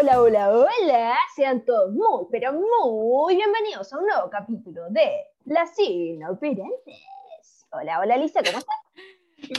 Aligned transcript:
hola, 0.00 0.20
hola, 0.22 0.50
hola. 0.50 1.18
Sean 1.34 1.64
todos 1.64 1.92
muy, 1.92 2.26
pero 2.30 2.52
muy 2.52 3.36
bienvenidos 3.36 3.92
a 3.92 3.98
un 3.98 4.06
nuevo 4.06 4.30
capítulo 4.30 4.88
de 4.90 5.08
Las 5.44 5.78
Inoperantes. 5.78 7.66
Hola, 7.72 8.00
hola, 8.00 8.16
Lisa, 8.16 8.42
¿cómo 8.42 8.58
estás? 8.58 8.76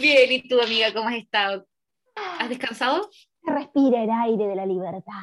Bien, 0.02 0.32
¿y 0.32 0.48
tú, 0.48 0.60
amiga, 0.62 0.94
cómo 0.94 1.10
has 1.10 1.16
estado? 1.16 1.68
¿Has 2.16 2.50
descansado? 2.50 3.10
Respira 3.44 4.04
el 4.04 4.10
aire 4.10 4.48
de 4.48 4.56
la 4.56 4.66
libertad. 4.66 5.14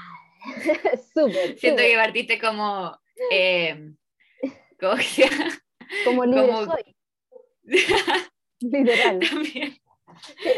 súper. 1.15 1.59
Siento 1.59 1.83
que 1.83 1.95
partiste 1.97 2.41
como. 2.41 2.97
Eh, 3.31 3.93
¿Cómo 4.81 4.95
que? 4.97 5.29
Como 6.05 6.25
libre 6.25 6.49
como- 6.49 6.65
soy. 6.73 6.97
Literal. 8.61 9.19
También. 9.31 9.77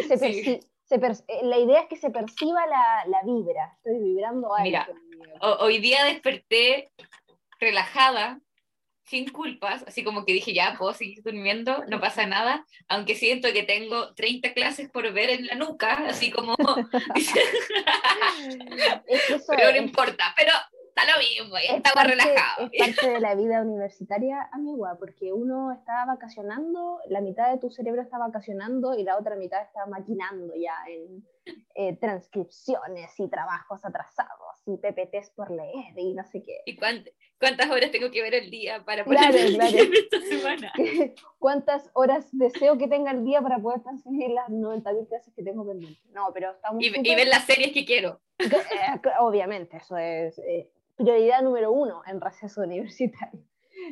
Se- 0.08 0.18
se 0.18 0.32
Sí. 0.32 0.60
Se 0.90 0.96
eh, 1.28 1.40
la 1.44 1.58
idea 1.58 1.82
es 1.82 1.88
que 1.88 1.96
se 1.96 2.10
perciba 2.10 2.66
la, 2.66 3.04
la 3.06 3.22
vibra. 3.24 3.72
Estoy 3.76 4.00
vibrando 4.02 4.52
alto. 4.52 4.64
Mira, 4.64 4.82
amiga. 4.82 5.34
O- 5.40 5.64
hoy 5.64 5.78
día 5.78 6.04
desperté 6.04 6.90
relajada, 7.60 8.40
sin 9.04 9.28
culpas, 9.30 9.84
así 9.86 10.02
como 10.02 10.24
que 10.24 10.32
dije, 10.32 10.52
ya 10.52 10.74
puedo 10.76 10.92
seguir 10.92 11.22
durmiendo, 11.22 11.84
no 11.88 12.00
pasa 12.00 12.26
nada, 12.26 12.64
aunque 12.88 13.14
siento 13.14 13.52
que 13.52 13.62
tengo 13.62 14.14
30 14.14 14.52
clases 14.52 14.90
por 14.90 15.12
ver 15.12 15.30
en 15.30 15.46
la 15.46 15.54
nuca, 15.54 16.06
así 16.08 16.30
como. 16.30 16.54
Es 19.06 19.26
que 19.26 19.34
eso 19.34 19.52
pero 19.56 19.70
no 19.70 19.76
importa, 19.76 20.34
pero 20.36 20.52
está 21.00 21.12
lo 21.12 21.18
mismo, 21.18 21.56
es 21.56 21.64
estamos 21.70 21.94
parte- 21.94 22.10
relajados. 22.10 22.70
Es 22.72 22.96
parte 22.96 23.10
de 23.10 23.20
la 23.20 23.34
vida 23.34 23.62
universitaria, 23.62 24.48
amiga, 24.52 24.96
porque 24.98 25.32
uno 25.32 25.72
está 25.72 26.04
vacacionando, 26.06 26.98
la 27.08 27.20
mitad 27.20 27.50
de 27.50 27.58
tu 27.58 27.70
cerebro 27.70 28.02
está 28.02 28.18
vacacionando 28.18 28.94
y 28.98 29.02
la 29.04 29.16
otra 29.18 29.36
mitad 29.36 29.62
está 29.62 29.86
maquinando 29.86 30.54
ya 30.54 30.74
en 30.88 31.24
eh, 31.74 31.96
transcripciones 31.96 33.18
y 33.18 33.28
trabajos 33.28 33.84
atrasados 33.84 34.62
y 34.66 34.76
PPTs 34.76 35.30
por 35.30 35.50
leer 35.50 35.96
y 35.98 36.14
no 36.14 36.24
sé 36.24 36.42
qué. 36.42 36.60
¿Y 36.66 36.76
cuánt- 36.78 37.10
cuántas 37.40 37.70
horas 37.70 37.90
tengo 37.90 38.10
que 38.10 38.22
ver 38.22 38.34
el 38.34 38.50
día 38.50 38.84
para 38.84 39.04
Claro, 39.04 39.36
al 39.38 39.54
claro. 39.54 39.78
en 39.78 39.92
esta 39.94 40.20
semana? 40.20 40.72
¿Cuántas 41.38 41.90
horas 41.94 42.28
deseo 42.32 42.76
que 42.78 42.88
tenga 42.88 43.10
el 43.12 43.24
día 43.24 43.40
para 43.40 43.58
poder 43.58 43.80
transcribir 43.82 44.30
las 44.30 44.48
90.000 44.48 45.08
clases 45.08 45.34
que 45.34 45.42
tengo 45.42 45.66
pendientes? 45.66 46.04
No, 46.12 46.30
pero 46.32 46.50
estamos 46.52 46.82
Y, 46.82 46.86
y 46.86 46.90
súper- 46.94 47.16
ver 47.16 47.28
las 47.28 47.44
series 47.44 47.72
que 47.72 47.84
quiero. 47.84 48.20
Eh, 48.40 49.00
Obviamente, 49.18 49.76
eso 49.78 49.96
es 49.98 50.38
eh, 50.38 50.70
prioridad 51.02 51.42
número 51.42 51.72
uno 51.72 52.02
en 52.06 52.20
receso 52.20 52.62
universitario. 52.64 53.40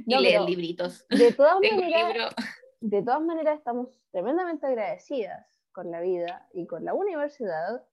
Y 0.07 0.15
No, 0.15 0.21
leer 0.21 0.35
pero 0.41 0.47
libritos. 0.49 1.07
de 1.09 1.33
todas 1.33 1.57
maneras, 1.73 2.35
de 2.81 3.03
todas 3.03 3.23
maneras 3.23 3.59
estamos 3.59 3.89
tremendamente 4.11 4.67
agradecidas 4.67 5.47
con 5.73 5.91
la 5.91 6.01
vida 6.01 6.49
y 6.53 6.67
con 6.67 6.85
la 6.85 6.95
universidad 6.95 7.85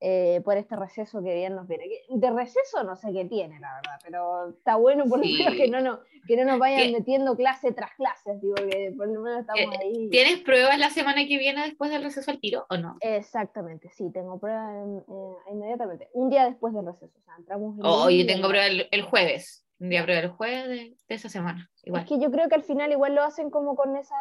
eh, 0.00 0.42
por 0.44 0.56
este 0.58 0.76
receso 0.76 1.22
que 1.22 1.34
bien 1.34 1.54
nos 1.56 1.66
viene. 1.66 1.84
De 2.10 2.30
receso 2.30 2.84
no 2.84 2.96
sé 2.96 3.12
qué 3.12 3.24
tiene, 3.24 3.58
la 3.60 3.74
verdad, 3.76 3.98
pero 4.04 4.50
está 4.50 4.76
bueno 4.76 5.04
por 5.06 5.18
lo 5.18 5.24
menos 5.24 5.54
que 5.54 5.68
no, 5.68 5.80
nos, 5.80 6.00
que 6.26 6.36
no 6.36 6.44
nos 6.44 6.58
vayan 6.58 6.88
Tie- 6.88 6.92
metiendo 6.92 7.34
clase 7.36 7.72
tras 7.72 7.94
clase, 7.94 8.38
digo 8.42 8.54
que 8.56 8.92
por 8.96 9.08
lo 9.08 9.20
menos 9.22 9.40
estamos 9.40 9.74
Eh, 9.74 9.78
ahí. 9.80 10.10
¿Tienes 10.10 10.40
pruebas 10.40 10.78
la 10.78 10.90
semana 10.90 11.26
que 11.26 11.38
viene 11.38 11.62
después 11.62 11.90
del 11.90 12.02
receso 12.02 12.30
al 12.30 12.40
tiro 12.40 12.66
o 12.68 12.76
no? 12.76 12.96
Exactamente, 13.00 13.88
sí, 13.90 14.10
tengo 14.12 14.38
prueba 14.38 14.70
en- 14.70 14.98
eh, 14.98 15.52
inmediatamente, 15.52 16.08
un 16.12 16.28
día 16.30 16.44
después 16.44 16.74
del 16.74 16.84
receso, 16.86 17.18
o 17.18 17.22
sea, 17.22 17.34
entramos 17.38 17.78
el 17.78 17.84
O 17.86 18.04
lunes 18.04 18.18
yo 18.18 18.26
tengo 18.26 18.48
prueba 18.48 18.66
el, 18.66 18.88
el 18.90 19.02
jueves. 19.02 19.62
Un 19.78 19.90
día 19.90 20.02
prueba 20.04 20.22
el 20.22 20.28
jueves 20.30 20.68
de, 20.68 20.74
de 21.08 21.14
esa 21.14 21.28
semana. 21.28 21.70
Igual. 21.84 22.02
Es 22.02 22.08
que 22.08 22.18
yo 22.18 22.30
creo 22.30 22.48
que 22.48 22.54
al 22.54 22.62
final 22.62 22.92
igual 22.92 23.14
lo 23.14 23.22
hacen 23.22 23.50
como 23.50 23.76
con 23.76 23.94
esa, 23.96 24.14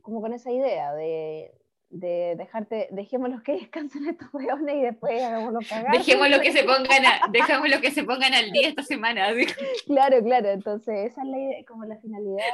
como 0.00 0.20
con 0.20 0.32
esa 0.32 0.50
idea 0.52 0.94
de, 0.94 1.52
de 1.90 2.34
dejarte, 2.36 2.88
dejémoslos 2.90 3.42
que 3.42 3.52
descansen 3.52 4.06
estos 4.08 4.28
weones 4.34 4.74
y 4.76 4.82
después 4.82 5.22
hagámoslo 5.22 5.60
cagar. 5.68 5.92
Dejemos 5.92 6.28
lo 6.28 6.40
que 6.40 6.52
se 6.52 6.62
pongan 6.64 7.06
a- 7.06 7.20
dejemos 7.30 7.68
lo 7.70 7.80
que 7.80 7.90
se 7.90 8.04
pongan 8.04 8.34
al 8.34 8.50
día 8.50 8.68
esta 8.68 8.82
semana. 8.82 9.28
Claro, 9.86 10.22
claro, 10.22 10.48
entonces 10.50 11.10
esa 11.12 11.22
es 11.22 11.28
la 11.28 11.38
como 11.66 11.84
la 11.84 11.96
finalidad 11.98 12.44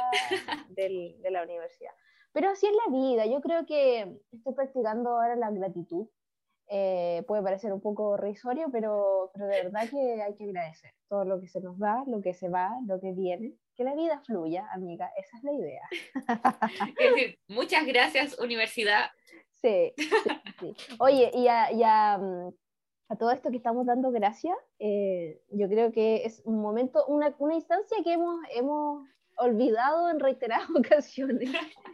del- 0.69 1.21
de 1.21 1.31
la 1.31 1.43
universidad. 1.43 1.91
Pero 2.31 2.49
así 2.49 2.65
es 2.67 2.73
la 2.85 2.91
vida, 2.97 3.25
yo 3.25 3.41
creo 3.41 3.65
que 3.65 4.17
estoy 4.31 4.53
practicando 4.53 5.09
ahora 5.09 5.35
la 5.35 5.51
gratitud. 5.51 6.07
Eh, 6.67 7.23
puede 7.27 7.43
parecer 7.43 7.71
un 7.73 7.79
poco 7.81 8.17
risorio, 8.17 8.69
pero, 8.71 9.29
pero 9.33 9.45
de 9.47 9.63
verdad 9.63 9.87
que 9.89 10.21
hay 10.21 10.35
que 10.35 10.45
agradecer 10.45 10.91
todo 11.07 11.23
lo 11.23 11.39
que 11.39 11.47
se 11.47 11.61
nos 11.61 11.77
da, 11.77 12.03
lo 12.07 12.21
que 12.21 12.33
se 12.33 12.49
va, 12.49 12.71
lo 12.87 12.99
que 12.99 13.11
viene. 13.11 13.53
Que 13.75 13.83
la 13.83 13.95
vida 13.95 14.21
fluya, 14.25 14.67
amiga, 14.71 15.11
esa 15.17 15.37
es 15.37 15.43
la 15.43 15.53
idea. 15.53 15.81
Es 16.97 17.11
decir, 17.11 17.39
muchas 17.47 17.85
gracias, 17.85 18.39
universidad. 18.39 19.11
Sí, 19.61 19.93
sí, 19.97 20.09
sí. 20.59 20.95
Oye, 20.99 21.31
y 21.33 21.47
a, 21.47 21.71
y 21.71 21.83
a, 21.83 22.17
mm, 22.17 22.53
a 23.09 23.15
todo 23.17 23.31
esto 23.31 23.51
que 23.51 23.57
estamos 23.57 23.85
dando 23.85 24.11
gracias, 24.11 24.57
eh, 24.79 25.41
yo 25.49 25.67
creo 25.67 25.91
que 25.91 26.25
es 26.25 26.41
un 26.45 26.61
momento, 26.61 27.05
una, 27.07 27.35
una 27.39 27.55
instancia 27.55 27.97
que 28.03 28.13
hemos, 28.13 28.39
hemos 28.53 29.07
olvidado 29.37 30.09
en 30.09 30.19
reiteradas 30.19 30.69
ocasiones, 30.75 31.49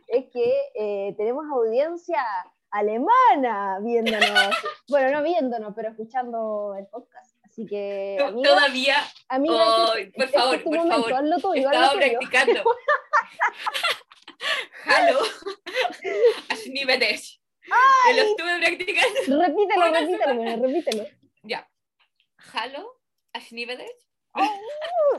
es 0.08 0.26
que 0.32 0.54
eh, 0.76 1.16
tenemos 1.18 1.46
audiencia 1.52 2.24
alemana 2.70 3.80
viéndonos, 3.82 4.56
bueno, 4.90 5.12
no 5.12 5.24
viéndonos, 5.24 5.74
pero 5.76 5.90
escuchando 5.90 6.76
el 6.78 6.88
podcast. 6.88 7.31
Así 7.52 7.66
que, 7.66 8.18
amiga, 8.22 8.50
Todavía. 8.50 8.96
amiga, 9.28 9.94
este- 9.98 10.12
por 10.14 10.24
este 10.24 10.38
favor, 10.40 10.56
es 10.56 10.62
por 10.62 10.74
momento, 10.78 10.96
favor. 10.96 11.14
haz 11.14 11.24
lo 11.26 11.38
tuyo, 11.38 11.68
haz 11.68 11.76
Estaba 11.76 11.94
practicando. 11.94 12.64
Hallo. 14.86 15.20
Ashnibedesh. 16.50 17.42
Me 18.08 18.14
lo 18.14 18.22
estuve 18.22 18.58
practicando. 18.60 19.42
Repítelo, 19.42 19.90
Una 19.90 20.00
repítelo, 20.00 20.36
bueno, 20.36 20.66
repítelo. 20.66 21.08
Ya. 21.44 21.70
Hallo. 22.54 22.94
Ashnibedesh. 23.34 24.08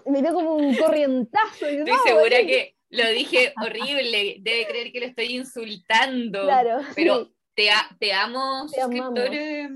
Me 0.07 0.23
dio 0.23 0.33
como 0.33 0.55
un 0.55 0.75
corrientazo. 0.75 1.67
Estoy 1.67 1.85
no, 1.85 2.03
segura 2.03 2.39
que 2.39 2.77
lo 2.89 3.09
dije 3.11 3.53
horrible. 3.63 4.37
Debe 4.41 4.67
creer 4.67 4.91
que 4.93 5.01
lo 5.01 5.07
estoy 5.07 5.37
insultando. 5.37 6.45
Claro, 6.45 6.81
Pero 6.95 7.27
sí. 7.27 7.33
Te, 7.55 7.71
a- 7.71 7.97
te 7.99 8.13
amo, 8.13 8.67
Te 8.73 8.81
suscriptores 8.81 9.71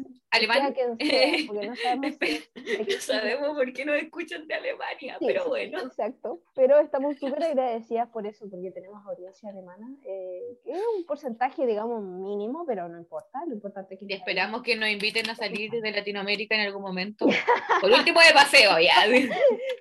porque 1.46 1.66
no 1.68 1.76
sabemos 1.76 2.16
No 2.88 3.00
sabemos 3.00 3.56
por 3.56 3.72
qué 3.72 3.84
nos 3.84 3.96
escuchan 3.96 4.46
de 4.46 4.54
Alemania, 4.54 5.16
Sí, 5.18 5.26
pero 5.26 5.48
bueno. 5.48 5.80
Exacto, 5.80 6.40
pero 6.54 6.78
estamos 6.78 7.16
súper 7.16 7.42
agradecidas 7.44 8.08
por 8.10 8.26
eso, 8.26 8.48
porque 8.50 8.70
tenemos 8.70 9.04
audiencia 9.06 9.48
alemana, 9.50 9.88
eh, 10.04 10.58
que 10.64 10.72
es 10.72 10.82
un 10.96 11.04
porcentaje, 11.06 11.66
digamos, 11.66 12.02
mínimo, 12.02 12.64
pero 12.66 12.88
no 12.88 12.98
importa, 12.98 13.44
lo 13.46 13.54
importante 13.54 13.94
es 13.94 14.00
que... 14.00 14.06
Y 14.08 14.12
esperamos 14.14 14.62
que 14.62 14.76
nos 14.76 14.88
inviten 14.88 15.28
a 15.30 15.34
salir 15.34 15.70
de 15.70 15.90
Latinoamérica 15.92 16.54
en 16.54 16.62
algún 16.66 16.82
momento. 16.82 17.26
Por 17.80 17.90
último 17.90 18.20
de 18.20 18.32
paseo, 18.34 18.72
ya. 18.78 18.94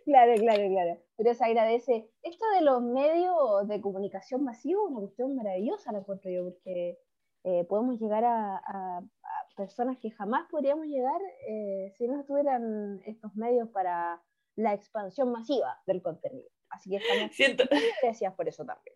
Claro, 0.05 0.35
claro, 0.35 0.69
claro, 0.69 1.01
pero 1.17 1.33
se 1.33 1.43
agradece. 1.43 2.07
Esto 2.21 2.45
de 2.51 2.61
los 2.61 2.79
medios 2.83 3.67
de 3.67 3.81
comunicación 3.81 4.43
masivos, 4.43 4.91
una 4.91 4.99
cuestión 4.99 5.35
maravillosa, 5.35 5.91
la 5.91 5.97
encuentro 5.99 6.29
yo, 6.29 6.43
porque 6.43 6.99
eh, 7.45 7.63
podemos 7.69 7.99
llegar 8.01 8.25
a, 8.25 8.57
a- 8.57 8.97
a 8.99 9.55
personas 9.55 9.97
que 9.99 10.11
jamás 10.11 10.45
podríamos 10.51 10.85
llegar 10.87 11.21
eh, 11.47 11.93
si 11.97 12.07
no 12.07 12.19
estuvieran 12.19 13.01
estos 13.05 13.33
medios 13.35 13.69
para 13.69 14.21
la 14.57 14.73
expansión 14.73 15.31
masiva 15.31 15.79
del 15.85 16.01
contenido. 16.01 16.49
Así 16.69 16.89
que 16.89 16.97
estamos 16.97 17.33
Siento, 17.33 17.63
muy 17.71 17.81
agradecidas 17.97 18.33
por 18.33 18.47
eso 18.49 18.65
también. 18.65 18.95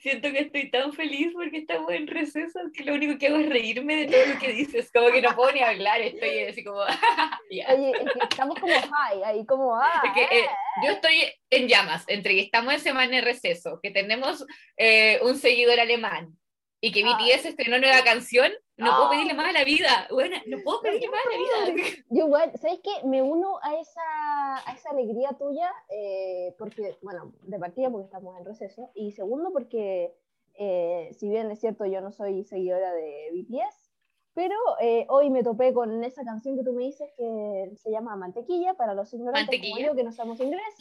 siento 0.00 0.32
que 0.32 0.40
estoy 0.40 0.70
tan 0.70 0.92
feliz 0.92 1.32
porque 1.32 1.58
estamos 1.58 1.92
en 1.92 2.06
receso 2.08 2.58
que 2.74 2.82
lo 2.82 2.94
único 2.94 3.18
que 3.18 3.28
hago 3.28 3.36
es 3.36 3.48
reírme 3.48 3.94
de 3.94 4.06
todo 4.06 4.34
lo 4.34 4.40
que 4.40 4.48
dices. 4.52 4.90
Como 4.90 5.10
que 5.12 5.22
no 5.22 5.36
puedo 5.36 5.52
ni 5.52 5.60
hablar, 5.60 6.00
estoy 6.00 6.40
así 6.44 6.64
como. 6.64 6.80
ya. 7.50 7.72
Oye, 7.74 7.92
es 7.92 8.12
que 8.12 8.18
estamos 8.30 8.58
como 8.58 8.72
high, 8.72 9.22
ahí 9.22 9.46
como, 9.46 9.76
ah, 9.76 10.02
Es 10.04 10.12
que, 10.12 10.38
eh, 10.40 10.46
yo 10.84 10.92
estoy 10.92 11.22
en 11.50 11.68
llamas 11.68 12.04
entre 12.08 12.34
que 12.34 12.40
estamos 12.40 12.72
en 12.74 12.80
semana 12.80 13.14
de 13.16 13.20
receso, 13.20 13.78
que 13.82 13.90
tenemos 13.92 14.44
eh, 14.76 15.20
un 15.22 15.36
seguidor 15.36 15.78
alemán 15.78 16.36
y 16.80 16.92
que 16.92 17.02
Ah. 17.04 17.16
BTS 17.18 17.46
estrenó 17.48 17.78
nueva 17.78 18.02
canción. 18.04 18.50
No 18.76 18.90
Ah. 18.92 18.96
puedo 18.96 19.10
pedirle 19.10 19.34
más 19.34 19.48
a 19.50 19.52
la 19.52 19.64
vida. 19.64 20.08
Bueno, 20.10 20.36
no 20.46 20.58
puedo 20.64 20.80
pedirle 20.80 21.08
más 21.08 21.20
a 21.26 21.30
la 21.30 21.72
vida. 21.74 21.82
Yo 22.08 22.26
igual, 22.26 22.52
¿sabes 22.58 22.80
qué? 22.82 23.06
Me 23.06 23.22
uno 23.22 23.58
a 23.62 23.74
esa, 23.78 24.68
a 24.70 24.72
esa 24.74 24.90
alegría 24.90 25.30
tuya, 25.38 25.70
eh, 25.90 26.54
porque, 26.58 26.96
bueno, 27.02 27.32
de 27.42 27.58
partida 27.58 27.90
porque 27.90 28.06
estamos 28.06 28.38
en 28.38 28.44
receso, 28.46 28.90
y 28.94 29.12
segundo 29.12 29.52
porque, 29.52 30.14
eh, 30.54 31.10
si 31.18 31.28
bien 31.28 31.50
es 31.50 31.60
cierto, 31.60 31.84
yo 31.86 32.00
no 32.00 32.12
soy 32.12 32.44
seguidora 32.44 32.92
de 32.94 33.28
BTS, 33.32 33.90
pero 34.32 34.56
eh, 34.80 35.06
hoy 35.10 35.28
me 35.28 35.42
topé 35.42 35.74
con 35.74 36.02
esa 36.04 36.24
canción 36.24 36.56
que 36.56 36.64
tú 36.64 36.72
me 36.72 36.84
dices 36.84 37.10
que 37.18 37.72
se 37.76 37.90
llama 37.90 38.16
Mantequilla, 38.16 38.74
para 38.74 38.94
los 38.94 39.12
ignorantes 39.12 39.60
como 39.60 39.78
yo 39.78 39.94
que 39.94 40.04
no 40.04 40.12
sabemos 40.12 40.40
inglés, 40.40 40.74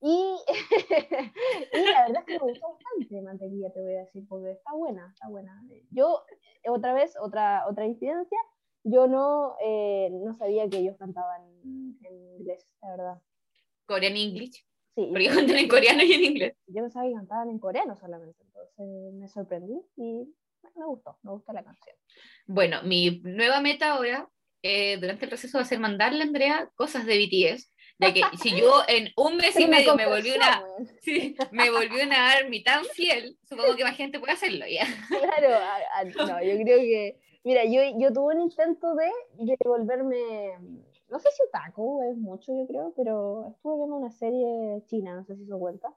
y, 0.00 0.36
y 1.72 1.84
la 1.92 2.06
verdad 2.06 2.20
es 2.20 2.24
que 2.26 2.32
me 2.32 2.38
gustó 2.38 2.66
bastante 2.72 3.22
Mantequilla, 3.22 3.72
te 3.72 3.80
voy 3.80 3.94
a 3.94 4.00
decir, 4.00 4.24
porque 4.28 4.52
está 4.52 4.72
buena, 4.72 5.10
está 5.12 5.28
buena. 5.28 5.62
Yo, 5.90 6.22
otra 6.68 6.92
vez, 6.92 7.14
otra, 7.20 7.66
otra 7.68 7.86
incidencia, 7.86 8.38
yo 8.84 9.06
no, 9.06 9.56
eh, 9.64 10.10
no 10.12 10.36
sabía 10.36 10.68
que 10.68 10.78
ellos 10.78 10.96
cantaban 10.98 11.42
en 11.64 12.34
inglés, 12.38 12.66
la 12.82 12.90
verdad. 12.90 13.22
Korean 13.86 14.16
English. 14.16 14.64
Sí, 14.94 15.06
Porque 15.10 15.28
cantan 15.28 15.56
en 15.56 15.68
coreano 15.68 16.02
y 16.02 16.12
en 16.12 16.24
inglés. 16.24 16.56
yo 16.66 16.82
pensaba 16.82 17.06
que 17.06 17.12
cantaban 17.14 17.50
en 17.50 17.58
coreano 17.58 17.96
solamente, 17.96 18.42
entonces 18.44 19.14
me 19.14 19.28
sorprendí 19.28 19.80
y 19.96 20.34
me 20.74 20.86
gustó, 20.86 21.18
me 21.22 21.32
gustó 21.32 21.52
la 21.52 21.62
canción. 21.62 21.96
Bueno, 22.46 22.82
mi 22.82 23.20
nueva 23.22 23.60
meta 23.60 23.92
ahora 23.92 24.28
eh, 24.62 24.96
durante 24.98 25.26
el 25.26 25.28
proceso 25.28 25.58
va 25.58 25.62
a 25.62 25.66
ser 25.66 25.78
mandarle 25.80 26.22
a 26.22 26.26
Andrea 26.26 26.70
cosas 26.74 27.04
de 27.06 27.18
BTS. 27.18 27.72
De 27.98 28.12
que 28.12 28.22
si 28.42 28.54
yo 28.60 28.82
en 28.88 29.10
un 29.16 29.36
mes 29.36 29.58
y 29.58 29.66
medio 29.66 29.94
me 29.96 30.06
volví 30.06 30.30
una, 30.32 30.62
sí, 31.00 31.34
me 31.50 31.70
volví 31.70 32.00
una 32.00 32.32
army 32.32 32.62
tan 32.62 32.84
fiel, 32.84 33.38
supongo 33.48 33.74
que 33.74 33.84
más 33.84 33.96
gente 33.96 34.20
puede 34.20 34.34
hacerlo 34.34 34.66
ya. 34.66 34.86
Claro, 35.08 35.58
no, 36.26 36.42
yo 36.42 36.62
creo 36.62 36.78
que, 36.78 37.18
mira, 37.42 37.64
yo, 37.64 37.80
yo 37.98 38.12
tuve 38.12 38.34
un 38.34 38.42
intento 38.42 38.94
de, 38.94 39.10
de 39.38 39.56
volverme, 39.64 40.58
no 41.08 41.18
sé 41.18 41.30
si 41.30 41.42
otaku 41.44 42.02
es 42.10 42.18
mucho, 42.18 42.52
yo 42.54 42.66
creo, 42.66 42.92
pero 42.94 43.48
estuve 43.48 43.76
viendo 43.76 43.96
una 43.96 44.10
serie 44.10 44.82
china, 44.86 45.14
no 45.14 45.24
sé 45.24 45.36
si 45.36 45.46
se 45.46 45.54
cuenta. 45.54 45.88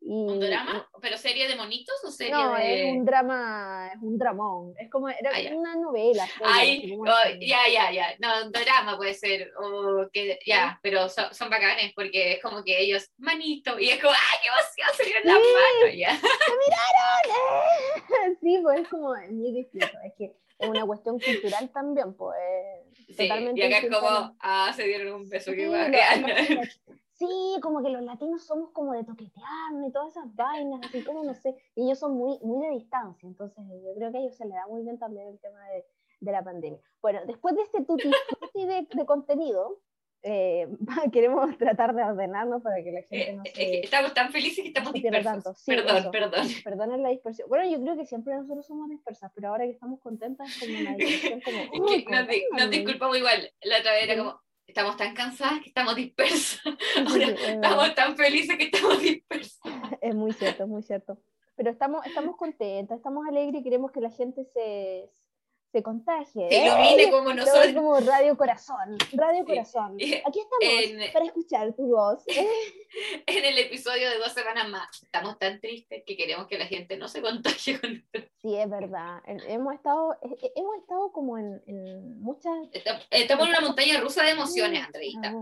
¿Un 0.00 0.38
drama? 0.38 0.88
¿Pero 1.00 1.18
serie 1.18 1.48
de 1.48 1.56
monitos 1.56 1.96
o 2.04 2.10
serie 2.10 2.32
no, 2.32 2.54
de.? 2.54 2.90
es 2.90 2.96
un 2.96 3.04
drama, 3.04 3.90
es 3.92 4.00
un 4.00 4.16
dramón. 4.16 4.74
Es 4.78 4.90
como, 4.90 5.08
era 5.08 5.30
ah, 5.34 5.54
una 5.54 5.74
novela. 5.74 6.28
Ay, 6.44 6.96
oh, 6.96 7.38
ya, 7.40 7.60
ya, 7.72 7.90
ya. 7.90 8.14
No, 8.18 8.46
un 8.46 8.52
drama 8.52 8.96
puede 8.96 9.14
ser. 9.14 9.52
O 9.58 10.08
que, 10.12 10.38
ya, 10.46 10.78
pero 10.82 11.08
son, 11.08 11.34
son, 11.34 11.50
bacanes 11.50 11.92
porque 11.94 12.34
es 12.34 12.42
como 12.42 12.62
que 12.62 12.80
ellos, 12.80 13.10
manito, 13.18 13.78
y 13.78 13.90
es 13.90 14.00
como, 14.00 14.12
¡ay, 14.12 14.38
qué 14.42 14.48
emoción! 14.48 14.96
Se 14.96 15.04
dieron 15.04 15.22
las 15.24 15.34
manos, 15.34 15.96
ya. 15.96 16.16
¡Se 16.46 16.52
miraron! 16.62 18.36
sí, 18.40 18.58
pues 18.62 18.80
es 18.80 18.88
como, 18.88 19.16
es 19.16 19.32
muy 19.32 19.52
distinto. 19.52 19.98
Es 20.04 20.12
que 20.16 20.36
es 20.58 20.68
una 20.68 20.86
cuestión 20.86 21.18
cultural 21.18 21.70
también, 21.70 22.14
pues. 22.14 22.36
Sí, 23.08 23.28
totalmente 23.28 23.60
y 23.60 23.64
acá 23.64 23.78
es 23.78 23.94
como, 23.94 24.36
ah, 24.40 24.72
se 24.74 24.84
dieron 24.84 25.14
un 25.14 25.28
beso, 25.28 25.50
sí, 25.50 25.56
que 25.56 25.66
sí, 27.18 27.58
como 27.62 27.82
que 27.82 27.90
los 27.90 28.02
latinos 28.02 28.44
somos 28.44 28.70
como 28.70 28.92
de 28.92 29.04
toquetearnos 29.04 29.88
y 29.88 29.92
todas 29.92 30.10
esas 30.10 30.34
vainas, 30.34 30.80
así 30.84 31.02
como 31.04 31.24
no 31.24 31.34
sé, 31.34 31.54
y 31.74 31.84
ellos 31.84 31.98
son 31.98 32.14
muy, 32.16 32.38
muy 32.42 32.66
de 32.66 32.74
distancia, 32.74 33.26
entonces 33.26 33.64
yo 33.68 33.94
creo 33.96 34.12
que 34.12 34.18
a 34.18 34.20
ellos 34.20 34.36
se 34.36 34.44
les 34.44 34.54
da 34.54 34.66
muy 34.66 34.82
bien 34.82 34.98
también 34.98 35.28
el 35.28 35.38
tema 35.40 35.60
de, 35.68 35.84
de 36.20 36.32
la 36.32 36.44
pandemia. 36.44 36.80
Bueno, 37.00 37.20
después 37.26 37.54
de 37.56 37.62
este 37.62 37.84
tutti 37.84 38.10
de, 38.54 38.86
de 38.92 39.06
contenido, 39.06 39.80
eh, 40.22 40.66
queremos 41.12 41.56
tratar 41.56 41.94
de 41.94 42.02
ordenarnos 42.02 42.62
para 42.62 42.82
que 42.82 42.90
la 42.90 43.02
gente 43.02 43.32
no 43.34 43.42
se... 43.44 43.80
estamos 43.80 44.12
tan 44.12 44.32
felices 44.32 44.62
que 44.62 44.68
estamos 44.68 44.92
dispersos. 44.92 45.62
perdón, 45.64 46.10
perdón. 46.10 46.48
Perdón 46.64 47.02
la 47.02 47.10
dispersión. 47.10 47.48
Bueno, 47.48 47.70
yo 47.70 47.80
creo 47.80 47.96
que 47.96 48.06
siempre 48.06 48.34
nosotros 48.34 48.66
somos 48.66 48.90
dispersas, 48.90 49.30
pero 49.34 49.48
ahora 49.48 49.64
que 49.64 49.70
estamos 49.70 50.00
contentas 50.00 50.48
es 50.48 50.66
como 50.66 50.80
una 50.80 50.94
dispersión 50.96 51.40
como... 51.40 51.86
no, 51.86 52.26
te, 52.26 52.44
no 52.50 52.70
te 52.70 52.76
disculpamos 52.76 53.18
igual. 53.18 53.52
La 53.62 53.78
otra 53.78 53.92
vez 53.92 54.04
era 54.04 54.16
como, 54.16 54.40
estamos 54.66 54.96
tan 54.96 55.14
cansadas 55.14 55.60
que 55.60 55.68
estamos 55.68 55.94
dispersas. 55.94 56.60
estamos 57.46 57.94
tan 57.94 58.16
felices 58.16 58.56
que 58.56 58.64
estamos 58.64 59.00
dispersas. 59.00 59.60
Es 60.00 60.14
muy 60.14 60.32
cierto, 60.32 60.64
es 60.64 60.68
muy 60.68 60.82
cierto. 60.82 61.18
Pero 61.56 61.70
estamos, 61.70 62.04
estamos 62.06 62.36
contentas, 62.36 62.98
estamos 62.98 63.26
alegres 63.26 63.60
y 63.60 63.64
queremos 63.64 63.90
que 63.90 64.00
la 64.00 64.10
gente 64.10 64.44
se, 64.44 65.10
se 65.76 65.82
contagie. 65.82 66.48
Se 66.48 66.64
ilumine 66.64 67.10
como 67.10 67.34
nosotros. 67.34 67.74
como 67.74 68.00
Radio 68.00 68.34
Corazón. 68.34 68.96
Radio 69.12 69.44
Corazón. 69.44 69.96
Aquí 70.24 70.40
estamos 70.40 71.12
para 71.12 71.24
escuchar 71.26 71.74
tu 71.74 71.88
voz. 71.88 72.24
en 73.26 73.44
el 73.44 73.58
episodio 73.58 74.08
de 74.08 74.16
dos 74.16 74.32
semanas 74.32 74.70
más. 74.70 75.02
Estamos 75.02 75.38
tan 75.38 75.60
tristes 75.60 76.02
que 76.06 76.16
queremos 76.16 76.46
que 76.46 76.58
la 76.58 76.64
gente 76.64 76.96
no 76.96 77.08
se 77.08 77.20
contagie 77.20 77.78
con 77.78 77.92
nosotros. 77.92 78.24
Sí, 78.40 78.56
es 78.56 78.70
verdad. 78.70 79.20
Hemos 79.26 79.74
estado, 79.74 80.14
eh, 80.22 80.36
eh, 80.40 80.52
hemos 80.56 80.76
estado 80.78 81.12
como 81.12 81.36
en, 81.36 81.62
en 81.66 82.22
muchas. 82.22 82.54
Estamos 83.10 83.46
en 83.46 83.50
una 83.50 83.60
montaña 83.60 84.00
rusa 84.00 84.24
de 84.24 84.30
emociones, 84.30 84.82
Andreita. 84.82 85.34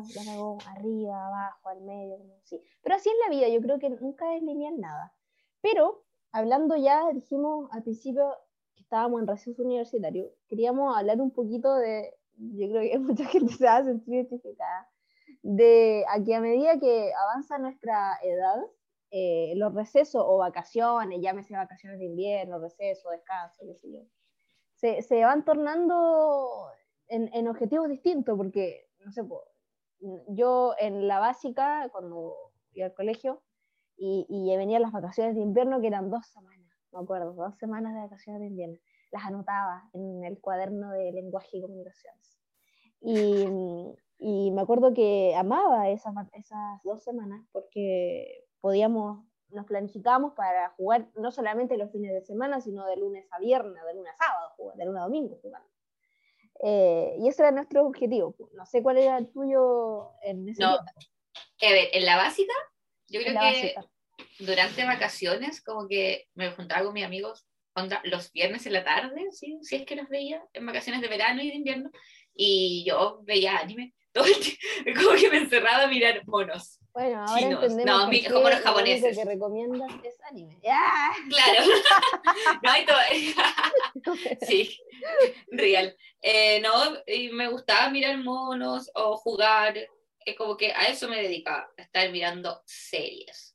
Arriba, 0.66 1.26
abajo, 1.28 1.69
al 1.69 1.81
medio. 1.82 2.19
Sí. 2.42 2.60
Pero 2.82 2.96
así 2.96 3.08
es 3.08 3.14
la 3.25 3.31
vida. 3.31 3.48
Yo 3.48 3.60
creo 3.60 3.78
que 3.78 3.90
nunca 3.90 4.34
es 4.34 4.42
lineal 4.42 4.81
nada. 4.81 5.14
Pero 5.60 6.04
hablando 6.32 6.76
ya, 6.76 7.08
dijimos 7.12 7.69
al 7.70 7.84
principio 7.84 8.36
estábamos 8.84 9.20
en 9.20 9.26
receso 9.26 9.62
universitario, 9.62 10.31
queríamos 10.46 10.96
hablar 10.96 11.20
un 11.20 11.31
poquito 11.31 11.75
de, 11.76 12.14
yo 12.36 12.69
creo 12.69 12.82
que 12.82 12.98
mucha 13.00 13.25
gente 13.26 13.52
se 13.52 13.64
va 13.64 13.76
a 13.76 13.84
sentir 13.84 14.14
identificada, 14.14 14.88
de 15.42 16.04
a 16.08 16.22
que 16.22 16.34
a 16.34 16.40
medida 16.40 16.78
que 16.78 17.12
avanza 17.14 17.58
nuestra 17.58 18.19
edad, 18.22 18.62
eh, 19.10 19.54
los 19.56 19.75
recesos 19.75 20.22
o 20.26 20.38
vacaciones, 20.38 21.20
llámese 21.20 21.54
vacaciones 21.54 21.98
de 21.98 22.06
invierno, 22.06 22.58
receso, 22.58 23.10
descanso, 23.10 23.62
qué 23.66 23.75
sé 23.75 23.92
yo, 23.92 24.00
se, 24.75 25.02
se 25.02 25.25
van 25.25 25.44
tornando 25.44 26.69
en, 27.08 27.31
en, 27.32 27.48
objetivos 27.48 27.88
distintos, 27.88 28.36
porque, 28.36 28.88
no 29.04 29.12
sé, 29.12 29.22
yo 30.28 30.75
en 30.78 31.06
la 31.08 31.20
básica, 31.20 31.88
cuando 31.92 32.34
iba 32.72 32.86
al 32.86 32.94
colegio, 32.94 33.42
y, 33.96 34.26
y 34.28 34.56
venían 34.56 34.82
las 34.82 34.92
vacaciones 34.92 35.36
de 35.36 35.42
invierno, 35.42 35.81
que 35.81 35.86
eran 35.86 36.10
dos 36.10 36.26
semanas 36.26 36.63
me 36.94 37.00
acuerdo, 37.02 37.32
dos 37.32 37.56
semanas 37.58 37.94
de 37.94 38.00
vacaciones 38.00 38.41
de 38.41 38.46
invierno. 38.46 38.79
Las 39.11 39.25
anotaba 39.25 39.88
en 39.93 40.25
el 40.25 40.41
cuaderno 40.41 40.91
de 40.91 41.12
lenguaje 41.12 41.58
y 41.58 41.62
comunicaciones. 41.62 42.38
Y, 43.00 43.46
y 44.19 44.50
me 44.52 44.62
acuerdo 44.62 44.94
que 44.94 45.35
amaba 45.37 45.91
esas, 45.91 46.14
esas 46.32 46.82
dos 46.85 47.02
semanas 47.02 47.44
porque 47.52 48.46
podíamos, 48.61 49.25
nos 49.50 49.67
planificamos 49.67 50.32
para 50.32 50.70
jugar 50.70 51.11
no 51.17 51.31
solamente 51.31 51.76
los 51.76 51.91
fines 51.91 52.12
de 52.12 52.23
semana, 52.23 52.61
sino 52.61 52.87
de 52.87 52.96
lunes 52.96 53.26
a 53.31 53.38
viernes, 53.38 53.85
de 53.85 53.94
lunes 53.94 54.14
a 54.19 54.25
sábado, 54.25 54.75
de 54.76 54.85
lunes 54.85 55.00
a 55.00 55.05
domingo 55.05 55.38
jugando. 55.43 55.69
Eh, 56.62 57.17
y 57.19 57.29
ese 57.29 57.43
era 57.43 57.50
nuestro 57.50 57.87
objetivo. 57.87 58.35
No 58.55 58.64
sé 58.64 58.82
cuál 58.82 58.99
era 58.99 59.19
el 59.19 59.31
tuyo 59.31 60.12
en 60.23 60.49
ese 60.49 60.62
No, 60.62 60.76
a 60.76 61.70
ver, 61.70 61.88
en 61.93 62.05
la 62.06 62.17
básica, 62.17 62.55
yo 63.08 63.20
creo 63.20 63.38
que 63.38 63.75
durante 64.38 64.84
vacaciones, 64.84 65.62
como 65.62 65.88
que 65.88 66.26
me 66.34 66.50
juntaba 66.52 66.84
con 66.84 66.94
mis 66.94 67.05
amigos 67.05 67.46
onda, 67.75 68.00
los 68.05 68.32
viernes 68.32 68.66
en 68.66 68.72
la 68.72 68.84
tarde, 68.84 69.26
¿sí? 69.32 69.58
si 69.62 69.76
es 69.76 69.84
que 69.84 69.96
los 69.96 70.08
veía, 70.08 70.43
en 70.52 70.66
vacaciones 70.66 71.00
de 71.02 71.08
verano 71.08 71.43
y 71.43 71.49
de 71.49 71.56
invierno, 71.56 71.90
y 72.34 72.84
yo 72.87 73.20
veía 73.22 73.58
anime 73.58 73.94
todo 74.12 74.26
el 74.26 74.34
tiempo, 74.34 75.02
como 75.02 75.19
que 75.19 75.31
me 75.31 75.38
encerraba 75.38 75.84
a 75.84 75.88
mirar 75.88 76.22
monos. 76.26 76.78
Bueno, 76.93 77.22
ahora 77.26 77.40
chinos. 77.40 77.62
entendemos 77.64 78.08
no, 78.08 78.34
como 78.34 78.49
los 78.49 78.61
japoneses. 78.61 79.16
Lo 79.16 79.22
que 79.22 79.28
recomiendas 79.28 79.93
es 80.05 80.17
anime. 80.31 80.60
Claro. 81.28 81.64
no 82.62 82.70
hay 82.70 82.87
todo. 82.87 82.96
sí, 84.43 84.78
real. 85.49 85.96
Eh, 86.22 86.60
no, 86.60 86.72
y 87.08 87.31
me 87.31 87.49
gustaba 87.49 87.90
mirar 87.90 88.19
monos 88.19 88.88
o 88.94 89.17
jugar, 89.17 89.76
eh, 89.76 90.37
como 90.37 90.56
que 90.56 90.72
a 90.72 90.84
eso 90.84 91.08
me 91.08 91.20
dedicaba, 91.20 91.69
a 91.76 91.82
estar 91.82 92.08
mirando 92.12 92.62
series. 92.64 93.54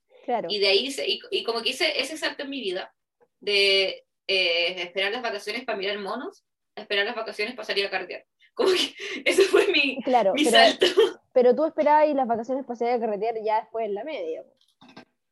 Y 0.49 0.59
de 0.59 0.67
ahí, 0.67 0.95
y, 1.05 1.19
y, 1.31 1.43
como 1.43 1.61
que 1.61 1.69
hice 1.69 1.99
ese 1.99 2.17
salto 2.17 2.43
en 2.43 2.49
mi 2.49 2.61
vida, 2.61 2.93
de 3.39 4.05
eh, 4.27 4.81
esperar 4.83 5.11
las 5.11 5.23
vacaciones 5.23 5.65
para 5.65 5.77
mirar 5.77 5.97
monos, 5.99 6.45
esperar 6.75 7.05
las 7.05 7.15
vacaciones 7.15 7.55
para 7.55 7.65
salir 7.65 7.85
a 7.85 7.89
carretear. 7.89 8.25
Como 8.53 8.71
que 8.71 8.93
eso 9.25 9.43
fue 9.43 9.67
mi, 9.67 10.01
claro, 10.03 10.33
mi 10.33 10.43
pero, 10.43 10.57
salto. 10.57 10.85
Pero 11.33 11.55
tú 11.55 11.65
esperabas 11.65 12.09
y 12.09 12.13
las 12.13 12.27
vacaciones 12.27 12.65
para 12.65 12.75
salir 12.75 12.93
a 12.95 12.99
carretear 12.99 13.35
ya 13.43 13.61
después 13.61 13.85
en 13.85 13.93
la 13.93 14.03
media. 14.03 14.43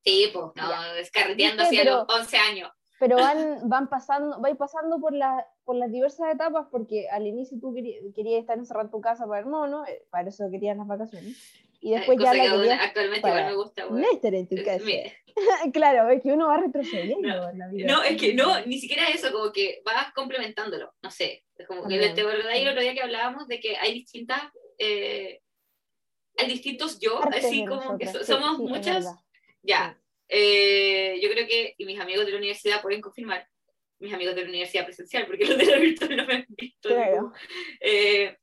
Sí, 0.04 0.30
pues, 0.34 0.46
no, 0.56 0.96
es 0.96 1.12
carreteando 1.12 1.63
hacia 1.63 1.84
los 1.84 2.06
11 2.08 2.38
años. 2.38 2.72
Pero 3.00 3.18
van, 3.18 3.68
van 3.68 3.89
pasando, 3.89 4.39
vais 4.39 4.56
pasando 4.56 5.00
por, 5.00 5.13
la, 5.13 5.46
por 5.66 5.75
las 5.75 5.92
diversas 5.92 6.34
etapas, 6.34 6.68
porque 6.72 7.10
al 7.10 7.27
inicio 7.27 7.60
tú 7.60 7.74
querías, 7.74 8.04
querías 8.16 8.42
estar 8.42 8.58
encerrado 8.58 8.86
en 8.86 8.92
tu 8.92 9.01
casa 9.01 9.27
para 9.27 9.42
el 9.42 9.48
mono, 9.48 9.86
eh, 9.86 10.06
para 10.10 10.30
eso 10.30 10.50
querías 10.50 10.77
las 10.77 10.88
vacaciones. 10.88 11.38
Y 11.88 11.91
después 11.91 12.17
ya 12.22 12.34
la 12.34 12.44
que 12.44 12.72
actualmente 12.74 13.29
igual 13.29 13.46
me 13.46 13.56
gusta, 13.56 13.86
No 13.86 14.12
estar 14.12 14.36
en 14.36 14.46
tu 14.46 14.58
casa. 14.62 14.84
claro, 15.74 16.10
es 16.10 16.22
que 16.22 16.34
uno 16.34 16.48
va 16.48 16.58
retrocediendo 16.58 17.29
no, 17.29 17.50
en 17.50 17.60
la 17.60 17.67
vida. 17.70 17.88
No, 17.88 18.03
es 18.03 18.20
que 18.20 18.34
no, 18.34 18.65
ni 18.65 18.77
siquiera 18.77 19.08
eso, 19.08 19.32
como 19.32 19.53
que 19.53 19.82
vas 19.86 20.12
complementándolo, 20.13 20.94
no 21.01 21.12
sé. 21.12 21.46
Es 21.56 21.65
como 21.65 21.88
que 21.88 21.98
te 21.98 22.22
ahí 22.50 22.63
el 22.63 22.67
otro 22.67 22.82
día 22.82 22.94
que 22.94 23.03
hablábamos 23.03 23.48
de 23.48 23.62
que 23.62 23.77
hay 23.77 23.94
distintas, 23.94 24.41
eh, 24.77 25.39
hay 26.36 26.48
distintos 26.48 27.00
yo, 27.00 27.22
así 27.24 27.65
como 27.65 27.98
que 27.98 28.08
somos 28.08 28.60
muchas. 28.60 29.06
Ya, 29.62 29.98
eh, 30.27 31.17
yo 31.22 31.29
creo 31.29 31.48
que, 31.48 31.74
y 31.77 31.86
mis 31.86 32.01
amigos 32.01 32.25
de 32.25 32.34
la 32.34 32.38
universidad 32.38 32.82
pueden 32.82 33.00
confirmar, 33.00 33.48
mis 34.00 34.13
amigos 34.13 34.36
de 34.36 34.44
la 34.44 34.50
universidad 34.50 34.84
presencial, 34.84 35.25
porque 35.25 35.46
los 35.46 35.58
de 35.58 35.65
la 35.67 35.77
virtual 35.77 36.17
no 36.17 36.25
me 36.25 36.34
han 36.34 36.46
visto. 36.50 36.89
Claro. 36.89 37.32
Eh, 37.79 38.36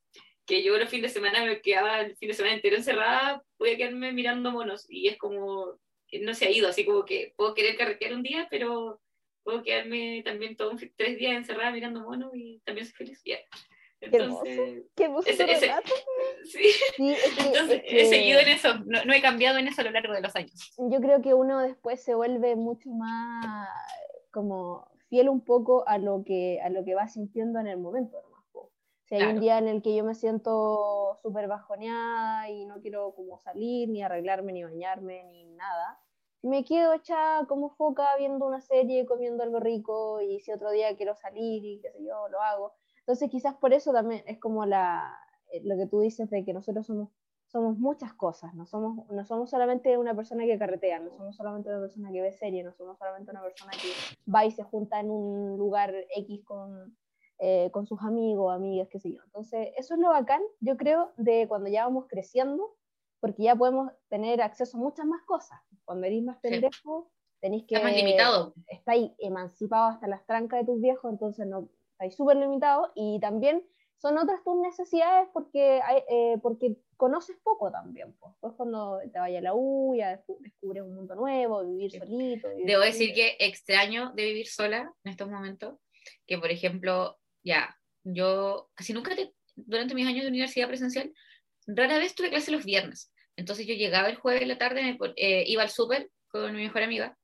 que 0.45 0.63
yo 0.63 0.77
los 0.77 0.89
fines 0.89 1.13
de 1.13 1.19
semana 1.19 1.43
me 1.43 1.61
quedaba 1.61 2.01
el 2.01 2.15
fin 2.17 2.29
de 2.29 2.35
semana 2.35 2.55
entero 2.55 2.75
encerrada, 2.75 3.43
podía 3.57 3.77
quedarme 3.77 4.13
mirando 4.13 4.51
monos 4.51 4.85
y 4.89 5.07
es 5.07 5.17
como, 5.17 5.79
no 6.21 6.33
se 6.33 6.45
ha 6.45 6.51
ido, 6.51 6.67
así 6.67 6.85
como 6.85 7.05
que 7.05 7.33
puedo 7.35 7.53
querer 7.53 7.75
carretear 7.77 8.13
un 8.13 8.23
día, 8.23 8.47
pero 8.49 9.01
puedo 9.43 9.63
quedarme 9.63 10.21
también 10.23 10.55
todos 10.55 10.81
tres 10.95 11.17
días 11.17 11.35
encerrada 11.35 11.71
mirando 11.71 12.01
monos 12.01 12.31
y 12.33 12.61
también 12.65 12.85
soy 12.85 12.95
feliz. 12.95 13.23
Entonces, 14.01 14.83
qué 14.95 15.05
hermoso, 15.05 15.25
qué 15.25 15.45
sí, 16.43 17.15
Entonces, 17.37 17.81
he 17.85 18.05
seguido 18.05 18.39
en 18.39 18.47
eso, 18.49 18.75
no, 18.85 19.03
no, 19.05 19.13
he 19.13 19.21
cambiado 19.21 19.57
en 19.57 19.67
eso 19.67 19.81
a 19.81 19.85
lo 19.85 19.91
largo 19.91 20.13
de 20.13 20.21
los 20.21 20.35
años. 20.35 20.73
Yo 20.77 20.99
creo 20.99 21.21
que 21.21 21.33
uno 21.33 21.59
después 21.59 22.03
se 22.03 22.13
vuelve 22.13 22.55
mucho 22.55 22.89
más 22.89 23.67
como 24.31 24.87
fiel 25.09 25.29
un 25.29 25.43
poco 25.43 25.87
a 25.87 25.97
lo 25.97 26.23
que, 26.25 26.59
a 26.61 26.69
lo 26.69 26.83
que 26.83 26.93
va 26.93 27.07
sintiendo 27.07 27.59
en 27.59 27.67
el 27.67 27.77
momento. 27.77 28.21
Si 29.05 29.15
hay 29.15 29.33
un 29.33 29.39
día 29.39 29.59
en 29.59 29.67
el 29.67 29.83
que 29.83 29.95
yo 29.95 30.03
me 30.03 30.15
siento 30.15 31.17
súper 31.21 31.47
bajoneada 31.47 32.49
y 32.49 32.65
no 32.65 32.81
quiero 32.81 33.13
como 33.13 33.37
salir, 33.39 33.87
ni 33.89 34.01
arreglarme, 34.01 34.51
ni 34.51 34.63
bañarme, 34.63 35.23
ni 35.25 35.45
nada, 35.45 35.99
me 36.41 36.63
quedo 36.63 36.93
hecha 36.93 37.45
como 37.47 37.69
foca 37.69 38.15
viendo 38.17 38.45
una 38.47 38.61
serie, 38.61 39.05
comiendo 39.05 39.43
algo 39.43 39.59
rico, 39.59 40.21
y 40.21 40.39
si 40.39 40.51
otro 40.51 40.71
día 40.71 40.95
quiero 40.97 41.15
salir 41.15 41.63
y 41.63 41.79
qué 41.81 41.91
sé 41.91 42.03
yo, 42.03 42.27
lo 42.29 42.41
hago. 42.41 42.73
Entonces 42.99 43.29
quizás 43.29 43.55
por 43.55 43.73
eso 43.73 43.91
también 43.91 44.23
es 44.25 44.39
como 44.39 44.65
la, 44.65 45.15
eh, 45.51 45.61
lo 45.63 45.77
que 45.77 45.85
tú 45.85 45.99
dices 45.99 46.29
de 46.31 46.43
que 46.43 46.53
nosotros 46.53 46.87
somos, 46.87 47.09
somos 47.45 47.77
muchas 47.77 48.13
cosas, 48.13 48.55
no 48.55 48.65
somos, 48.65 49.07
no 49.09 49.23
somos 49.23 49.51
solamente 49.51 49.97
una 49.97 50.15
persona 50.15 50.45
que 50.45 50.57
carretea, 50.57 50.99
no 50.99 51.11
somos 51.11 51.35
solamente 51.35 51.69
una 51.69 51.79
persona 51.79 52.11
que 52.11 52.21
ve 52.21 52.31
serie, 52.31 52.63
no 52.63 52.73
somos 52.73 52.97
solamente 52.97 53.29
una 53.29 53.43
persona 53.43 53.71
que 53.71 54.31
va 54.31 54.45
y 54.45 54.51
se 54.51 54.63
junta 54.63 54.99
en 54.99 55.11
un 55.11 55.57
lugar 55.57 55.93
X 56.15 56.43
con, 56.43 56.95
eh, 57.39 57.69
con 57.71 57.85
sus 57.85 58.01
amigos, 58.01 58.53
amigas, 58.53 58.87
qué 58.89 58.99
sé 58.99 59.13
yo. 59.13 59.21
Entonces, 59.25 59.69
eso 59.77 59.93
es 59.93 59.99
lo 59.99 60.09
bacán, 60.09 60.41
yo 60.59 60.77
creo, 60.77 61.11
de 61.17 61.47
cuando 61.47 61.69
ya 61.69 61.85
vamos 61.85 62.05
creciendo, 62.07 62.75
porque 63.19 63.43
ya 63.43 63.55
podemos 63.55 63.91
tener 64.09 64.41
acceso 64.41 64.77
a 64.77 64.81
muchas 64.81 65.05
más 65.05 65.23
cosas. 65.23 65.59
Cuando 65.83 66.07
eres 66.07 66.23
más 66.23 66.37
pendejo, 66.37 67.11
tenéis 67.39 67.65
que... 67.65 67.75
Está 67.75 67.87
más 67.87 67.95
limitado. 67.95 68.53
Estáis 68.67 69.11
emancipados 69.19 69.95
hasta 69.95 70.07
las 70.07 70.25
trancas 70.25 70.59
de 70.61 70.65
tus 70.65 70.81
viejos, 70.81 71.11
entonces 71.11 71.45
no, 71.47 71.69
estáis 71.91 72.15
súper 72.15 72.37
limitados 72.37 72.91
y 72.95 73.19
también 73.19 73.63
son 73.97 74.17
otras 74.17 74.43
tus 74.43 74.57
necesidades 74.57 75.29
porque, 75.33 75.81
hay, 75.81 76.03
eh, 76.09 76.37
porque 76.41 76.77
conoces 76.97 77.37
poco 77.43 77.71
también. 77.71 78.13
Pues. 78.19 78.33
pues 78.39 78.53
cuando 78.55 78.99
te 79.11 79.19
vayas 79.19 79.39
a 79.39 79.43
la 79.43 79.53
U, 79.55 79.95
ya 79.95 80.09
descubres 80.09 80.83
un 80.83 80.95
mundo 80.95 81.15
nuevo, 81.15 81.65
vivir 81.65 81.91
solito. 81.91 82.47
Debo 82.65 82.83
decir 82.83 83.13
que 83.13 83.37
extraño 83.39 84.11
de 84.13 84.23
vivir 84.23 84.47
sola 84.47 84.93
en 85.03 85.11
estos 85.11 85.29
momentos, 85.29 85.79
que 86.27 86.37
por 86.37 86.51
ejemplo, 86.51 87.17
ya, 87.45 87.77
yo 88.03 88.69
casi 88.75 88.91
nunca 88.91 89.15
durante 89.55 89.95
mis 89.95 90.07
años 90.07 90.23
de 90.23 90.29
universidad 90.29 90.67
presencial, 90.67 91.13
rara 91.65 91.97
vez 91.97 92.13
tuve 92.13 92.29
clase 92.29 92.51
los 92.51 92.65
viernes. 92.65 93.13
Entonces 93.37 93.65
yo 93.65 93.73
llegaba 93.73 94.09
el 94.09 94.17
jueves 94.17 94.41
en 94.41 94.49
la 94.49 94.57
tarde, 94.57 94.97
eh, 95.15 95.43
iba 95.47 95.63
al 95.63 95.69
súper 95.69 96.09
con 96.27 96.53
mi 96.53 96.63
mejor 96.63 96.83
amiga 96.83 97.17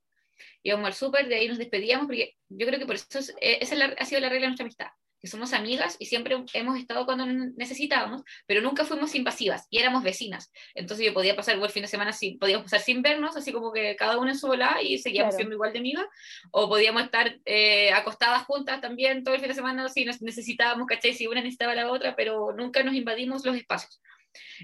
íbamos 0.62 0.86
al 0.86 0.94
súper, 0.94 1.28
de 1.28 1.36
ahí 1.36 1.48
nos 1.48 1.58
despedíamos, 1.58 2.06
porque 2.06 2.36
yo 2.48 2.66
creo 2.66 2.78
que 2.78 2.86
por 2.86 2.94
eso 2.94 3.18
eh, 3.40 3.58
esa 3.60 3.76
ha 3.98 4.04
sido 4.04 4.20
la 4.20 4.28
regla 4.28 4.46
de 4.46 4.48
nuestra 4.48 4.64
amistad, 4.64 4.88
que 5.22 5.28
somos 5.28 5.52
amigas 5.52 5.96
y 6.00 6.06
siempre 6.06 6.36
hemos 6.52 6.78
estado 6.78 7.06
cuando 7.06 7.24
necesitábamos, 7.24 8.22
pero 8.44 8.60
nunca 8.60 8.84
fuimos 8.84 9.14
invasivas 9.14 9.68
y 9.70 9.78
éramos 9.78 10.02
vecinas. 10.02 10.50
Entonces 10.74 11.06
yo 11.06 11.14
podía 11.14 11.36
pasar 11.36 11.56
el 11.56 11.70
fin 11.70 11.82
de 11.82 11.88
semana, 11.88 12.12
sin, 12.12 12.40
podíamos 12.40 12.64
pasar 12.64 12.80
sin 12.80 13.02
vernos, 13.02 13.36
así 13.36 13.52
como 13.52 13.72
que 13.72 13.94
cada 13.94 14.18
una 14.18 14.32
en 14.32 14.38
su 14.38 14.48
volada 14.48 14.82
y 14.82 14.98
seguíamos 14.98 15.36
siendo 15.36 15.54
igual 15.54 15.72
de 15.72 15.78
amigas, 15.78 16.06
o 16.50 16.68
podíamos 16.68 17.04
estar 17.04 17.38
eh, 17.44 17.92
acostadas 17.92 18.44
juntas 18.46 18.80
también 18.80 19.22
todo 19.22 19.36
el 19.36 19.40
fin 19.40 19.48
de 19.48 19.54
semana 19.54 19.88
si 19.88 20.04
nos 20.04 20.20
necesitábamos, 20.20 20.88
¿cachai? 20.88 21.14
Si 21.14 21.28
una 21.28 21.40
necesitaba 21.40 21.72
a 21.72 21.76
la 21.76 21.90
otra, 21.90 22.16
pero 22.16 22.52
nunca 22.52 22.82
nos 22.82 22.94
invadimos 22.94 23.46
los 23.46 23.56
espacios. 23.56 24.02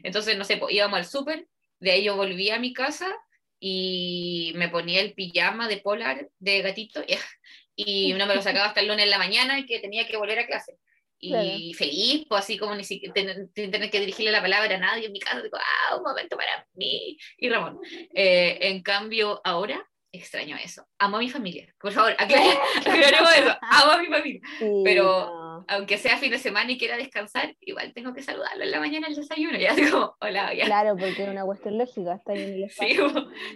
Entonces, 0.03 0.37
no 0.37 0.45
sé, 0.45 0.61
íbamos 0.71 0.99
al 0.99 1.07
súper, 1.07 1.47
de 1.79 1.93
ahí 1.93 2.05
yo 2.05 2.17
volvía 2.17 2.57
a 2.57 2.59
mi 2.59 2.73
casa 2.73 3.15
y 3.61 4.53
me 4.57 4.69
ponía 4.69 5.01
el 5.01 5.15
pijama 5.15 5.69
de 5.69 5.79
polar 5.79 6.29
de 6.39 6.63
gatito 6.63 7.03
y 7.81 8.13
no 8.15 8.27
me 8.27 8.35
lo 8.35 8.43
sacaba 8.43 8.67
hasta 8.67 8.81
el 8.81 8.89
lunes 8.89 9.05
en 9.05 9.11
la 9.11 9.19
mañana 9.19 9.57
y 9.57 9.65
que 9.65 9.79
tenía 9.79 10.07
que 10.07 10.17
volver 10.17 10.41
a 10.41 10.47
clase. 10.47 10.77
Y 11.21 11.75
feliz, 11.75 12.27
pues 12.29 12.43
así 12.43 12.59
como 12.59 12.75
ni 12.75 12.85
siquiera 12.85 13.15
tener, 13.15 13.91
que 13.91 14.01
dirigirle 14.01 14.33
la 14.33 14.43
palabra 14.43 14.75
a 14.75 14.79
nadie 14.79 15.07
en 15.07 15.13
mi 15.13 15.21
casa, 15.21 15.43
digo, 15.43 15.59
ah, 15.59 15.97
un 15.97 16.03
momento 16.03 16.37
para 16.37 16.67
mí. 16.75 17.17
Y 17.37 17.49
Ramón, 17.49 17.79
eh, 18.15 18.59
en 18.63 18.83
cambio, 18.83 19.41
ahora 19.45 19.85
extraño 20.11 20.57
eso. 20.57 20.87
Amo 20.99 21.17
a 21.17 21.21
mi 21.21 21.29
familia. 21.29 21.73
Por 21.81 21.93
favor, 21.93 22.13
aclaremos 22.19 23.37
eso. 23.37 23.57
Amo 23.61 23.93
a 23.93 23.99
mi 23.99 24.07
familia. 24.07 24.41
Pero 24.85 25.65
aunque 25.69 25.99
sea 25.99 26.19
fin 26.19 26.31
de 26.31 26.39
semana 26.39 26.73
y 26.73 26.79
quiera 26.79 26.97
descansar, 26.97 27.55
igual 27.61 27.93
tengo 27.93 28.15
que 28.15 28.23
saludarlo 28.23 28.65
en 28.65 28.71
la 28.71 28.81
mañana 28.81 29.09
al 29.09 29.15
desayuno. 29.15 29.59
Ya 29.59 29.75
digo, 29.75 30.17
hola, 30.21 30.55
ya. 30.55 30.67
Claro, 30.67 30.97
porque 30.97 31.25
es 31.25 31.29
una 31.29 31.45
cuestión 31.45 31.79
lógica. 31.79 32.15
Está 32.15 32.35
en 32.35 32.55
el 32.55 32.65
espacio. 32.65 33.11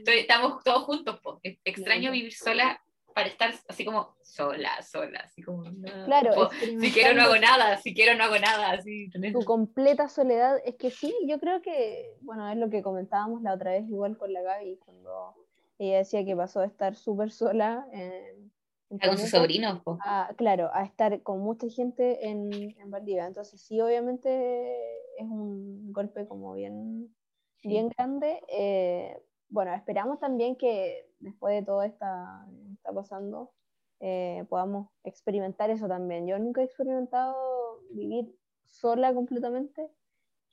Sí, 0.05 0.12
estamos 0.12 0.62
todos 0.64 0.85
juntos. 0.85 1.21
Extraño 1.64 2.12
vivir 2.12 2.35
sola 2.35 2.82
para 3.12 3.28
estar 3.28 3.52
así 3.69 3.85
como 3.85 4.16
sola, 4.23 4.83
sola, 4.83 5.21
así 5.25 5.42
como 5.42 5.64
claro, 6.04 6.50
si 6.81 6.92
quiero 6.92 7.14
no 7.14 7.23
hago 7.23 7.37
nada, 7.37 7.76
si 7.78 7.95
quiero 7.95 8.16
no 8.16 8.25
hago 8.25 8.38
nada, 8.38 8.73
así. 8.73 9.11
Tu 9.11 9.45
completa 9.45 10.09
soledad, 10.09 10.59
es 10.64 10.76
que 10.76 10.90
sí, 10.90 11.14
yo 11.26 11.38
creo 11.38 11.62
que, 11.62 12.16
bueno, 12.21 12.49
es 12.50 12.57
lo 12.57 12.71
que 12.71 12.83
comentábamos 12.83 13.42
la 13.42 13.54
otra 13.54 13.73
vez 13.73 13.88
igual 13.88 14.16
con 14.16 14.33
la 14.33 14.42
Gaby 14.42 14.78
cuando 14.78 15.35
ella 15.78 15.99
decía 15.99 16.25
que 16.25 16.37
pasó 16.37 16.61
de 16.61 16.66
estar 16.66 16.95
súper 16.95 17.31
sola 17.31 17.87
en, 17.92 18.52
con 18.99 19.19
sus 19.19 19.31
sobrinos. 19.31 19.83
claro, 20.37 20.71
a 20.73 20.85
estar 20.85 21.23
con 21.23 21.40
mucha 21.40 21.69
gente 21.69 22.28
en, 22.28 22.52
en 22.78 22.90
Valdivia. 22.90 23.26
Entonces 23.26 23.61
sí, 23.61 23.81
obviamente 23.81 24.75
es 25.19 25.26
un 25.26 25.92
golpe 25.92 26.26
como 26.26 26.54
bien, 26.54 27.14
bien 27.62 27.88
grande. 27.88 28.42
Eh, 28.49 29.16
bueno, 29.52 29.75
esperamos 29.75 30.18
también 30.18 30.56
que 30.56 31.06
después 31.21 31.54
de 31.54 31.64
todo 31.64 31.82
esto 31.82 32.06
está 32.73 32.92
pasando, 32.94 33.52
eh, 34.00 34.47
podamos 34.49 34.88
experimentar 35.04 35.68
eso 35.71 35.87
también. 35.87 36.26
Yo 36.26 36.38
nunca 36.38 36.62
he 36.62 36.64
experimentado 36.64 37.37
vivir 37.90 38.35
sola 38.64 39.12
completamente 39.12 39.90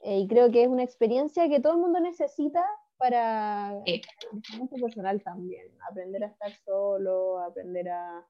eh, 0.01 0.19
y 0.19 0.27
creo 0.27 0.51
que 0.51 0.63
es 0.63 0.69
una 0.69 0.83
experiencia 0.83 1.47
que 1.47 1.61
todo 1.61 1.73
el 1.73 1.79
mundo 1.79 2.01
necesita 2.01 2.63
para 2.97 3.81
el 3.85 4.01
crecimiento 4.01 4.75
personal 4.75 5.23
también, 5.23 5.65
aprender 5.89 6.25
a 6.25 6.27
estar 6.27 6.51
solo, 6.65 7.39
aprender 7.39 7.87
a, 7.87 8.27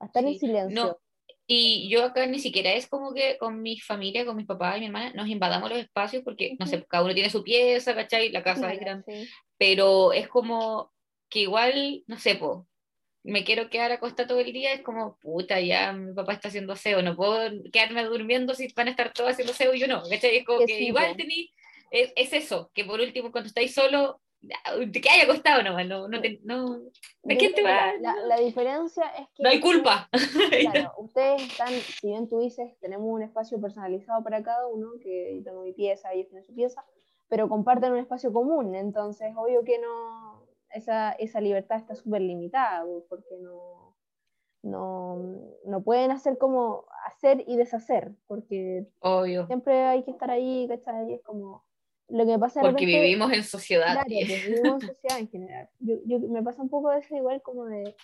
estar 0.00 0.24
en 0.24 0.36
silencio. 0.36 0.98
Y 1.46 1.88
yo 1.88 2.04
acá 2.04 2.26
ni 2.26 2.38
siquiera 2.38 2.72
es 2.72 2.88
como 2.88 3.12
que 3.12 3.36
con 3.38 3.62
mi 3.62 3.78
familia, 3.78 4.24
con 4.24 4.36
mis 4.36 4.46
papás 4.46 4.76
y 4.76 4.80
mi 4.80 4.86
hermana, 4.86 5.12
nos 5.14 5.28
invadamos 5.28 5.70
los 5.70 5.78
espacios 5.78 6.22
porque, 6.22 6.56
no 6.58 6.66
sé, 6.66 6.84
cada 6.88 7.04
uno 7.04 7.14
tiene 7.14 7.30
su 7.30 7.42
pieza, 7.42 7.94
¿cachai? 7.94 8.30
La 8.30 8.42
casa 8.42 8.72
es 8.72 8.80
grande. 8.80 9.28
Pero 9.58 10.12
es 10.12 10.28
como 10.28 10.92
que 11.28 11.40
igual, 11.40 12.04
no 12.06 12.18
sé, 12.18 12.36
po, 12.36 12.68
me 13.24 13.44
quiero 13.44 13.70
quedar 13.70 13.92
acostada 13.92 14.28
todo 14.28 14.40
el 14.40 14.52
día, 14.52 14.72
es 14.72 14.82
como, 14.82 15.18
puta, 15.18 15.60
ya 15.60 15.92
mi 15.92 16.12
papá 16.12 16.32
está 16.32 16.48
haciendo 16.48 16.72
aseo, 16.72 17.02
no 17.02 17.16
puedo 17.16 17.50
quedarme 17.72 18.04
durmiendo 18.04 18.54
si 18.54 18.68
van 18.74 18.88
a 18.88 18.90
estar 18.90 19.12
todos 19.12 19.30
haciendo 19.30 19.52
aseo 19.52 19.74
y 19.74 19.80
yo 19.80 19.86
no, 19.86 20.02
¿cachai? 20.02 20.36
Es 20.36 20.44
como 20.44 20.64
que, 20.64 20.80
igual 20.80 21.16
tení 21.16 21.50
es, 21.90 22.12
es, 22.16 22.32
eso, 22.32 22.70
que 22.74 22.84
por 22.84 23.00
último, 23.00 23.30
cuando 23.30 23.48
estáis 23.48 23.74
solo, 23.74 24.20
te 24.92 25.00
quedas 25.00 25.24
acostado 25.24 25.62
nomás, 25.62 25.86
no, 25.86 26.08
no, 26.08 26.20
te, 26.20 26.40
no, 26.44 26.80
¿de 27.22 27.36
quién 27.36 27.54
te 27.54 27.62
va? 27.62 27.92
La, 28.00 28.16
la, 28.26 28.36
diferencia 28.38 29.04
es 29.18 29.28
que... 29.34 29.42
No 29.42 29.48
hay 29.48 29.60
culpa. 29.60 30.08
Claro, 30.72 30.92
ustedes 30.98 31.42
están, 31.42 31.68
si 31.68 32.08
bien 32.08 32.28
tú 32.28 32.40
dices, 32.40 32.76
tenemos 32.80 33.06
un 33.08 33.22
espacio 33.22 33.60
personalizado 33.60 34.22
para 34.22 34.42
cada 34.42 34.66
uno, 34.66 34.92
que 35.00 35.36
yo 35.36 35.44
tengo 35.44 35.62
mi 35.62 35.72
pieza, 35.72 36.12
ellos 36.12 36.28
tienen 36.28 36.44
su 36.44 36.54
pieza, 36.54 36.84
pero 37.28 37.48
comparten 37.48 37.92
un 37.92 37.98
espacio 37.98 38.32
común, 38.32 38.74
entonces 38.74 39.32
obvio 39.36 39.64
que 39.64 39.78
no, 39.78 40.46
esa, 40.70 41.12
esa 41.12 41.40
libertad 41.40 41.78
está 41.78 41.94
súper 41.94 42.22
limitada, 42.22 42.84
porque 43.08 43.38
no, 43.40 43.96
no, 44.62 45.16
no, 45.64 45.82
pueden 45.82 46.10
hacer 46.10 46.38
como 46.38 46.84
hacer 47.06 47.44
y 47.46 47.56
deshacer, 47.56 48.12
porque 48.26 48.86
obvio. 49.00 49.46
siempre 49.46 49.84
hay 49.84 50.02
que 50.02 50.10
estar 50.10 50.30
ahí, 50.30 50.66
¿cachai? 50.68 51.14
Es 51.14 51.22
como 51.22 51.64
lo 52.12 52.26
que 52.26 52.38
pasa 52.38 52.60
Porque 52.60 52.84
vivimos 52.84 53.32
en 53.32 53.42
sociedad. 53.42 53.92
Claro, 53.92 54.08
vivimos 54.08 54.82
en 54.82 54.88
sociedad 54.94 55.18
en 55.18 55.28
general. 55.28 55.68
Yo, 55.80 55.96
yo, 56.04 56.20
me 56.20 56.42
pasa 56.42 56.60
un 56.60 56.68
poco 56.68 56.92
eso 56.92 57.16
igual 57.16 57.40
como 57.40 57.64
de, 57.64 57.94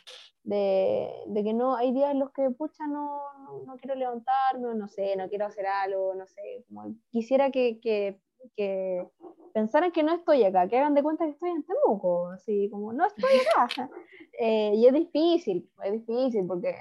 de, 0.44 1.10
de, 1.26 1.44
que 1.44 1.52
no, 1.52 1.76
hay 1.76 1.92
días 1.92 2.12
en 2.12 2.18
los 2.18 2.30
que, 2.32 2.48
pucha, 2.50 2.86
no, 2.86 3.20
no, 3.66 3.76
quiero 3.76 3.94
levantarme, 3.94 4.68
o 4.68 4.74
no 4.74 4.88
sé, 4.88 5.14
no 5.16 5.28
quiero 5.28 5.44
hacer 5.44 5.66
algo, 5.66 6.14
no 6.14 6.26
sé, 6.26 6.64
como 6.68 6.94
quisiera 7.10 7.50
que, 7.50 7.80
que, 7.80 8.18
que, 8.56 9.06
pensaran 9.52 9.92
que 9.92 10.02
no 10.02 10.14
estoy 10.14 10.42
acá, 10.42 10.66
que 10.68 10.78
hagan 10.78 10.94
de 10.94 11.02
cuenta 11.02 11.26
que 11.26 11.32
estoy 11.32 11.50
en 11.50 11.64
Temuco, 11.64 12.28
así 12.30 12.70
como, 12.70 12.94
no 12.94 13.06
estoy 13.06 13.30
acá. 13.54 13.90
eh, 14.40 14.72
y 14.74 14.86
es 14.86 14.94
difícil, 14.94 15.70
es 15.84 15.92
difícil 15.92 16.46
porque 16.46 16.74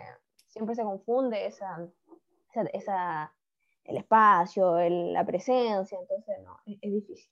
siempre 0.46 0.76
se 0.76 0.84
confunde 0.84 1.46
esa, 1.46 1.90
esa, 2.54 2.62
esa 2.72 3.37
el 3.88 3.98
espacio, 3.98 4.78
la 4.78 5.26
presencia, 5.26 5.98
entonces 6.00 6.36
no, 6.44 6.58
es, 6.66 6.80
difícil. 6.82 7.32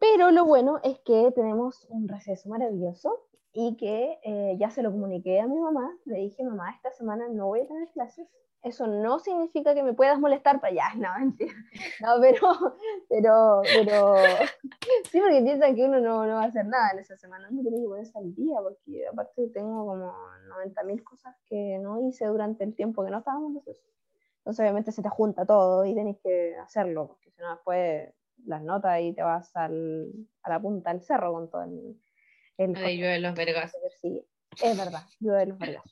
Pero 0.00 0.30
lo 0.30 0.44
bueno 0.46 0.80
es 0.82 0.98
que 1.00 1.30
tenemos 1.32 1.86
un 1.90 2.08
receso 2.08 2.48
maravilloso 2.48 3.26
y 3.52 3.76
que 3.76 4.18
eh, 4.24 4.56
ya 4.58 4.70
se 4.70 4.82
lo 4.82 4.90
comuniqué 4.90 5.40
a 5.40 5.46
mi 5.46 5.58
mamá, 5.58 5.90
le 6.06 6.18
dije, 6.18 6.42
mamá, 6.42 6.72
esta 6.74 6.90
semana 6.92 7.28
no 7.28 7.48
voy 7.48 7.60
a 7.60 7.66
tener 7.66 7.88
clases, 7.90 8.26
eso 8.62 8.86
no 8.86 9.18
significa 9.18 9.74
que 9.74 9.82
me 9.82 9.94
puedas 9.94 10.18
molestar 10.18 10.60
para 10.60 10.72
allá, 10.72 10.94
no, 10.96 11.18
mentira. 11.18 11.52
No, 12.00 12.20
pero, 12.20 12.76
pero, 13.08 13.62
pero, 13.62 14.14
sí, 15.10 15.20
porque 15.20 15.42
piensan 15.42 15.74
que 15.74 15.84
uno 15.84 16.00
no, 16.00 16.26
no 16.26 16.34
va 16.34 16.42
a 16.42 16.46
hacer 16.46 16.66
nada 16.66 16.90
en 16.92 17.00
esa 17.00 17.16
semana, 17.16 17.48
no 17.50 17.62
tiene 17.62 17.80
que 17.80 17.86
ponerse 17.88 18.18
al 18.18 18.34
día, 18.34 18.60
porque 18.62 19.06
aparte 19.06 19.48
tengo 19.48 19.86
como 19.86 20.12
90.000 20.64 21.02
cosas 21.02 21.36
que 21.46 21.78
no 21.78 22.08
hice 22.08 22.26
durante 22.26 22.64
el 22.64 22.74
tiempo 22.74 23.04
que 23.04 23.10
no 23.10 23.18
estábamos 23.18 23.52
nosotros. 23.52 23.84
Entonces 24.50 24.64
obviamente 24.64 24.90
se 24.90 25.00
te 25.00 25.08
junta 25.08 25.46
todo 25.46 25.84
y 25.84 25.94
tenés 25.94 26.16
que 26.24 26.56
hacerlo, 26.56 27.06
porque 27.06 27.30
si 27.30 27.40
no 27.40 27.50
después 27.50 28.12
las 28.46 28.60
notas 28.60 29.00
y 29.00 29.12
te 29.12 29.22
vas 29.22 29.54
al, 29.54 30.10
a 30.42 30.50
la 30.50 30.60
punta 30.60 30.92
del 30.92 31.02
cerro 31.02 31.32
con 31.32 31.48
todo 31.48 31.62
el... 31.62 31.96
el 32.58 32.74
Ay, 32.74 32.98
llueve 32.98 33.20
los 33.20 33.36
vergas. 33.36 33.72
Es 34.60 34.76
verdad, 34.76 35.02
llueve 35.20 35.46
los 35.46 35.56
vergas. 35.56 35.84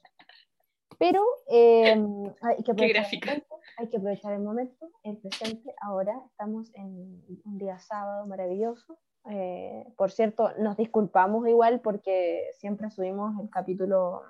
Pero 0.98 1.24
em, 1.46 2.34
hay, 2.42 2.64
que 2.64 2.72
aprovechar 2.72 3.06
el 3.12 3.20
momento, 3.20 3.60
hay 3.76 3.88
que 3.90 3.96
aprovechar 3.96 4.32
el 4.32 4.40
momento, 4.40 4.90
el 5.04 5.18
presente. 5.18 5.72
Ahora 5.80 6.20
estamos 6.26 6.74
en 6.74 7.22
un 7.44 7.58
día 7.58 7.78
sábado 7.78 8.26
maravilloso. 8.26 8.98
Eh, 9.30 9.86
por 9.96 10.10
cierto, 10.10 10.50
nos 10.58 10.76
disculpamos 10.76 11.46
igual 11.46 11.80
porque 11.80 12.50
siempre 12.54 12.90
subimos 12.90 13.40
el 13.40 13.50
capítulo 13.50 14.22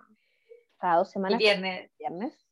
cada 0.77 0.97
dos 0.97 1.11
semanas. 1.11 1.39
viernes. 1.39 1.91
viernes 1.99 2.48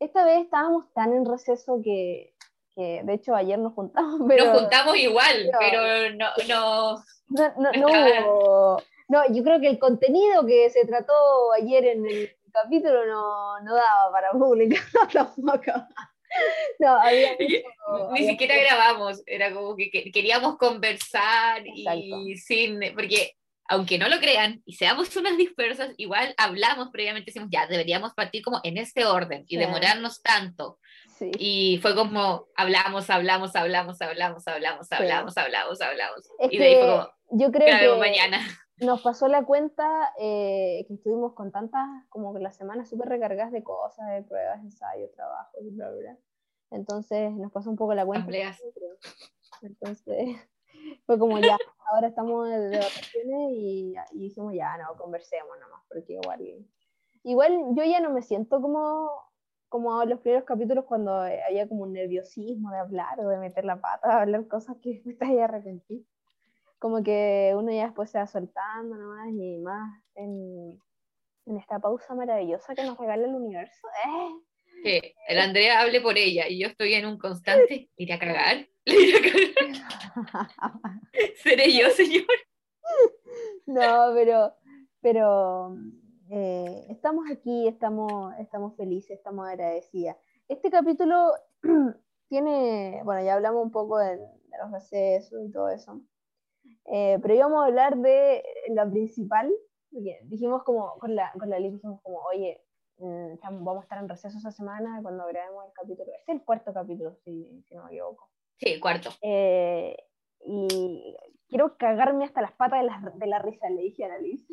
esta 0.00 0.24
vez 0.24 0.40
estábamos 0.42 0.92
tan 0.94 1.12
en 1.12 1.24
receso 1.24 1.80
que, 1.84 2.34
que 2.74 3.02
de 3.04 3.14
hecho 3.14 3.34
ayer 3.34 3.58
nos 3.58 3.74
juntamos, 3.74 4.20
pero... 4.28 4.46
Nos 4.46 4.60
juntamos 4.60 4.96
igual, 4.96 5.50
pero, 5.58 6.10
no, 6.16 6.28
no... 6.48 7.04
No, 7.28 7.54
no, 7.58 7.72
no 7.72 7.86
hubo... 7.86 8.82
No, 9.08 9.22
yo 9.32 9.42
creo 9.42 9.60
que 9.60 9.68
el 9.68 9.78
contenido 9.78 10.46
que 10.46 10.70
se 10.70 10.86
trató 10.86 11.12
ayer 11.52 11.84
en 11.84 12.06
el 12.06 12.30
capítulo 12.52 13.06
no, 13.06 13.60
no 13.60 13.74
daba 13.74 14.12
para 14.12 14.30
publicar 14.30 14.82
tampoco. 15.12 15.72
No, 16.78 16.94
había 16.94 17.36
Ni 18.12 18.24
siquiera 18.24 18.54
grabamos, 18.56 19.20
era 19.26 19.52
como 19.52 19.74
que, 19.74 19.90
queríamos 20.12 20.56
conversar 20.58 21.62
y 21.66 22.36
sin, 22.36 22.78
porque 22.94 23.34
aunque 23.70 23.98
no 23.98 24.08
lo 24.08 24.18
crean 24.18 24.62
y 24.66 24.74
seamos 24.74 25.14
unas 25.16 25.36
dispersas, 25.36 25.94
igual 25.96 26.34
hablamos 26.36 26.90
previamente, 26.90 27.30
decimos, 27.30 27.48
ya, 27.52 27.66
deberíamos 27.66 28.12
partir 28.14 28.42
como 28.42 28.60
en 28.64 28.76
este 28.76 29.06
orden 29.06 29.44
y 29.46 29.56
demorarnos 29.56 30.22
tanto. 30.22 30.78
Sí. 31.16 31.30
Y 31.38 31.78
fue 31.80 31.94
como 31.94 32.46
hablamos, 32.56 33.08
hablamos, 33.10 33.54
hablamos, 33.54 34.00
hablamos, 34.00 34.46
hablamos, 34.46 34.86
sí. 34.88 34.94
hablamos, 34.94 35.36
hablamos, 35.36 35.80
hablamos. 35.80 36.20
Es 36.40 36.52
y 36.52 36.58
de 36.58 36.64
ahí 36.64 36.74
fue 36.76 36.88
como, 36.88 37.08
yo 37.30 37.52
creo 37.52 37.94
que 37.94 38.00
mañana. 38.00 38.40
nos 38.78 39.02
pasó 39.02 39.28
la 39.28 39.44
cuenta 39.44 40.12
eh, 40.18 40.84
que 40.88 40.94
estuvimos 40.94 41.34
con 41.34 41.52
tantas, 41.52 41.86
como 42.08 42.34
que 42.34 42.40
las 42.40 42.56
semanas 42.56 42.88
súper 42.88 43.08
recargadas 43.08 43.52
de 43.52 43.62
cosas, 43.62 44.08
de 44.08 44.22
pruebas, 44.22 44.60
ensayos, 44.60 45.12
trabajos, 45.12 45.60
bla, 45.72 45.90
bla, 45.90 45.98
bla. 46.00 46.16
Entonces 46.72 47.32
nos 47.32 47.52
pasó 47.52 47.70
un 47.70 47.76
poco 47.76 47.94
la 47.94 48.04
cuenta. 48.06 48.56
Entonces, 49.62 50.36
fue 51.06 51.18
como 51.18 51.38
ya, 51.38 51.56
ahora 51.90 52.08
estamos 52.08 52.48
de 52.48 52.78
vacaciones 52.78 53.50
y, 53.52 53.94
y 54.12 54.18
dijimos 54.18 54.54
ya, 54.54 54.76
no, 54.78 54.96
conversemos 54.96 55.58
nomás, 55.60 55.82
porque 55.88 56.14
igual, 56.14 56.66
igual 57.24 57.74
yo 57.76 57.84
ya 57.84 58.00
no 58.00 58.10
me 58.10 58.22
siento 58.22 58.60
como, 58.60 59.10
como 59.68 60.04
los 60.04 60.20
primeros 60.20 60.44
capítulos 60.44 60.84
cuando 60.84 61.12
había 61.14 61.68
como 61.68 61.82
un 61.82 61.92
nerviosismo 61.92 62.70
de 62.70 62.78
hablar 62.78 63.20
o 63.20 63.28
de 63.28 63.38
meter 63.38 63.64
la 63.64 63.80
pata, 63.80 64.08
de 64.08 64.14
hablar 64.14 64.48
cosas 64.48 64.76
que 64.82 65.00
me 65.04 65.12
estás 65.12 65.28
arrepentir. 65.30 66.04
Como 66.78 67.02
que 67.02 67.52
uno 67.54 67.70
ya 67.70 67.84
después 67.84 68.10
se 68.10 68.18
va 68.18 68.26
soltando 68.26 68.96
nomás 68.96 69.28
y 69.28 69.58
más 69.58 70.02
en, 70.14 70.80
en 71.44 71.56
esta 71.58 71.78
pausa 71.78 72.14
maravillosa 72.14 72.74
que 72.74 72.84
nos 72.84 72.96
regala 72.96 73.26
el 73.26 73.34
universo. 73.34 73.86
¡Eh! 74.06 74.30
que 74.82 75.14
el 75.28 75.38
Andrea 75.38 75.80
hable 75.80 76.00
por 76.00 76.16
ella 76.18 76.48
y 76.48 76.58
yo 76.58 76.68
estoy 76.68 76.94
en 76.94 77.06
un 77.06 77.18
constante, 77.18 77.90
iré 77.96 78.14
a 78.14 78.18
cagar, 78.18 78.66
¿Seré 81.42 81.72
yo, 81.72 81.90
señor? 81.90 82.24
No, 83.66 84.12
pero, 84.14 84.54
pero 85.00 85.76
eh, 86.30 86.86
estamos 86.88 87.30
aquí, 87.30 87.68
estamos, 87.68 88.34
estamos 88.38 88.74
felices, 88.76 89.18
estamos 89.18 89.46
agradecidas. 89.48 90.16
Este 90.48 90.70
capítulo 90.70 91.32
tiene, 92.28 93.02
bueno, 93.04 93.22
ya 93.22 93.34
hablamos 93.34 93.64
un 93.64 93.70
poco 93.70 93.98
de, 93.98 94.16
los 94.16 94.72
recesos 94.72 95.40
y 95.44 95.52
todo 95.52 95.68
eso, 95.68 96.00
eh, 96.86 97.18
pero 97.22 97.34
íbamos 97.34 97.62
a 97.62 97.66
hablar 97.66 97.96
de 97.98 98.42
la 98.68 98.90
principal, 98.90 99.48
dijimos 100.24 100.64
como, 100.64 100.98
con 100.98 101.14
la, 101.14 101.32
con 101.38 101.48
la 101.48 101.58
dijimos 101.58 102.00
como, 102.02 102.18
oye, 102.22 102.60
Mm, 103.00 103.64
vamos 103.64 103.78
a 103.78 103.84
estar 103.84 103.98
en 103.98 104.10
receso 104.10 104.36
esa 104.36 104.50
semana 104.50 105.00
cuando 105.00 105.26
grabemos 105.26 105.64
el 105.64 105.72
capítulo. 105.72 106.12
Este 106.18 106.32
es 106.32 106.38
el 106.38 106.44
cuarto 106.44 106.74
capítulo, 106.74 107.14
si, 107.24 107.64
no 107.70 107.84
me 107.84 107.92
equivoco. 107.92 108.29
Sí, 108.60 108.78
cuarto. 108.78 109.10
Eh, 109.22 109.96
y 110.44 111.16
quiero 111.48 111.76
cagarme 111.76 112.24
hasta 112.24 112.42
las 112.42 112.52
patas 112.52 112.80
de 112.80 112.86
la, 112.86 113.12
de 113.14 113.26
la 113.26 113.38
risa, 113.38 113.70
le 113.70 113.82
dije 113.82 114.04
a 114.04 114.18
Liz. 114.18 114.46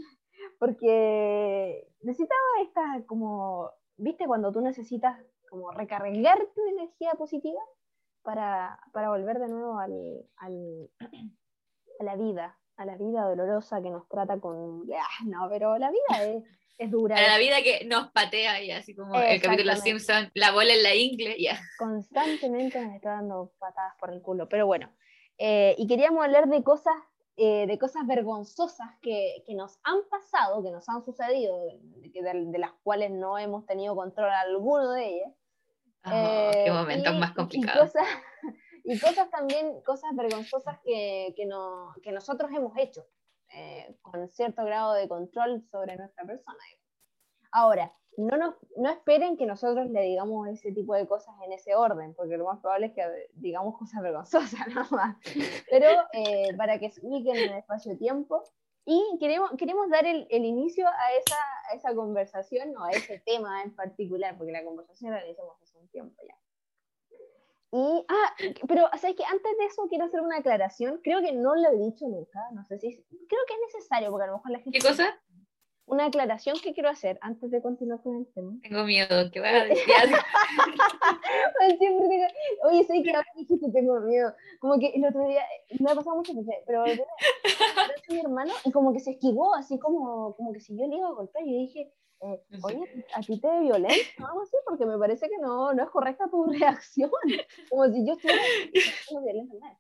Porque 0.60 1.88
necesitaba 2.02 2.42
esta, 2.64 3.06
como, 3.06 3.70
¿viste? 3.98 4.26
Cuando 4.26 4.52
tú 4.52 4.62
necesitas 4.62 5.20
como 5.50 5.72
recargar 5.72 6.38
tu 6.56 6.66
energía 6.68 7.12
positiva 7.18 7.60
para, 8.22 8.80
para 8.94 9.10
volver 9.10 9.40
de 9.40 9.48
nuevo 9.48 9.78
al, 9.78 10.26
al, 10.38 10.90
a 12.00 12.04
la 12.04 12.16
vida, 12.16 12.60
a 12.78 12.86
la 12.86 12.98
vida 12.98 13.24
dolorosa 13.24 13.82
que 13.82 13.90
nos 13.90 14.08
trata 14.08 14.40
con... 14.40 14.84
Ah, 14.94 15.26
no, 15.26 15.48
pero 15.50 15.78
la 15.78 15.92
vida 15.92 16.24
es 16.24 16.44
es 16.78 16.92
dura. 16.92 17.18
A 17.18 17.22
la 17.22 17.38
vida 17.38 17.62
que 17.64 17.86
nos 17.86 18.12
patea 18.12 18.62
y 18.62 18.72
así 18.72 18.96
como 18.96 19.16
el 19.16 19.42
capítulo 19.42 19.74
de 19.74 19.82
Simpson, 19.82 20.30
la 20.34 20.52
bola 20.52 20.74
en 20.74 20.84
la 20.84 20.96
ingle, 20.96 21.36
ya. 21.42 21.60
Constantemente 21.78 22.80
nos 22.80 22.96
está 22.96 23.12
dando 23.12 23.52
patadas 23.60 23.96
por 24.00 24.14
el 24.14 24.22
culo, 24.22 24.48
pero 24.48 24.68
bueno. 24.68 24.90
Eh, 25.38 25.76
y 25.78 25.88
queríamos 25.88 26.24
hablar 26.24 26.48
de 26.48 26.64
cosas, 26.64 26.96
eh, 27.36 27.68
de 27.68 27.78
cosas 27.78 28.06
vergonzosas 28.08 28.90
que, 29.02 29.44
que, 29.46 29.54
nos 29.54 29.80
han 29.84 29.98
pasado, 30.10 30.64
que 30.64 30.72
nos 30.72 30.88
han 30.90 31.04
sucedido, 31.04 31.60
de, 31.60 32.12
de, 32.22 32.60
las 32.60 32.72
cuales 32.84 33.12
no 33.12 33.38
hemos 33.38 33.66
tenido 33.66 33.96
control 33.96 34.30
alguno 34.30 34.92
de 34.92 35.08
ellas. 35.08 35.34
qué 36.04 36.66
eh, 36.66 36.72
momentos 36.72 37.16
más 37.18 37.34
complicados. 37.34 37.92
Y 38.90 38.98
cosas, 39.02 39.30
también, 39.30 39.82
cosas 39.82 40.16
vergonzosas 40.16 40.80
que, 40.86 41.34
que, 41.36 41.46
no, 41.46 41.94
que 42.02 42.14
nosotros 42.14 42.50
hemos 42.56 42.72
hecho. 42.78 43.06
Eh, 43.54 43.96
con 44.02 44.28
cierto 44.30 44.64
grado 44.66 44.94
de 44.94 45.08
control 45.08 45.64
sobre 45.72 45.96
nuestra 45.96 46.26
persona. 46.26 46.58
Ahora, 47.52 47.94
no, 48.18 48.36
nos, 48.36 48.56
no 48.76 48.90
esperen 48.90 49.38
que 49.38 49.46
nosotros 49.46 49.90
le 49.90 50.02
digamos 50.02 50.48
ese 50.50 50.72
tipo 50.72 50.96
de 50.96 51.08
cosas 51.08 51.36
en 51.46 51.54
ese 51.54 51.76
orden, 51.76 52.14
porque 52.16 52.38
lo 52.38 52.46
más 52.46 52.60
probable 52.60 52.88
es 52.88 52.94
que 52.94 53.30
digamos 53.34 53.76
cosas 53.80 54.02
vergonzosas 54.02 54.68
nada 54.68 54.88
más. 54.92 55.18
Pero 55.70 55.88
eh, 56.14 56.56
para 56.58 56.80
que 56.80 56.90
se 56.90 57.06
ubiquen 57.06 57.38
en 57.38 57.52
el 57.52 57.58
espacio-tiempo. 57.60 58.44
Y 58.90 59.18
queremos, 59.20 59.52
queremos 59.58 59.90
dar 59.90 60.06
el, 60.06 60.28
el 60.30 60.46
inicio 60.46 60.88
a 60.88 61.12
esa, 61.20 61.36
a 61.70 61.76
esa 61.76 61.94
conversación 61.94 62.76
o 62.78 62.86
a 62.86 62.92
ese 62.92 63.20
tema 63.20 63.62
en 63.62 63.76
particular, 63.76 64.38
porque 64.38 64.54
la 64.54 64.64
conversación 64.64 65.12
la 65.12 65.28
hicimos 65.28 65.62
hace 65.62 65.78
un 65.78 65.90
tiempo 65.90 66.16
ya. 66.26 66.36
Y, 67.72 68.06
ah, 68.08 68.34
pero, 68.68 68.90
¿sabes 68.98 69.16
que 69.18 69.26
Antes 69.26 69.58
de 69.58 69.66
eso 69.66 69.88
quiero 69.90 70.06
hacer 70.06 70.22
una 70.22 70.38
aclaración. 70.38 71.02
Creo 71.04 71.22
que 71.22 71.34
no 71.34 71.56
lo 71.56 71.70
he 71.70 71.78
dicho 71.78 72.08
nunca. 72.08 72.40
No 72.54 72.64
sé 72.66 72.80
si. 72.80 72.96
Creo 72.96 73.42
que 73.48 73.54
es 73.54 73.74
necesario, 73.74 74.10
porque 74.10 74.24
a 74.24 74.28
lo 74.28 74.38
mejor 74.38 74.52
la 74.52 74.60
gente. 74.60 74.80
¿Qué 74.80 74.88
cosa? 74.88 75.20
Una 75.86 76.06
aclaración 76.06 76.58
que 76.62 76.74
quiero 76.74 76.90
hacer 76.90 77.18
antes 77.22 77.50
de 77.50 77.62
continuar 77.62 78.02
con 78.02 78.18
el 78.18 78.28
tema. 78.34 78.58
Tengo 78.62 78.84
miedo, 78.84 79.32
¿qué 79.32 79.40
vas 79.40 79.54
a 79.54 79.66
decir? 79.66 79.86
Oye, 82.64 82.84
sé 82.84 83.02
que 83.04 83.10
ahora 83.12 83.26
dijiste 83.38 83.72
tengo 83.72 84.02
miedo. 84.02 84.34
Como 84.60 84.78
que 84.80 84.88
el 84.88 85.06
otro 85.06 85.26
día, 85.26 85.44
me 85.80 85.90
ha 85.90 85.96
pasado 85.96 86.18
mucho 86.18 86.34
veces, 86.36 86.56
pero 86.66 86.84
mi 88.10 88.20
hermano 88.20 88.52
y 88.66 88.72
como 88.72 88.92
que 88.92 89.00
se 89.00 89.12
esquivó, 89.12 89.56
así 89.56 89.80
como, 89.80 90.36
como 90.36 90.52
que 90.52 90.60
si 90.60 90.78
yo 90.78 90.86
le 90.88 90.98
iba 90.98 91.08
a 91.08 91.14
golpear. 91.14 91.46
Y 91.46 91.54
yo 91.54 91.60
dije, 91.60 91.94
eh, 92.22 92.42
oye, 92.64 93.06
¿a 93.14 93.22
ti 93.22 93.40
te 93.40 93.60
violentan 93.60 94.24
o 94.24 94.28
algo 94.28 94.42
así? 94.42 94.58
Porque 94.66 94.86
me 94.86 94.98
parece 94.98 95.30
que 95.30 95.38
no, 95.40 95.74
no 95.74 95.84
es 95.84 95.90
correcta 95.90 96.30
tu 96.30 96.46
reacción. 96.52 97.12
Como 97.70 97.86
si 97.88 98.06
yo 98.06 98.14
estuviera 98.14 98.42
violenta. 99.24 99.78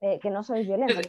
Eh, 0.00 0.18
que 0.20 0.30
no 0.30 0.44
soy 0.44 0.64
violenta, 0.64 1.00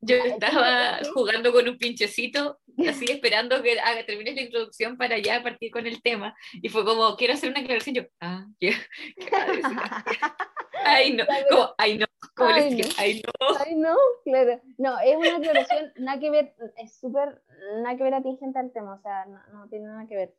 Yo 0.00 0.16
estaba 0.24 0.98
jugando 1.14 1.52
con 1.52 1.68
un 1.68 1.78
pinchecito, 1.78 2.58
así 2.88 3.04
esperando 3.08 3.62
que 3.62 3.78
haga, 3.78 4.04
termines 4.04 4.34
la 4.34 4.42
introducción 4.42 4.96
para 4.96 5.18
ya 5.18 5.42
partir 5.42 5.70
con 5.70 5.86
el 5.86 6.02
tema. 6.02 6.34
Y 6.54 6.68
fue 6.68 6.84
como, 6.84 7.16
quiero 7.16 7.34
hacer 7.34 7.50
una 7.50 7.60
aclaración. 7.60 7.94
Yo, 7.94 8.02
ah, 8.20 8.46
¿qué, 8.58 8.72
Ay, 10.84 11.12
no, 11.12 11.24
como, 11.48 11.68
ay, 11.78 11.98
no, 11.98 12.06
como 12.34 12.50
ay, 12.50 12.74
les 12.74 12.88
no. 12.88 12.94
ay, 12.98 13.22
no. 13.24 13.58
Ay, 13.58 13.74
no, 13.76 13.96
claro. 14.24 14.60
No, 14.78 14.98
es 15.00 15.16
una 15.16 15.36
aclaración, 15.36 15.92
nada 15.96 16.20
que 16.20 16.30
ver, 16.30 16.54
es 16.76 16.98
súper, 16.98 17.42
nada 17.82 17.96
que 17.96 18.02
ver 18.02 18.14
atingente 18.14 18.58
al 18.58 18.72
tema, 18.72 18.94
o 18.94 18.98
sea, 18.98 19.26
no, 19.26 19.40
no 19.52 19.68
tiene 19.68 19.86
nada 19.86 20.06
que 20.06 20.16
ver. 20.16 20.34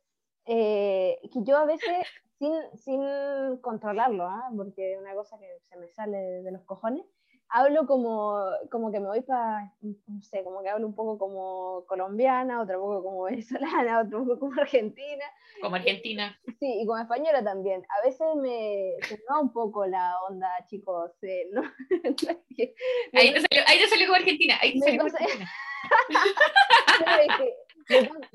Eh, 0.46 1.20
que 1.32 1.44
yo 1.44 1.56
a 1.56 1.64
veces, 1.64 2.06
sin, 2.38 2.52
sin 2.76 3.56
controlarlo, 3.60 4.24
¿ah? 4.24 4.50
porque 4.56 4.94
es 4.94 4.98
una 4.98 5.14
cosa 5.14 5.38
que 5.38 5.46
se 5.68 5.76
me 5.76 5.88
sale 5.88 6.18
de 6.42 6.52
los 6.52 6.62
cojones, 6.62 7.04
hablo 7.52 7.86
como, 7.86 8.40
como 8.70 8.90
que 8.90 8.98
me 8.98 9.06
voy 9.06 9.20
para, 9.20 9.70
no 9.82 10.22
sé, 10.22 10.42
como 10.42 10.62
que 10.62 10.70
hablo 10.70 10.86
un 10.86 10.94
poco 10.94 11.18
como 11.18 11.84
colombiana, 11.86 12.62
otro 12.62 12.80
poco 12.80 13.02
como 13.02 13.22
venezolana, 13.24 14.00
otro 14.00 14.24
poco 14.24 14.40
como 14.40 14.60
argentina. 14.60 15.24
Como 15.60 15.76
argentina. 15.76 16.36
Sí, 16.58 16.80
y 16.80 16.86
como 16.86 16.98
española 16.98 17.44
también. 17.44 17.84
A 17.88 18.06
veces 18.06 18.26
me 18.36 18.94
se 19.06 19.20
va 19.30 19.40
un 19.40 19.52
poco 19.52 19.86
la 19.86 20.14
onda, 20.28 20.48
chicos, 20.66 21.12
eh, 21.22 21.48
¿no? 21.52 21.62
ahí, 23.12 23.30
no 23.32 23.40
salió, 23.40 23.62
ahí 23.66 23.78
salió 23.88 24.06
como 24.06 24.16
argentina, 24.16 24.58
ahí 24.60 24.78
no 24.78 24.84
salió 24.84 25.02
como 25.02 25.14
argentina. 25.14 25.50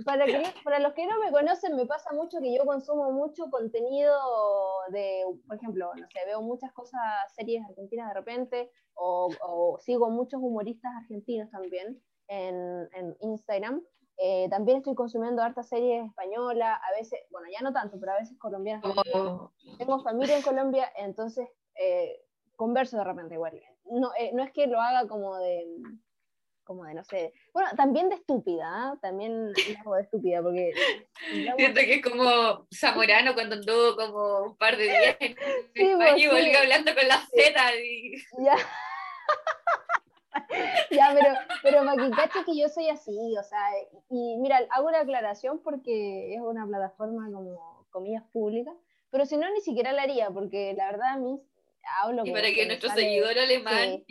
para, 0.06 0.26
para 0.64 0.80
los 0.80 0.94
que 0.94 1.06
no 1.06 1.20
me 1.20 1.32
conocen, 1.32 1.76
me 1.76 1.86
pasa 1.86 2.14
mucho 2.14 2.40
que 2.40 2.56
yo 2.56 2.66
consumo 2.66 3.12
mucho 3.12 3.50
contenido 3.50 4.16
de, 4.90 5.24
por 5.48 5.58
ejemplo, 5.58 5.92
no 5.96 6.08
sé, 6.10 6.20
veo 6.26 6.42
muchas 6.42 6.72
cosas, 6.74 7.02
series 7.36 7.64
argentinas 7.66 8.10
de 8.10 8.14
repente, 8.14 8.72
o, 8.94 9.78
sigo 9.80 10.10
muchos 10.10 10.42
humoristas 10.42 10.92
argentinos 11.02 11.50
también 11.52 12.02
en, 12.28 12.90
en 12.94 13.16
Instagram. 13.22 13.84
Eh, 14.20 14.50
también 14.50 14.80
estoy 14.80 14.96
consumiendo 14.96 15.44
hartas 15.44 15.70
series 15.70 16.08
españolas, 16.08 16.80
a 16.82 16.98
veces, 16.98 17.20
bueno, 17.30 17.48
ya 17.52 17.62
no 17.62 17.72
tanto, 17.72 18.00
pero 18.00 18.14
a 18.14 18.18
veces 18.18 18.38
colombianas. 18.40 18.84
Oh. 19.14 19.52
Tengo 19.78 20.00
familia 20.00 20.38
en 20.38 20.42
Colombia, 20.42 20.92
entonces 20.96 21.48
eh, 21.76 22.24
converso 22.56 22.98
de 22.98 23.04
repente 23.04 23.36
igual. 23.36 23.62
No, 23.86 24.12
eh, 24.20 24.32
no 24.34 24.44
es 24.44 24.52
que 24.52 24.66
lo 24.66 24.82
haga 24.82 25.08
como 25.08 25.38
de 25.38 25.68
como 26.68 26.84
de, 26.84 26.94
no 26.94 27.04
sé, 27.06 27.34
bueno, 27.54 27.70
también 27.78 28.10
de 28.10 28.16
estúpida, 28.16 28.66
¿ah? 28.68 28.98
también 29.02 29.54
algo 29.80 29.96
de 29.96 30.02
estúpida, 30.02 30.44
porque... 30.44 30.74
Siento 31.56 31.80
que 31.80 31.96
es 31.96 32.04
como 32.04 32.68
Zamorano 32.76 33.34
cuando 33.34 33.56
anduvo 33.56 33.96
como 33.96 34.44
un 34.50 34.58
par 34.58 34.76
de 34.76 34.84
días 34.84 35.18
en 35.20 35.38
España 35.74 36.18
y 36.18 36.28
volvió 36.28 36.60
hablando 36.60 36.94
con 36.94 37.08
la 37.08 37.18
Z 37.18 37.76
y... 37.82 38.18
Ya. 38.44 38.58
ya, 40.92 41.12
pero, 41.14 41.34
pero 41.64 41.84
Maquicache 41.86 42.44
que 42.46 42.58
yo 42.60 42.68
soy 42.68 42.90
así, 42.90 43.36
o 43.38 43.44
sea, 43.44 43.60
y 44.10 44.38
mira, 44.38 44.60
hago 44.72 44.88
una 44.88 45.00
aclaración 45.00 45.64
porque 45.64 46.36
es 46.36 46.42
una 46.42 46.68
plataforma 46.68 47.32
como 47.32 47.88
comillas 47.90 48.24
públicas, 48.34 48.76
pero 49.10 49.26
si 49.26 49.38
no, 49.38 49.50
ni 49.52 49.62
siquiera 49.62 49.94
la 49.94 50.04
haría, 50.04 50.30
porque 50.30 50.74
la 50.76 50.92
verdad 50.92 51.14
a 51.14 51.18
mí 51.18 51.42
hablo 52.02 52.20
como... 52.20 52.32
Y 52.32 52.34
para 52.34 52.54
que 52.54 52.66
nuestro 52.66 52.90
seguidor 52.90 53.38
alemán... 53.38 54.04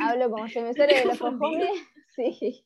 hablo 0.00 0.30
como 0.30 0.48
se 0.48 0.62
me 0.62 0.72
sale 0.74 1.00
de 1.00 1.04
los 1.04 1.18
cojones, 1.18 1.70
sí. 2.38 2.64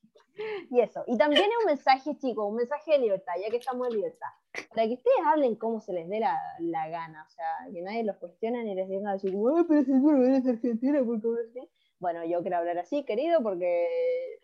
Y 0.71 0.81
eso. 0.81 1.05
Y 1.07 1.19
también 1.19 1.43
es 1.43 1.59
un 1.61 1.67
mensaje, 1.67 2.17
chicos, 2.17 2.47
un 2.49 2.57
mensaje 2.57 2.93
de 2.93 2.99
libertad, 3.01 3.35
ya 3.41 3.51
que 3.51 3.59
estamos 3.59 3.87
en 3.88 3.97
libertad. 3.97 4.29
Para 4.71 4.87
que 4.87 4.95
ustedes 4.95 5.19
hablen 5.27 5.57
como 5.57 5.81
se 5.81 5.93
les 5.93 6.09
dé 6.09 6.21
la, 6.21 6.38
la 6.61 6.88
gana, 6.88 7.25
o 7.27 7.31
sea, 7.31 7.45
que 7.71 7.83
nadie 7.83 8.05
los 8.05 8.17
cuestione 8.17 8.65
ni 8.65 8.75
les 8.75 8.88
diga 8.88 9.12
así, 9.12 9.29
pero 9.69 9.85
seguro 9.85 10.25
eres 10.25 10.47
argentina, 10.47 11.03
porque 11.05 11.69
bueno, 12.03 12.25
yo 12.25 12.41
quiero 12.43 12.57
hablar 12.57 12.79
así, 12.79 13.05
querido, 13.05 13.43
porque, 13.43 13.87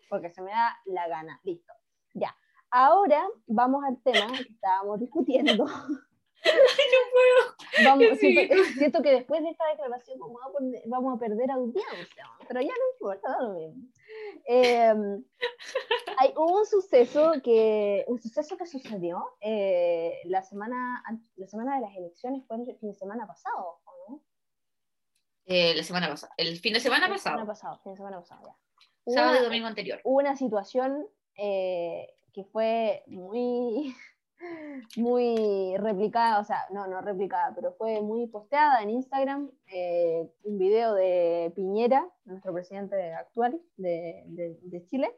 porque 0.09 0.29
se 0.29 0.41
me 0.41 0.51
da 0.51 0.77
la 0.85 1.07
gana. 1.09 1.41
Listo. 1.43 1.73
Ya. 2.13 2.33
Ahora 2.71 3.27
vamos 3.47 3.83
al 3.83 4.01
tema 4.01 4.31
que 4.31 4.53
estábamos 4.53 4.99
discutiendo. 4.99 5.65
no 6.45 7.01
puedo. 7.11 7.89
Vamos, 7.89 8.19
siento, 8.19 9.01
que 9.01 9.11
después 9.11 9.41
de 9.43 9.49
esta 9.49 9.65
declaración 9.67 10.19
vamos 10.19 10.41
a, 10.41 10.49
vamos 10.87 11.15
a 11.15 11.19
perder 11.19 11.51
audiencia, 11.51 12.25
pero 12.47 12.61
ya 12.61 12.67
no 12.67 12.93
importa, 12.93 13.41
lo 13.41 13.53
mismo. 13.53 13.83
Eh, 14.45 14.93
hay, 16.17 16.33
hubo 16.35 16.59
un 16.59 16.65
suceso 16.65 17.33
que, 17.43 18.03
un 18.07 18.19
suceso 18.19 18.57
que 18.57 18.65
sucedió 18.65 19.23
eh, 19.41 20.19
la, 20.25 20.43
semana, 20.43 21.03
la 21.35 21.47
semana 21.47 21.75
de 21.75 21.81
las 21.81 21.95
elecciones, 21.95 22.45
fue 22.47 22.57
el 22.57 22.77
fin 22.77 22.89
de 22.89 22.95
semana 22.95 23.27
pasado, 23.27 23.79
eh, 25.49 25.73
la 25.75 25.83
semana 25.83 26.07
pasada. 26.07 26.31
El 26.37 26.59
fin 26.59 26.73
de 26.73 26.79
semana 26.79 27.07
el 27.07 27.13
pasado. 27.13 27.37
Semana 27.37 27.47
pasado, 27.47 27.79
fin 27.83 27.93
de 27.93 27.97
semana 27.97 28.19
pasado, 28.19 28.41
ya. 28.45 29.13
Sábado 29.13 29.39
y 29.39 29.43
domingo 29.43 29.65
anterior. 29.65 29.99
Hubo 30.03 30.19
una 30.19 30.35
situación 30.35 31.07
eh, 31.35 32.07
que 32.33 32.43
fue 32.43 33.03
muy, 33.07 33.95
muy 34.97 35.75
replicada, 35.77 36.39
o 36.39 36.43
sea, 36.43 36.65
no, 36.71 36.87
no 36.87 37.01
replicada, 37.01 37.53
pero 37.55 37.73
fue 37.73 38.01
muy 38.01 38.27
posteada 38.27 38.81
en 38.81 38.89
Instagram, 38.91 39.49
eh, 39.67 40.29
un 40.43 40.57
video 40.57 40.93
de 40.93 41.51
Piñera, 41.55 42.07
nuestro 42.25 42.53
presidente 42.53 43.13
actual 43.13 43.59
de, 43.77 44.23
de, 44.27 44.85
Chile, 44.89 45.11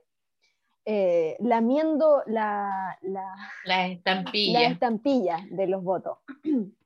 lamiendo 1.39 2.23
la, 2.25 2.97
la, 3.01 3.25
la, 3.65 3.87
estampilla. 3.87 4.59
la 4.59 4.67
estampilla 4.67 5.37
de 5.51 5.67
los 5.67 5.83
votos. 5.83 6.17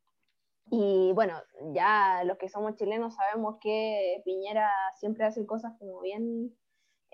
Y 0.71 1.12
bueno, 1.13 1.36
ya 1.74 2.24
los 2.26 2.38
que 2.38 2.50
somos 2.50 2.76
chilenos 2.76 3.15
sabemos 3.15 3.58
que 3.62 4.21
Piñera 4.26 4.71
siempre 4.95 5.24
hace 5.24 5.45
cosas 5.45 5.74
como 5.78 6.02
bien, 6.02 6.56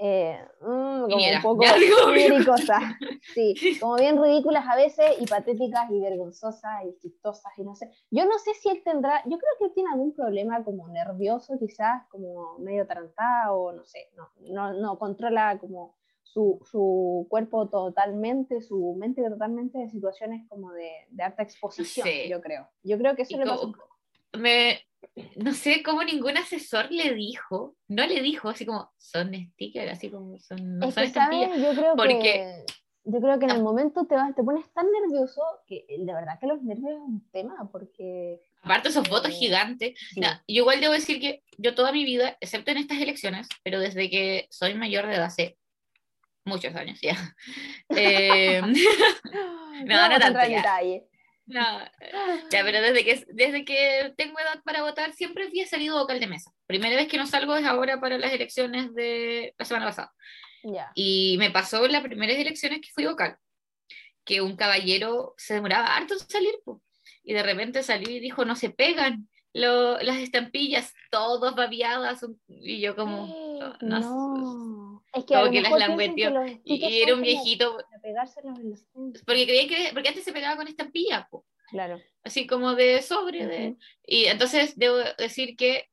eh, 0.03 0.35
mm, 0.61 1.11
como 1.11 1.15
un 1.15 1.41
poco 1.43 1.63
cosas, 2.45 2.81
sí, 3.35 3.53
como 3.79 3.97
bien 3.97 4.19
ridículas 4.19 4.65
a 4.67 4.75
veces 4.75 5.05
y 5.19 5.27
patéticas 5.27 5.91
y 5.91 5.99
vergonzosas 5.99 6.85
y 6.85 6.97
chistosas 6.97 7.51
y 7.57 7.63
no 7.63 7.75
sé. 7.75 7.91
Yo 8.09 8.25
no 8.25 8.39
sé 8.39 8.55
si 8.55 8.69
él 8.69 8.81
tendrá, 8.83 9.21
yo 9.25 9.37
creo 9.37 9.51
que 9.59 9.65
él 9.65 9.71
tiene 9.75 9.91
algún 9.91 10.15
problema 10.15 10.63
como 10.63 10.87
nervioso 10.87 11.53
quizás, 11.59 12.07
como 12.09 12.57
medio 12.57 12.87
tarantado 12.87 13.59
o 13.59 13.71
no 13.73 13.85
sé, 13.85 14.09
no, 14.17 14.27
no, 14.51 14.73
no 14.73 14.97
controla 14.97 15.59
como 15.59 15.95
su, 16.23 16.59
su, 16.63 17.27
cuerpo 17.29 17.69
totalmente, 17.69 18.61
su 18.61 18.95
mente 18.97 19.21
totalmente 19.29 19.77
de 19.77 19.89
situaciones 19.89 20.47
como 20.49 20.71
de, 20.71 20.89
de 21.11 21.23
alta 21.23 21.43
exposición, 21.43 22.07
yo 22.27 22.41
creo. 22.41 22.67
Yo 22.81 22.97
creo 22.97 23.15
que 23.15 23.21
eso 23.21 23.37
le 23.37 23.45
pasa 23.45 23.67
Me, 24.33 24.81
no 25.35 25.53
sé 25.53 25.83
cómo 25.83 26.03
ningún 26.03 26.37
asesor 26.37 26.91
le 26.91 27.13
dijo, 27.13 27.75
no 27.87 28.05
le 28.05 28.21
dijo 28.21 28.49
así 28.49 28.65
como 28.65 28.91
son 28.97 29.33
stickers, 29.33 29.91
así 29.91 30.09
como 30.09 30.39
son, 30.39 30.79
no 30.79 30.91
son 30.91 31.03
estampillas. 31.03 31.57
Yo 31.57 31.71
creo 31.71 31.95
porque... 31.95 32.19
que 32.19 32.65
yo 33.03 33.19
creo 33.19 33.39
que 33.39 33.45
en 33.45 33.51
el 33.51 33.63
momento 33.63 34.05
te, 34.05 34.13
vas, 34.15 34.35
te 34.35 34.43
pones 34.43 34.71
tan 34.73 34.85
nervioso 34.91 35.41
que 35.65 35.85
de 35.87 36.13
verdad 36.13 36.37
que 36.39 36.45
los 36.45 36.61
nervios 36.61 36.91
es 36.91 36.99
un 36.99 37.29
tema, 37.31 37.67
porque... 37.71 38.39
Aparte 38.61 38.89
esos 38.89 39.09
votos 39.09 39.31
gigantes. 39.31 39.99
yo 40.15 40.27
igual 40.45 40.79
debo 40.79 40.93
decir 40.93 41.19
que 41.19 41.43
yo 41.57 41.73
toda 41.73 41.91
mi 41.91 42.05
vida, 42.05 42.37
excepto 42.39 42.69
en 42.69 42.77
estas 42.77 42.99
elecciones, 42.99 43.47
pero 43.63 43.79
desde 43.79 44.09
que 44.09 44.47
soy 44.51 44.75
mayor 44.75 45.07
de 45.07 45.15
edad, 45.15 45.25
hace 45.25 45.57
muchos 46.45 46.75
años 46.75 46.99
ya. 47.01 47.15
Eh, 47.89 48.61
no, 49.85 50.09
no, 50.09 50.19
tanto 50.19 50.39
ya. 50.47 50.79
No, 51.51 51.79
ya, 52.49 52.63
pero 52.63 52.81
desde 52.81 53.03
que, 53.03 53.25
desde 53.27 53.65
que 53.65 54.13
tengo 54.15 54.39
edad 54.39 54.61
para 54.63 54.83
votar 54.83 55.11
siempre 55.11 55.47
había 55.47 55.67
salido 55.67 55.99
vocal 55.99 56.21
de 56.21 56.27
mesa. 56.27 56.51
Primera 56.65 56.95
vez 56.95 57.09
que 57.09 57.17
no 57.17 57.27
salgo 57.27 57.57
es 57.57 57.65
ahora 57.65 57.99
para 57.99 58.17
las 58.17 58.31
elecciones 58.31 58.93
de 58.93 59.53
la 59.57 59.65
semana 59.65 59.87
pasada. 59.87 60.13
Ya. 60.63 60.91
Y 60.95 61.35
me 61.39 61.51
pasó 61.51 61.85
en 61.85 61.91
las 61.91 62.03
primeras 62.03 62.37
elecciones 62.37 62.79
que 62.79 62.91
fui 62.93 63.05
vocal, 63.05 63.35
que 64.23 64.39
un 64.39 64.55
caballero 64.55 65.33
se 65.37 65.55
demoraba 65.55 65.97
harto 65.97 66.13
en 66.13 66.19
salir, 66.21 66.55
y 67.23 67.33
de 67.33 67.43
repente 67.43 67.83
salió 67.83 68.09
y 68.09 68.21
dijo, 68.21 68.45
no 68.45 68.55
se 68.55 68.69
pegan 68.69 69.27
las 69.53 70.17
estampillas, 70.17 70.93
todas 71.09 71.55
babiadas, 71.55 72.25
y 72.47 72.79
yo 72.79 72.95
como, 72.95 73.27
no, 73.81 73.99
no. 73.99 75.03
Es 75.13 75.25
que, 75.25 75.33
como 75.33 75.51
que 75.51 75.61
las 75.61 75.77
langueteó. 75.77 76.33
Y, 76.63 77.01
era 77.01 77.15
un 77.15 77.21
viejito. 77.21 77.77
Porque 79.25 79.45
creía 79.45 79.67
que. 79.67 79.93
Porque 79.93 80.09
antes 80.09 80.23
se 80.23 80.31
pegaba 80.31 80.55
con 80.55 80.67
estampilla, 80.67 81.27
po. 81.29 81.45
Claro. 81.69 81.99
Así 82.23 82.47
como 82.47 82.75
de 82.75 83.01
sobre. 83.01 83.45
de, 83.45 83.75
y 84.05 84.25
entonces 84.25 84.77
debo 84.77 84.97
decir 85.17 85.55
que, 85.55 85.89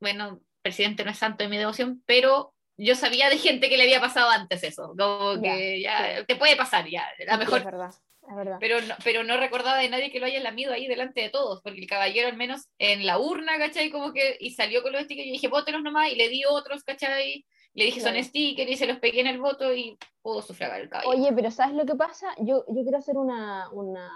bueno, 0.00 0.40
presidente 0.62 1.04
no 1.04 1.10
es 1.10 1.18
santo 1.18 1.44
de 1.44 1.50
mi 1.50 1.58
devoción, 1.58 2.02
pero 2.06 2.54
yo 2.76 2.94
sabía 2.94 3.30
de 3.30 3.38
gente 3.38 3.68
que 3.68 3.76
le 3.76 3.84
había 3.84 4.00
pasado 4.00 4.30
antes 4.30 4.62
eso. 4.62 4.94
Como 4.96 5.40
que 5.40 5.80
ya, 5.80 6.24
te 6.24 6.36
puede 6.36 6.56
pasar, 6.56 6.88
ya. 6.88 7.06
La 7.26 7.38
mejor. 7.38 7.60
Es 7.60 8.02
verdad. 8.34 8.56
Pero, 8.58 8.80
no, 8.80 8.94
pero 9.04 9.22
no 9.22 9.36
recordaba 9.36 9.78
de 9.78 9.88
nadie 9.88 10.10
que 10.10 10.18
lo 10.18 10.26
haya 10.26 10.40
lamido 10.40 10.72
ahí 10.72 10.86
delante 10.86 11.20
de 11.20 11.28
todos, 11.28 11.62
porque 11.62 11.80
el 11.80 11.86
caballero 11.86 12.28
al 12.28 12.36
menos 12.36 12.68
en 12.78 13.06
la 13.06 13.18
urna, 13.18 13.58
¿cachai? 13.58 13.90
Como 13.90 14.12
que, 14.12 14.36
y 14.40 14.50
salió 14.50 14.82
con 14.82 14.92
los 14.92 15.02
stickers 15.02 15.28
y 15.28 15.32
dije, 15.32 15.48
vótelos 15.48 15.82
nomás, 15.82 16.10
y 16.10 16.16
le 16.16 16.28
di 16.28 16.44
otros, 16.44 16.82
¿cachai? 16.82 17.44
Le 17.74 17.84
dije, 17.84 18.00
son 18.00 18.22
stickers 18.22 18.70
y 18.70 18.76
se 18.76 18.86
los 18.86 18.98
pegué 18.98 19.20
en 19.20 19.26
el 19.26 19.38
voto 19.38 19.72
y 19.74 19.98
pudo 20.22 20.42
sufragar 20.42 20.80
el 20.80 20.88
cabello. 20.88 21.10
Oye, 21.10 21.32
pero 21.32 21.50
¿sabes 21.50 21.76
lo 21.76 21.84
que 21.84 21.94
pasa? 21.94 22.28
Yo, 22.38 22.64
yo 22.68 22.82
quiero 22.82 22.98
hacer 22.98 23.18
una, 23.18 23.70
una, 23.70 24.10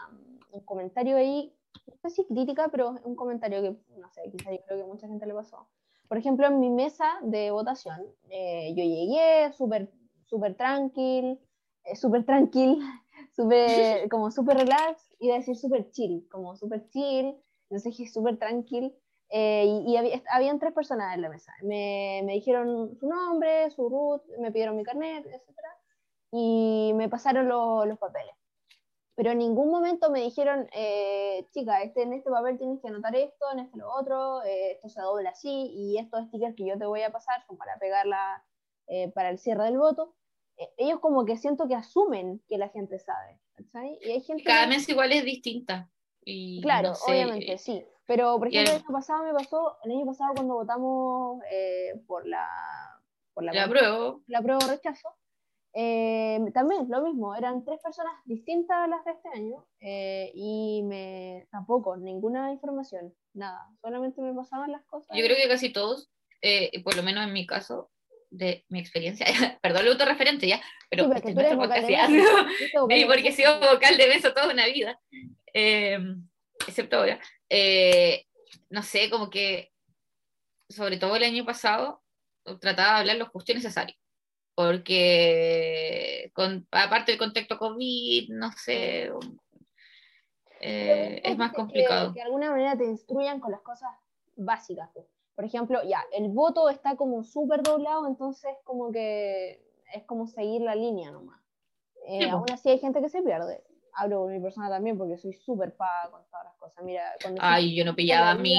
un 0.50 0.64
comentario 0.64 1.16
ahí, 1.16 1.52
no 1.86 1.96
sé 1.96 2.10
si 2.10 2.24
crítica, 2.26 2.68
pero 2.72 2.96
un 3.04 3.14
comentario 3.14 3.60
que, 3.62 3.76
no 3.98 4.10
sé, 4.10 4.22
quizá 4.32 4.50
yo 4.50 4.58
creo 4.66 4.78
que 4.78 4.84
a 4.84 4.86
mucha 4.86 5.06
gente 5.06 5.26
le 5.26 5.34
pasó. 5.34 5.68
Por 6.08 6.18
ejemplo, 6.18 6.46
en 6.46 6.58
mi 6.58 6.70
mesa 6.70 7.18
de 7.22 7.50
votación, 7.50 8.00
eh, 8.30 8.72
yo 8.74 8.82
llegué 8.82 9.52
súper 9.52 9.90
super 10.30 10.54
tranquil, 10.54 11.38
eh, 11.84 11.96
súper 11.96 12.24
tranquil, 12.24 12.78
super, 13.40 14.08
como 14.08 14.30
súper 14.30 14.58
relax, 14.58 15.14
iba 15.18 15.34
a 15.34 15.38
decir 15.38 15.56
súper 15.56 15.90
chill, 15.90 16.28
como 16.30 16.56
súper 16.56 16.88
chill, 16.90 17.36
entonces 17.70 17.96
dije 17.96 18.10
súper 18.10 18.38
tranquil, 18.38 18.94
eh, 19.30 19.64
y, 19.64 19.96
habían 20.30 20.58
tres 20.58 20.72
personas 20.72 21.14
en 21.14 21.22
la 21.22 21.28
mesa. 21.28 21.52
Me, 21.62 22.22
me, 22.24 22.32
dijeron 22.32 22.96
su 22.98 23.08
nombre, 23.08 23.70
su 23.70 23.88
root, 23.88 24.22
me 24.40 24.50
pidieron 24.50 24.76
mi 24.76 24.82
carnet, 24.82 25.24
etc. 25.24 25.56
Y 26.32 26.92
me 26.94 27.08
pasaron 27.08 27.48
los 27.48 27.98
papeles. 27.98 28.34
Pero 29.14 29.32
en 29.32 29.38
ningún 29.38 29.70
momento 29.70 30.10
me 30.10 30.20
dijeron, 30.20 30.68
eh, 30.72 31.46
chica, 31.52 31.82
este, 31.82 32.02
en 32.02 32.14
este 32.14 32.30
papel 32.30 32.58
tienes 32.58 32.80
que 32.80 32.88
anotar 32.88 33.14
esto, 33.14 33.46
en 33.52 33.60
este 33.60 33.78
lo 33.78 33.92
otro, 33.92 34.42
eh, 34.44 34.72
esto 34.72 34.88
se 34.88 35.00
dobla 35.00 35.30
así, 35.30 35.70
y 35.74 35.98
estos 35.98 36.26
stickers 36.26 36.56
que 36.56 36.66
yo 36.66 36.78
te 36.78 36.86
voy 36.86 37.02
a 37.02 37.12
pasar 37.12 37.44
son 37.46 37.56
para 37.56 37.78
pegarla 37.78 38.44
para 39.14 39.30
el 39.30 39.38
cierre 39.38 39.62
del 39.64 39.78
voto. 39.78 40.16
Ellos 40.76 41.00
como 41.00 41.24
que 41.24 41.36
siento 41.36 41.66
que 41.68 41.74
asumen 41.74 42.42
que 42.48 42.58
la 42.58 42.68
gente 42.68 42.98
sabe. 42.98 43.38
Y 44.02 44.10
hay 44.10 44.20
gente 44.20 44.44
Cada 44.44 44.66
mes 44.66 44.88
igual 44.88 45.12
es 45.12 45.24
distinta. 45.24 45.90
Y 46.24 46.60
claro, 46.60 46.92
obviamente, 47.06 47.58
sí. 47.58 47.84
Pero, 48.06 48.38
por 48.38 48.48
ejemplo, 48.48 48.72
el 48.72 48.82
año 48.82 48.92
pasado 48.92 49.24
me 49.24 49.32
pasó, 49.32 49.76
el 49.84 49.92
año 49.92 50.06
pasado 50.06 50.34
cuando 50.34 50.54
votamos 50.54 51.42
eh, 51.50 52.00
por 52.06 52.26
la... 52.26 52.48
Por 53.32 53.44
la, 53.44 53.52
la 53.52 53.68
prueba. 53.68 54.18
La 54.26 54.42
prueba 54.42 54.58
rechazo, 54.66 55.08
eh, 55.72 56.40
también 56.52 56.86
lo 56.88 57.00
mismo, 57.02 57.36
eran 57.36 57.64
tres 57.64 57.80
personas 57.80 58.12
distintas 58.24 58.76
a 58.76 58.88
las 58.88 59.04
de 59.04 59.12
este 59.12 59.28
año 59.28 59.64
eh, 59.78 60.32
y 60.34 60.82
me 60.82 61.46
tampoco 61.52 61.96
ninguna 61.96 62.52
información, 62.52 63.14
nada, 63.32 63.70
solamente 63.80 64.20
me 64.20 64.34
pasaban 64.34 64.72
las 64.72 64.84
cosas. 64.86 65.16
Yo 65.16 65.24
creo 65.24 65.36
que 65.36 65.48
casi 65.48 65.72
todos, 65.72 66.10
por 66.82 66.96
lo 66.96 67.04
menos 67.04 67.24
en 67.24 67.32
mi 67.32 67.46
caso, 67.46 67.92
de 68.30 68.64
mi 68.68 68.78
experiencia, 68.78 69.26
perdón 69.62 69.82
el 69.82 69.92
autorreferente 69.92 70.46
ya, 70.46 70.60
pero 70.88 71.04
sí, 71.04 71.10
porque, 71.12 71.30
este 71.30 73.06
porque 73.06 73.28
he 73.28 73.32
sido 73.32 73.60
vocal 73.60 73.96
de 73.96 74.08
beso 74.08 74.32
toda 74.32 74.52
una 74.52 74.66
vida, 74.66 74.98
excepto 76.66 76.96
ahora. 76.96 77.20
Eh, 77.48 78.24
no 78.68 78.82
sé, 78.82 79.10
como 79.10 79.30
que, 79.30 79.72
sobre 80.68 80.96
todo 80.96 81.16
el 81.16 81.24
año 81.24 81.44
pasado, 81.44 82.02
trataba 82.60 82.94
de 82.94 83.00
hablar 83.00 83.16
lo 83.16 83.26
justo 83.26 83.52
y 83.52 83.56
necesario. 83.56 83.96
porque 84.54 86.30
con, 86.34 86.66
aparte 86.70 87.12
del 87.12 87.18
contexto 87.18 87.58
COVID, 87.58 88.30
no 88.30 88.52
sé, 88.52 89.10
eh, 90.60 91.20
es 91.24 91.36
más 91.36 91.52
complicado. 91.52 92.12
Que, 92.12 92.20
de 92.20 92.26
alguna 92.26 92.50
manera 92.50 92.76
te 92.76 92.84
instruyan 92.84 93.40
con 93.40 93.50
las 93.50 93.62
cosas 93.62 93.90
básicas. 94.36 94.88
pues. 94.92 95.06
Por 95.40 95.46
ejemplo, 95.46 95.82
ya, 95.84 96.04
el 96.12 96.28
voto 96.28 96.68
está 96.68 96.96
como 96.96 97.24
súper 97.24 97.62
doblado, 97.62 98.06
entonces 98.06 98.54
como 98.62 98.92
que 98.92 99.64
es 99.94 100.04
como 100.04 100.26
seguir 100.26 100.60
la 100.60 100.74
línea 100.74 101.10
nomás. 101.10 101.40
Eh, 102.06 102.24
Sí, 102.24 102.28
aún 102.28 102.44
así 102.52 102.68
hay 102.68 102.78
gente 102.78 103.00
que 103.00 103.08
se 103.08 103.22
pierde. 103.22 103.64
Hablo 103.94 104.18
por 104.18 104.32
mi 104.32 104.38
persona 104.38 104.68
también 104.68 104.98
porque 104.98 105.16
soy 105.16 105.32
súper 105.32 105.74
paga 105.74 106.10
con 106.10 106.22
todas 106.28 106.44
las 106.44 106.56
cosas. 106.56 106.84
Mira, 106.84 107.14
cuando 107.22 107.40
Ay, 107.42 107.74
yo 107.74 107.86
no 107.86 107.96
pillaba 107.96 108.32
a 108.32 108.34
mi... 108.34 108.54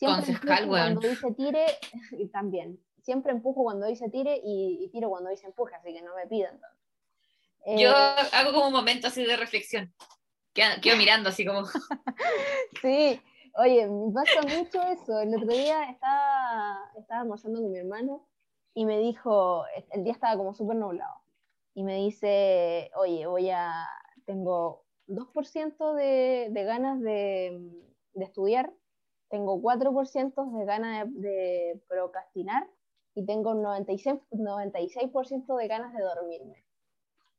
concejal, 0.00 0.68
weón. 0.68 0.94
Cuando 0.96 1.08
dice 1.08 1.32
tire, 1.34 1.66
y 2.18 2.26
también. 2.30 2.80
Siempre 3.00 3.30
empujo 3.30 3.62
cuando 3.62 3.86
dice 3.86 4.10
tire 4.10 4.40
y, 4.42 4.82
y 4.82 4.88
tiro 4.88 5.08
cuando 5.08 5.30
dice 5.30 5.46
empuje, 5.46 5.76
así 5.76 5.94
que 5.94 6.02
no 6.02 6.16
me 6.16 6.26
pidan. 6.26 6.60
Eh, 7.64 7.78
Yo 7.78 7.92
hago 7.94 8.52
como 8.52 8.66
un 8.66 8.72
momento 8.72 9.06
así 9.06 9.24
de 9.24 9.36
reflexión. 9.36 9.94
Quedo, 10.52 10.80
quedo 10.82 10.96
mirando 10.96 11.28
así 11.28 11.46
como... 11.46 11.62
Sí, 12.82 13.20
oye, 13.56 13.88
me 13.88 14.12
pasa 14.12 14.40
mucho 14.42 14.82
eso. 14.82 15.20
El 15.20 15.34
otro 15.34 15.48
día 15.48 15.84
estaba, 15.90 16.90
estaba 16.96 17.20
almorzando 17.22 17.60
con 17.60 17.72
mi 17.72 17.78
hermano 17.78 18.26
y 18.74 18.84
me 18.84 18.98
dijo, 18.98 19.64
el 19.90 20.04
día 20.04 20.12
estaba 20.12 20.36
como 20.36 20.54
súper 20.54 20.76
nublado, 20.76 21.14
y 21.74 21.84
me 21.84 21.96
dice, 21.96 22.90
oye, 22.96 23.26
voy 23.26 23.50
a, 23.50 23.86
tengo 24.26 24.84
2% 25.06 25.94
de, 25.94 26.48
de 26.50 26.64
ganas 26.64 27.00
de, 27.00 27.60
de 28.14 28.24
estudiar, 28.24 28.72
tengo 29.28 29.60
4% 29.60 30.58
de 30.58 30.64
ganas 30.64 31.12
de, 31.14 31.20
de 31.20 31.82
procrastinar 31.88 32.68
y 33.14 33.24
tengo 33.26 33.52
un 33.52 33.62
96%, 33.62 34.22
96% 34.30 35.56
de 35.56 35.68
ganas 35.68 35.94
de 35.94 36.02
dormirme. 36.02 36.64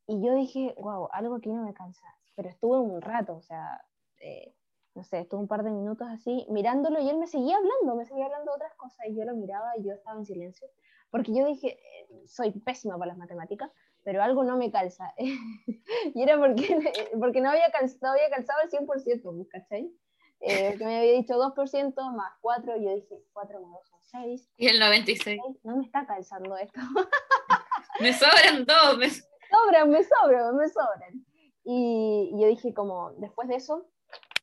Y 0.07 0.21
yo 0.25 0.35
dije, 0.35 0.73
wow, 0.77 1.09
algo 1.11 1.39
que 1.39 1.49
no 1.49 1.63
me 1.63 1.73
cansa. 1.73 2.05
Pero 2.35 2.49
estuve 2.49 2.79
un 2.79 3.01
rato, 3.01 3.35
o 3.35 3.41
sea, 3.41 3.85
eh, 4.19 4.53
no 4.95 5.03
sé, 5.03 5.19
estuve 5.19 5.41
un 5.41 5.47
par 5.47 5.63
de 5.63 5.71
minutos 5.71 6.07
así 6.09 6.47
mirándolo 6.49 7.01
y 7.01 7.09
él 7.09 7.17
me 7.17 7.27
seguía 7.27 7.57
hablando, 7.57 7.95
me 7.95 8.05
seguía 8.05 8.25
hablando 8.25 8.51
de 8.51 8.55
otras 8.55 8.73
cosas 8.75 9.05
y 9.07 9.15
yo 9.15 9.25
lo 9.25 9.35
miraba 9.35 9.77
y 9.77 9.83
yo 9.83 9.93
estaba 9.93 10.17
en 10.17 10.25
silencio. 10.25 10.67
Porque 11.11 11.35
yo 11.35 11.45
dije, 11.45 11.67
eh, 11.67 12.27
soy 12.27 12.51
pésima 12.51 12.97
para 12.97 13.09
las 13.09 13.17
matemáticas, 13.17 13.69
pero 14.03 14.23
algo 14.23 14.43
no 14.45 14.57
me 14.57 14.71
calza. 14.71 15.13
y 15.17 16.21
era 16.21 16.37
porque, 16.39 16.79
porque 17.19 17.41
no, 17.41 17.49
había 17.49 17.69
calzado, 17.71 18.13
había 18.13 18.29
calzado 18.29 18.61
el 18.63 18.69
100%, 18.69 18.85
pues, 18.85 19.49
¿cachai? 19.49 19.91
Eh, 20.39 20.75
que 20.77 20.85
me 20.85 20.97
había 20.97 21.13
dicho 21.13 21.35
2% 21.35 22.15
más 22.15 22.33
4, 22.41 22.77
y 22.77 22.85
yo 22.85 22.95
dije 22.95 23.21
4 23.33 23.61
más 23.61 23.71
2 23.71 23.89
son 23.89 23.99
6. 24.03 24.49
Y 24.57 24.67
el 24.67 24.79
96. 24.79 25.41
No 25.63 25.77
me 25.77 25.85
está 25.85 26.05
calzando 26.05 26.55
esto. 26.57 26.79
Me 28.01 28.11
sobran 28.11 28.65
dos. 28.65 28.97
Me... 28.97 29.09
sobran, 29.09 29.89
me 29.89 30.03
sobran, 30.03 30.57
me 30.57 30.67
sobran. 30.67 31.25
Y, 31.63 32.31
y 32.33 32.41
yo 32.41 32.47
dije 32.47 32.73
como, 32.73 33.11
después 33.13 33.47
de 33.47 33.55
eso, 33.55 33.87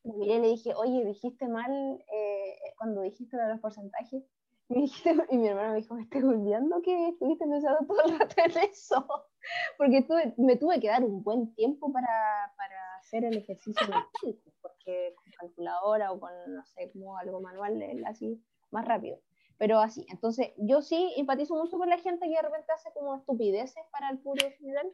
miré 0.04 0.34
y 0.34 0.40
le 0.40 0.48
dije, 0.48 0.74
oye, 0.74 1.04
dijiste 1.04 1.48
mal 1.48 1.70
eh, 2.12 2.58
cuando 2.76 3.02
dijiste 3.02 3.36
los 3.48 3.60
porcentajes. 3.60 4.22
Y, 4.68 4.82
dijiste, 4.82 5.14
y 5.28 5.36
mi 5.36 5.48
hermano 5.48 5.72
me 5.72 5.80
dijo, 5.80 5.94
me 5.94 6.02
estoy 6.02 6.22
olvidando 6.22 6.80
que 6.80 7.08
estuviste 7.08 7.46
pensando 7.46 7.84
todo 7.86 8.04
el 8.06 8.18
rato 8.18 8.34
en 8.38 8.70
eso. 8.70 9.06
Porque 9.76 10.00
tuve, 10.00 10.32
me 10.38 10.56
tuve 10.56 10.80
que 10.80 10.88
dar 10.88 11.04
un 11.04 11.22
buen 11.22 11.52
tiempo 11.54 11.92
para, 11.92 12.54
para 12.56 12.96
hacer 12.98 13.24
el 13.24 13.36
ejercicio 13.36 13.86
mental, 13.86 14.40
porque 14.62 15.14
con 15.16 15.32
calculadora 15.32 16.12
o 16.12 16.18
con, 16.18 16.30
no 16.46 16.64
sé, 16.64 16.90
como 16.92 17.18
algo 17.18 17.42
manual, 17.42 17.82
eh, 17.82 18.02
así, 18.06 18.42
más 18.70 18.86
rápido. 18.86 19.18
Pero 19.58 19.78
así, 19.78 20.06
entonces 20.08 20.52
yo 20.56 20.80
sí 20.80 21.12
empatizo 21.16 21.54
mucho 21.54 21.76
con 21.76 21.90
la 21.90 21.98
gente 21.98 22.26
que 22.26 22.34
de 22.34 22.42
repente 22.42 22.72
hace 22.72 22.90
como 22.94 23.16
estupideces 23.16 23.84
para 23.90 24.08
el 24.10 24.20
puro 24.20 24.48
general, 24.58 24.90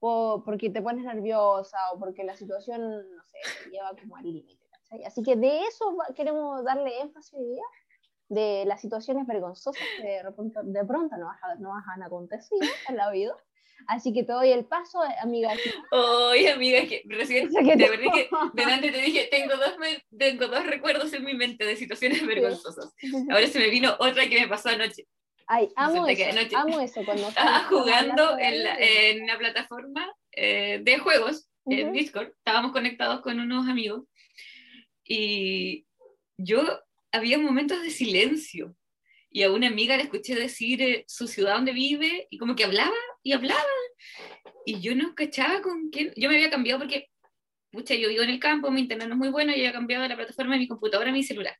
o 0.00 0.42
porque 0.44 0.70
te 0.70 0.82
pones 0.82 1.04
nerviosa 1.04 1.76
o 1.92 1.98
porque 1.98 2.24
la 2.24 2.36
situación, 2.36 2.80
no 2.82 3.22
sé, 3.24 3.64
te 3.64 3.70
lleva 3.70 3.90
como 4.00 4.16
al 4.16 4.24
límite. 4.24 4.62
¿cachai? 4.70 5.04
Así 5.04 5.22
que 5.22 5.36
de 5.36 5.62
eso 5.64 5.96
queremos 6.14 6.64
darle 6.64 7.00
énfasis 7.00 7.34
hoy 7.34 7.46
día, 7.46 7.64
de 8.28 8.64
las 8.66 8.80
situaciones 8.80 9.26
vergonzosas 9.26 9.80
que 10.00 10.22
de 10.24 10.32
pronto, 10.32 10.60
de 10.64 10.84
pronto 10.84 11.16
nos, 11.16 11.28
van 11.28 11.50
a- 11.50 11.54
nos 11.56 11.72
van 11.86 12.02
a 12.02 12.06
acontecer 12.06 12.58
en 12.88 12.96
la 12.96 13.10
vida. 13.10 13.36
Así 13.88 14.12
que 14.12 14.24
te 14.24 14.32
doy 14.32 14.50
el 14.50 14.64
paso, 14.64 15.00
amiga. 15.22 15.52
Oye, 15.92 16.50
amiga, 16.50 16.78
es 16.78 16.88
que 16.88 17.02
recién 17.08 17.48
que 17.50 17.76
de 17.76 17.88
verdad 17.90 18.06
que 18.14 18.28
delante 18.54 18.90
te 18.90 18.98
dije, 18.98 19.28
tengo 19.30 19.54
dos, 19.56 19.78
me- 19.78 20.02
tengo 20.18 20.48
dos 20.48 20.66
recuerdos 20.66 21.12
en 21.12 21.24
mi 21.24 21.34
mente 21.34 21.64
de 21.64 21.76
situaciones 21.76 22.26
vergonzosas. 22.26 22.92
Ahora 23.30 23.46
se 23.46 23.58
me 23.60 23.68
vino 23.68 23.94
otra 24.00 24.26
que 24.28 24.40
me 24.40 24.48
pasó 24.48 24.70
anoche. 24.70 25.06
Ay, 25.48 25.68
amo 25.76 26.04
que 26.06 26.12
eso, 26.28 26.58
amo 26.58 26.80
eso. 26.80 27.04
Cuando 27.04 27.28
Estaba 27.28 27.64
jugando 27.64 28.38
en, 28.38 28.64
la- 28.64 28.76
en 28.78 29.22
una 29.24 29.38
plataforma 29.38 30.12
eh, 30.32 30.80
de 30.82 30.98
juegos, 30.98 31.48
en 31.66 31.88
Ujú. 31.88 31.96
Discord. 31.96 32.28
Estábamos 32.38 32.72
conectados 32.72 33.20
con 33.20 33.38
unos 33.40 33.68
amigos. 33.68 34.04
Y 35.04 35.86
yo 36.36 36.62
había 37.12 37.38
momentos 37.38 37.82
de 37.82 37.90
silencio. 37.90 38.76
Y 39.30 39.42
a 39.42 39.52
una 39.52 39.66
amiga 39.68 39.96
le 39.96 40.04
escuché 40.04 40.34
decir 40.34 40.80
eh, 40.82 41.04
su 41.08 41.26
ciudad 41.28 41.54
donde 41.56 41.72
vive 41.72 42.26
y 42.30 42.38
como 42.38 42.56
que 42.56 42.64
hablaba 42.64 42.94
y 43.22 43.32
hablaba. 43.32 43.62
Y 44.64 44.80
yo 44.80 44.94
no 44.94 45.14
cachaba 45.14 45.60
con 45.62 45.90
quién. 45.90 46.12
Yo 46.16 46.28
me 46.28 46.36
había 46.36 46.50
cambiado 46.50 46.80
porque, 46.80 47.08
pucha, 47.70 47.94
yo 47.94 48.08
vivo 48.08 48.22
en 48.22 48.30
el 48.30 48.40
campo, 48.40 48.70
mi 48.70 48.80
internet 48.80 49.08
no 49.08 49.14
es 49.14 49.18
muy 49.18 49.28
bueno, 49.28 49.52
y 49.52 49.56
había 49.56 49.72
cambiado 49.72 50.02
de 50.02 50.08
la 50.08 50.16
plataforma 50.16 50.54
de 50.54 50.60
mi 50.60 50.68
computadora 50.68 51.10
a 51.10 51.12
mi 51.12 51.22
celular. 51.22 51.56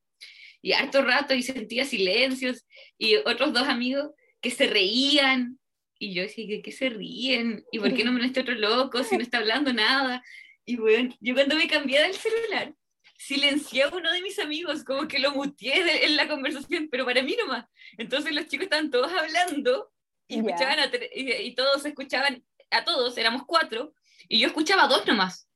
Y 0.63 0.73
harto 0.73 1.03
rato 1.03 1.35
y 1.35 1.43
sentía 1.43 1.85
silencios 1.85 2.67
y 2.99 3.17
otros 3.17 3.53
dos 3.53 3.69
amigos 3.69 4.11
que 4.41 4.51
se 4.51 4.67
reían. 4.67 5.59
Y 5.99 6.13
yo 6.13 6.23
decía, 6.23 6.47
¿de 6.49 6.63
qué 6.63 6.73
se 6.73 6.91
ríen? 6.91 7.65
¿Y 7.73 7.79
por 7.79 7.95
qué 7.95 8.05
no 8.05 8.13
me 8.13 8.25
este 8.25 8.41
otro 8.41 8.55
loco 8.55 9.03
si 9.03 9.17
no 9.17 9.23
está 9.23 9.39
hablando 9.39 9.73
nada? 9.73 10.23
Y 10.65 10.77
bueno, 10.77 11.15
yo 11.21 11.35
cuando 11.35 11.57
me 11.57 11.69
cambié 11.69 12.03
del 12.03 12.15
celular, 12.15 12.75
silencié 13.17 13.85
a 13.85 13.89
uno 13.89 14.13
de 14.13 14.21
mis 14.21 14.39
amigos, 14.39 14.85
como 14.85 15.09
que 15.09 15.19
lo 15.19 15.31
muteé 15.33 15.85
de- 15.85 16.05
en 16.05 16.17
la 16.17 16.29
conversación, 16.29 16.89
pero 16.91 17.05
para 17.05 17.23
mí 17.23 17.37
nomás. 17.39 17.67
Entonces 17.97 18.35
los 18.35 18.47
chicos 18.47 18.65
estaban 18.65 18.91
todos 18.91 19.11
hablando 19.13 19.91
y, 20.29 20.39
escuchaban 20.39 20.79
a 20.81 20.91
y, 21.15 21.33
y 21.33 21.55
todos 21.55 21.85
escuchaban 21.87 22.45
a 22.71 22.85
todos, 22.85 23.17
éramos 23.17 23.45
cuatro, 23.47 23.95
y 24.29 24.41
yo 24.41 24.49
escuchaba 24.49 24.85
a 24.85 24.89
dos 24.89 25.07
nomás. 25.07 25.49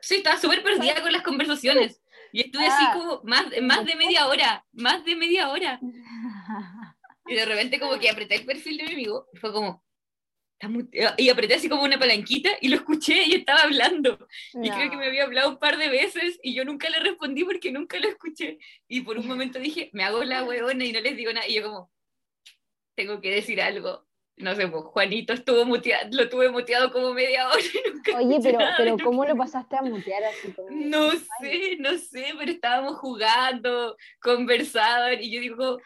Sí, 0.00 0.16
estaba 0.16 0.38
súper 0.40 0.62
perdida 0.62 1.02
con 1.02 1.12
las 1.12 1.22
conversaciones. 1.22 2.00
Y 2.36 2.40
estuve 2.42 2.66
así 2.66 2.84
Ah. 2.86 2.92
como 2.94 3.22
más, 3.24 3.46
más 3.62 3.84
de 3.86 3.96
media 3.96 4.26
hora, 4.28 4.62
más 4.72 5.02
de 5.06 5.16
media 5.16 5.48
hora. 5.48 5.80
Y 7.28 7.34
de 7.34 7.44
repente 7.46 7.80
como 7.80 7.98
que 7.98 8.08
apreté 8.10 8.36
el 8.36 8.44
perfil 8.46 8.76
de 8.76 8.84
mi 8.84 8.92
amigo 8.92 9.26
y 9.32 9.38
fue 9.38 9.52
como... 9.52 9.82
"Está 10.58 10.68
muteado". 10.68 11.14
Y 11.18 11.28
apreté 11.30 11.54
así 11.54 11.68
como 11.68 11.82
una 11.82 11.98
palanquita 11.98 12.50
y 12.60 12.68
lo 12.68 12.76
escuché 12.76 13.24
y 13.24 13.32
estaba 13.34 13.62
hablando. 13.62 14.28
Y 14.62 14.70
creo 14.70 14.90
que 14.90 14.96
me 14.96 15.06
había 15.06 15.24
hablado 15.24 15.48
un 15.48 15.58
par 15.58 15.76
de 15.78 15.88
veces 15.88 16.38
y 16.42 16.54
yo 16.54 16.64
nunca 16.64 16.88
le 16.90 17.00
respondí 17.00 17.42
porque 17.44 17.72
nunca 17.72 17.98
lo 17.98 18.08
escuché. 18.08 18.58
Y 18.86 19.00
por 19.00 19.18
un 19.18 19.26
momento 19.26 19.58
dije, 19.58 19.90
me 19.92 20.04
hago 20.04 20.22
la 20.24 20.44
hueona 20.48 20.84
y 20.84 20.92
no 20.92 21.00
les 21.00 21.16
digo 21.16 21.32
nada. 21.32 21.48
Y 21.48 21.54
yo 21.54 21.62
como, 21.64 21.90
tengo 22.96 23.20
que 23.20 23.30
decir 23.30 23.60
algo. 23.60 24.06
No 24.38 24.54
sé, 24.54 24.68
pues 24.68 24.84
Juanito 24.84 25.32
estuvo 25.32 25.64
muteado, 25.64 26.10
lo 26.12 26.28
tuve 26.28 26.50
muteado 26.50 26.92
como 26.92 27.14
media 27.14 27.48
hora 27.48 27.58
y 27.58 27.90
nunca 27.90 28.18
Oye, 28.18 28.38
pero, 28.42 28.58
nada 28.58 28.74
pero 28.76 28.96
¿cómo 29.02 29.24
lo 29.24 29.34
pasaste 29.34 29.76
a 29.76 29.82
mutear 29.82 30.24
así 30.24 30.52
como? 30.52 30.68
No 30.70 31.10
sé, 31.40 31.76
no 31.78 31.96
sé, 31.96 32.34
pero 32.38 32.52
estábamos 32.52 32.96
jugando, 32.96 33.96
conversaban 34.20 35.22
y 35.22 35.30
yo 35.30 35.40
digo, 35.40 35.78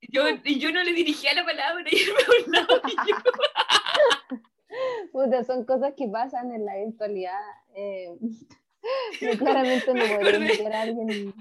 yo, 0.00 0.24
yo 0.44 0.72
no 0.72 0.82
le 0.82 0.92
dirigía 0.92 1.34
la 1.34 1.44
palabra 1.44 1.84
y 1.90 1.96
él 1.96 2.10
me 2.50 2.58
hablaba 2.58 2.82
y 2.88 3.10
yo, 3.10 3.16
Puta, 5.12 5.44
son 5.44 5.64
cosas 5.64 5.94
que 5.96 6.08
pasan 6.08 6.52
en 6.52 6.64
la 6.64 6.76
virtualidad. 6.76 7.40
Eh, 7.74 8.10
yo 9.20 9.38
claramente 9.38 9.92
no 9.92 10.04
podría 10.16 10.78
a 10.78 10.82
alguien 10.82 11.34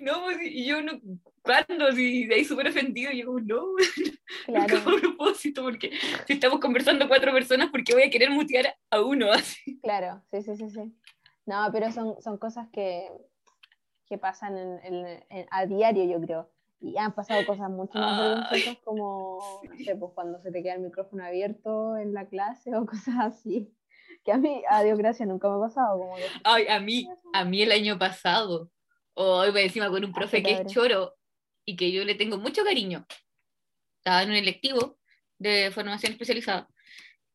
no, 0.00 0.24
pues, 0.24 0.38
yo 0.54 0.82
no, 0.82 1.00
¿cuándo? 1.44 1.92
Si 1.92 2.26
de 2.26 2.34
ahí 2.36 2.44
súper 2.44 2.68
ofendido, 2.68 3.12
y 3.12 3.20
yo 3.20 3.26
como, 3.26 3.40
no, 3.40 3.64
Claro, 4.46 4.76
a 4.78 5.00
propósito, 5.00 5.62
porque 5.62 5.92
si 6.26 6.32
estamos 6.34 6.58
conversando 6.60 7.06
cuatro 7.06 7.32
personas, 7.32 7.70
¿por 7.70 7.84
qué 7.84 7.94
voy 7.94 8.02
a 8.04 8.10
querer 8.10 8.30
mutear 8.30 8.74
a 8.90 9.00
uno 9.02 9.30
así? 9.32 9.78
claro, 9.82 10.22
sí, 10.30 10.42
sí, 10.42 10.56
sí, 10.56 10.70
sí. 10.70 10.94
No, 11.46 11.68
pero 11.72 11.92
son, 11.92 12.20
son 12.22 12.38
cosas 12.38 12.68
que, 12.72 13.08
que 14.06 14.16
pasan 14.18 14.56
en, 14.56 14.80
en- 14.84 15.24
en- 15.28 15.46
a 15.50 15.66
diario, 15.66 16.04
yo 16.04 16.20
creo. 16.20 16.50
Y 16.80 16.96
han 16.98 17.14
pasado 17.14 17.44
cosas 17.46 17.70
mucho 17.70 17.98
más 17.98 18.18
vergonzosas 18.18 18.76
como, 18.84 19.60
no 19.68 19.76
sé, 19.84 19.94
pues 19.96 20.12
cuando 20.14 20.38
se 20.40 20.50
te 20.50 20.62
queda 20.62 20.74
el 20.74 20.80
micrófono 20.82 21.24
abierto 21.24 21.96
en 21.96 22.12
la 22.12 22.26
clase 22.28 22.74
o 22.74 22.84
cosas 22.86 23.14
así. 23.20 23.72
Que 24.24 24.32
a 24.32 24.38
mí, 24.38 24.62
a 24.68 24.82
Dios 24.82 24.98
gracias, 24.98 25.28
nunca 25.28 25.48
me 25.48 25.56
ha 25.56 25.60
pasado. 25.68 25.98
Como 25.98 26.16
que- 26.16 26.22
Ay, 26.44 26.66
a 26.68 26.80
mí, 26.80 27.08
a 27.34 27.44
mí 27.44 27.62
el 27.62 27.72
año 27.72 27.98
pasado, 27.98 28.70
hoy 29.14 29.52
me 29.52 29.62
encima 29.64 29.88
con 29.90 30.04
un 30.04 30.10
Ah, 30.10 30.14
profe 30.14 30.42
que 30.42 30.52
es 30.52 30.66
choro 30.66 31.14
y 31.64 31.76
que 31.76 31.92
yo 31.92 32.04
le 32.04 32.14
tengo 32.14 32.38
mucho 32.38 32.64
cariño. 32.64 33.06
Estaba 33.98 34.22
en 34.22 34.30
un 34.30 34.36
electivo 34.36 34.98
de 35.38 35.70
formación 35.70 36.12
especializada 36.12 36.68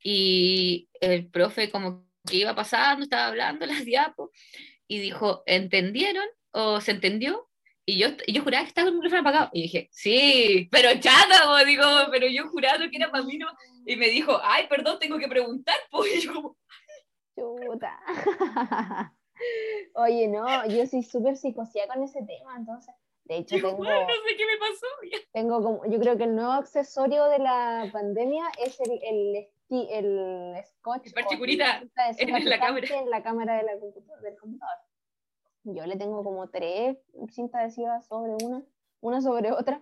y 0.03 0.89
el 1.01 1.29
profe 1.29 1.69
como 1.69 2.07
que 2.25 2.37
iba 2.37 2.55
pasando, 2.55 3.03
estaba 3.03 3.27
hablando 3.27 3.65
las 3.65 3.85
diapos 3.85 4.29
y 4.87 4.99
dijo, 4.99 5.43
¿entendieron 5.45 6.25
o 6.51 6.81
se 6.81 6.91
entendió? 6.91 7.47
Y 7.85 7.97
yo, 7.97 8.09
yo 8.27 8.43
juraba 8.43 8.63
que 8.63 8.69
estaba 8.69 8.85
con 8.85 8.93
el 8.93 8.99
micrófono 8.99 9.21
apagado. 9.21 9.49
Y 9.51 9.63
dije, 9.63 9.89
sí, 9.91 10.69
pero 10.71 10.89
chata, 10.99 11.45
po", 11.45 11.65
digo, 11.65 11.83
pero 12.11 12.27
yo 12.27 12.47
jurando 12.49 12.87
que 12.89 12.97
era 12.97 13.09
para 13.09 13.23
mí, 13.23 13.37
¿no? 13.37 13.47
Y 13.85 13.95
me 13.95 14.09
dijo, 14.09 14.39
ay, 14.43 14.67
perdón, 14.67 14.99
tengo 14.99 15.17
que 15.17 15.27
preguntar, 15.27 15.75
pues. 15.89 16.13
Y 16.15 16.21
yo 16.21 16.33
como, 16.33 16.57
Chuta. 17.35 17.99
Oye, 19.95 20.27
no, 20.27 20.67
yo 20.67 20.85
soy 20.85 21.03
súper 21.03 21.37
psicoseada 21.37 21.93
con 21.93 22.03
ese 22.03 22.21
tema, 22.23 22.55
entonces. 22.57 22.93
De 23.29 23.37
hecho, 23.37 23.55
tengo, 23.55 23.77
"Bueno, 23.77 24.01
no 24.01 24.07
sé 24.27 24.35
qué 24.37 24.45
me 24.45 24.57
pasó. 24.59 24.87
Tengo 25.31 25.61
como, 25.63 25.85
yo 25.85 25.99
creo 25.99 26.17
que 26.17 26.23
el 26.25 26.35
nuevo 26.35 26.51
accesorio 26.51 27.25
de 27.25 27.39
la 27.39 27.87
pandemia 27.93 28.45
es 28.59 28.79
el, 28.81 28.99
el, 29.03 29.47
el 29.69 30.63
scotch. 30.65 31.05
El 31.07 31.13
parche 31.13 31.37
curita 31.37 31.81
en 32.17 32.49
la 32.49 32.59
cámara. 32.59 32.87
En 32.99 33.09
la 33.09 33.23
cámara 33.23 33.57
de 33.57 33.63
la 33.63 33.79
computa- 33.79 34.19
del 34.21 34.35
computador. 34.37 34.77
Yo 35.63 35.85
le 35.85 35.95
tengo 35.97 36.23
como 36.23 36.49
tres 36.49 36.97
cintas 37.31 37.61
adhesivas 37.61 38.07
sobre 38.07 38.33
una, 38.43 38.63
una 39.01 39.21
sobre 39.21 39.51
otra, 39.51 39.81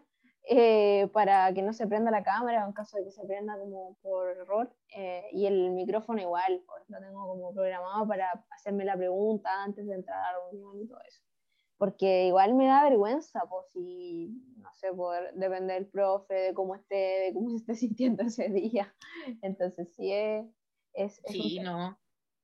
eh, 0.49 1.07
para 1.13 1.53
que 1.53 1.61
no 1.61 1.71
se 1.71 1.87
prenda 1.87 2.09
la 2.11 2.23
cámara 2.23 2.65
en 2.65 2.73
caso 2.73 2.97
de 2.97 3.05
que 3.05 3.11
se 3.11 3.23
prenda 3.25 3.57
como 3.57 3.95
por 4.01 4.29
error. 4.29 4.69
eh, 4.95 5.23
y 5.31 5.45
el 5.45 5.71
micrófono 5.71 6.19
igual, 6.21 6.63
lo 6.87 6.99
tengo 6.99 7.27
como 7.27 7.53
programado 7.53 8.07
para 8.07 8.31
hacerme 8.49 8.83
la 8.85 8.97
pregunta 8.97 9.49
antes 9.63 9.85
de 9.87 9.93
entrar 9.95 10.17
a 10.17 10.33
la 10.33 10.39
reunión 10.49 10.81
y 10.81 10.87
todo 10.87 10.99
eso. 11.07 11.21
Porque 11.77 12.25
igual 12.27 12.55
me 12.55 12.65
da 12.65 12.83
vergüenza, 12.83 13.41
pues 13.49 13.65
si, 13.71 14.29
no 14.57 14.73
sé, 14.73 14.91
poder 14.93 15.33
depende 15.35 15.75
del 15.75 15.87
profe, 15.87 16.33
de 16.33 16.53
cómo 16.53 16.75
esté, 16.75 16.95
de 16.95 17.33
cómo 17.33 17.49
se 17.51 17.57
esté 17.57 17.75
sintiendo 17.75 18.23
ese 18.23 18.49
día. 18.49 18.93
Entonces 19.41 19.93
sí 19.95 20.11
es... 20.11 20.45
es, 20.93 21.21
Sí, 21.27 21.59
no. 21.59 21.99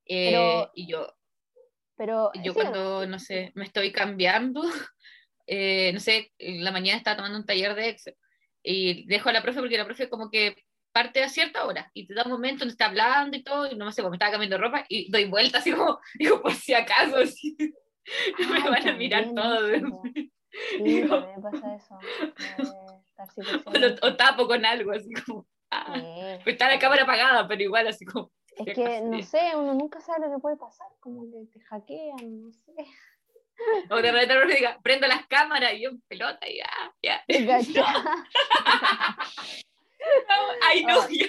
Eh, 0.06 0.32
Pero- 0.32 0.72
y 0.76 0.88
yo, 0.88 1.08
Pero 1.96 2.32
yo 2.44 2.54
sí, 2.54 2.60
cuando, 2.60 3.06
no 3.08 3.18
sé, 3.20 3.52
me 3.56 3.64
estoy 3.66 3.92
cambiando, 3.92 4.62
eh, 5.48 5.92
no 5.94 6.00
sé, 6.00 6.32
en 6.38 6.64
la 6.64 6.72
mañana 6.72 6.98
estaba 6.98 7.18
tomando 7.18 7.38
un 7.38 7.46
taller 7.46 7.74
de 7.76 7.90
Excel 7.90 8.16
y 8.64 9.06
dejo 9.08 9.30
a 9.30 9.34
la 9.34 9.42
profe 9.42 9.60
porque 9.60 9.78
la 9.78 9.86
profe 9.86 10.10
como 10.10 10.30
que 10.30 10.56
parte 10.94 11.24
a 11.24 11.28
cierta 11.28 11.66
hora 11.66 11.90
y 11.94 12.06
te 12.08 12.14
da 12.14 12.24
un 12.24 12.32
momento 12.32 12.60
donde 12.60 12.74
está 12.74 12.86
hablando 12.86 13.36
y 13.36 13.44
todo 13.44 13.70
y 13.70 13.76
no 13.76 13.86
me 13.86 13.92
sé, 13.92 14.02
pues 14.02 14.12
me 14.12 14.16
estaba 14.16 14.32
cambiando 14.32 14.58
de 14.58 14.62
ropa 14.64 14.86
y 14.88 15.12
doy 15.12 15.26
vuelta 15.26 15.58
así 15.58 15.72
como, 15.72 16.00
digo, 16.20 16.42
por 16.42 16.54
si 16.54 16.74
acaso, 16.74 17.18
así, 17.18 17.58
me 18.50 18.58
Ay, 18.58 18.64
van 18.70 18.88
a 18.88 18.94
mirar 18.94 19.24
también 19.34 19.36
todo. 19.36 19.68
eso, 19.70 19.90
po. 19.90 20.02
Sí, 20.14 20.32
Digo- 20.84 21.20
también 21.20 21.42
pasa 21.42 21.76
eso. 21.76 22.00
O, 23.24 23.26
psicoseando. 23.28 23.80
lo- 23.80 23.96
o 24.08 24.16
tapo 24.18 24.48
con 24.48 24.66
algo, 24.66 24.92
así 24.92 25.14
como, 25.14 25.46
ah, 25.72 25.94
Sí. 25.96 26.02
pues 26.44 26.54
está 26.56 26.68
la 26.68 26.78
cámara 26.80 27.04
apagada, 27.04 27.48
pero 27.48 27.62
igual 27.62 27.88
así 27.88 28.04
como, 28.06 28.32
Es 28.58 28.76
que, 28.76 29.02
no 29.02 29.22
sé, 29.24 29.40
uno 29.56 29.74
nunca 29.76 30.02
sabe 30.02 30.28
lo 30.28 30.34
que 30.36 30.42
puede 30.42 30.58
pasar, 30.58 30.88
como 31.00 31.24
que 31.32 31.46
te 31.54 31.62
hackean, 31.66 32.42
no 32.42 32.52
sé. 32.52 32.74
o 33.90 33.96
de 34.02 34.12
repente 34.12 34.36
profe 34.36 34.56
diga, 34.56 34.78
prendo 34.84 35.08
las 35.08 35.26
cámaras 35.28 35.74
y 35.74 35.84
yo 35.84 35.90
en 35.92 36.02
pelota 36.02 36.46
y 36.50 36.58
ya, 36.58 36.70
ya, 37.02 37.24
no, 37.78 37.84
Ah. 37.86 38.26
ya. 41.10 41.28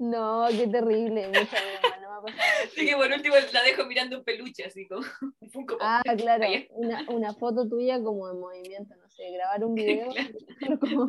No, 0.00 0.46
qué 0.48 0.66
terrible. 0.66 1.28
Mucha 1.28 1.58
broma, 1.60 1.96
no 2.00 2.10
me 2.10 2.16
ha 2.16 2.22
pasado. 2.22 2.42
Así 2.64 2.86
que 2.86 2.96
por 2.96 3.06
último 3.12 3.34
la 3.52 3.62
dejo 3.62 3.84
mirando 3.84 4.16
un 4.18 4.24
peluche, 4.24 4.64
así 4.64 4.88
como 4.88 5.02
un 5.40 5.50
Funko 5.50 5.74
Pop. 5.76 5.82
Ah, 5.82 6.02
claro, 6.16 6.46
una, 6.70 7.04
una 7.10 7.34
foto 7.34 7.68
tuya 7.68 8.02
como 8.02 8.30
en 8.30 8.40
movimiento, 8.40 8.96
no 8.96 9.08
sé, 9.10 9.30
grabar 9.30 9.62
un 9.62 9.74
video. 9.76 10.08
como- 10.80 11.06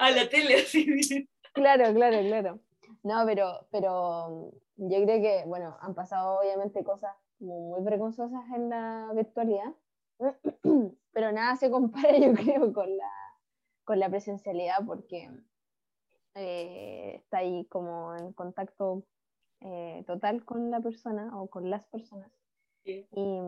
a 0.00 0.10
la 0.10 0.28
tele, 0.28 0.56
así. 0.56 1.28
Claro, 1.52 1.94
claro, 1.94 2.20
claro. 2.26 2.58
No, 3.04 3.22
pero, 3.24 3.68
pero 3.70 4.50
mm, 4.76 4.90
yo 4.90 5.04
creo 5.04 5.22
que, 5.22 5.42
bueno, 5.46 5.76
han 5.80 5.94
pasado 5.94 6.40
obviamente 6.40 6.82
cosas 6.82 7.14
como 7.38 7.60
muy 7.76 7.84
vergonzosas 7.84 8.42
en 8.56 8.68
la 8.68 9.12
virtualidad, 9.14 9.72
pero 11.12 11.30
nada 11.30 11.54
se 11.54 11.70
compara, 11.70 12.18
yo 12.18 12.32
creo, 12.32 12.72
con 12.72 12.96
la, 12.96 13.10
con 13.84 14.00
la 14.00 14.08
presencialidad, 14.08 14.78
porque 14.84 15.30
eh, 16.34 17.16
está 17.16 17.38
ahí 17.38 17.64
como 17.66 18.14
en 18.16 18.32
contacto 18.32 19.04
eh, 19.60 20.02
total 20.06 20.44
con 20.44 20.70
la 20.70 20.80
persona 20.80 21.30
o 21.40 21.48
con 21.48 21.70
las 21.70 21.84
personas. 21.86 22.30
Sí. 22.84 23.06
Y, 23.12 23.38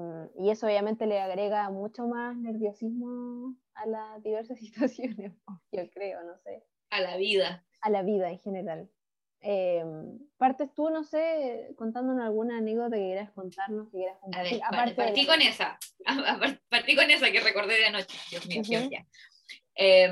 y 0.44 0.50
eso 0.50 0.66
obviamente 0.66 1.06
le 1.06 1.20
agrega 1.20 1.68
mucho 1.70 2.06
más 2.06 2.36
nerviosismo 2.36 3.54
a 3.74 3.86
las 3.86 4.22
diversas 4.22 4.58
situaciones, 4.60 5.32
yo 5.72 5.90
creo, 5.90 6.22
no 6.24 6.38
sé 6.38 6.64
A 6.90 7.00
la 7.00 7.16
vida. 7.16 7.64
a 7.82 7.90
la 7.90 8.02
vida 8.02 8.30
en 8.30 8.38
general. 8.38 8.90
Eh, 9.42 9.84
partes 10.38 10.72
tú, 10.74 10.88
no 10.90 11.04
sé, 11.04 11.74
contándonos 11.76 12.24
alguna 12.24 12.58
anécdota 12.58 12.96
que 12.96 13.02
quieras 13.02 13.30
contarnos, 13.32 13.88
que 13.90 13.98
quieras 13.98 14.16
A 14.16 14.20
compartir. 14.20 14.52
ver, 14.52 14.62
aparte 14.64 14.94
partí 14.94 15.26
con 15.26 15.42
esa. 15.42 15.78
Partí 16.70 16.96
con 16.96 17.10
esa 17.10 17.30
que 17.30 17.40
recordé 17.40 17.74
de 17.76 17.86
anoche. 17.86 18.16
Dios 18.30 18.46
mío, 18.46 18.62
Dios, 18.64 18.82
Ujú. 18.84 18.90
ya. 18.92 19.06
Eh, 19.76 20.08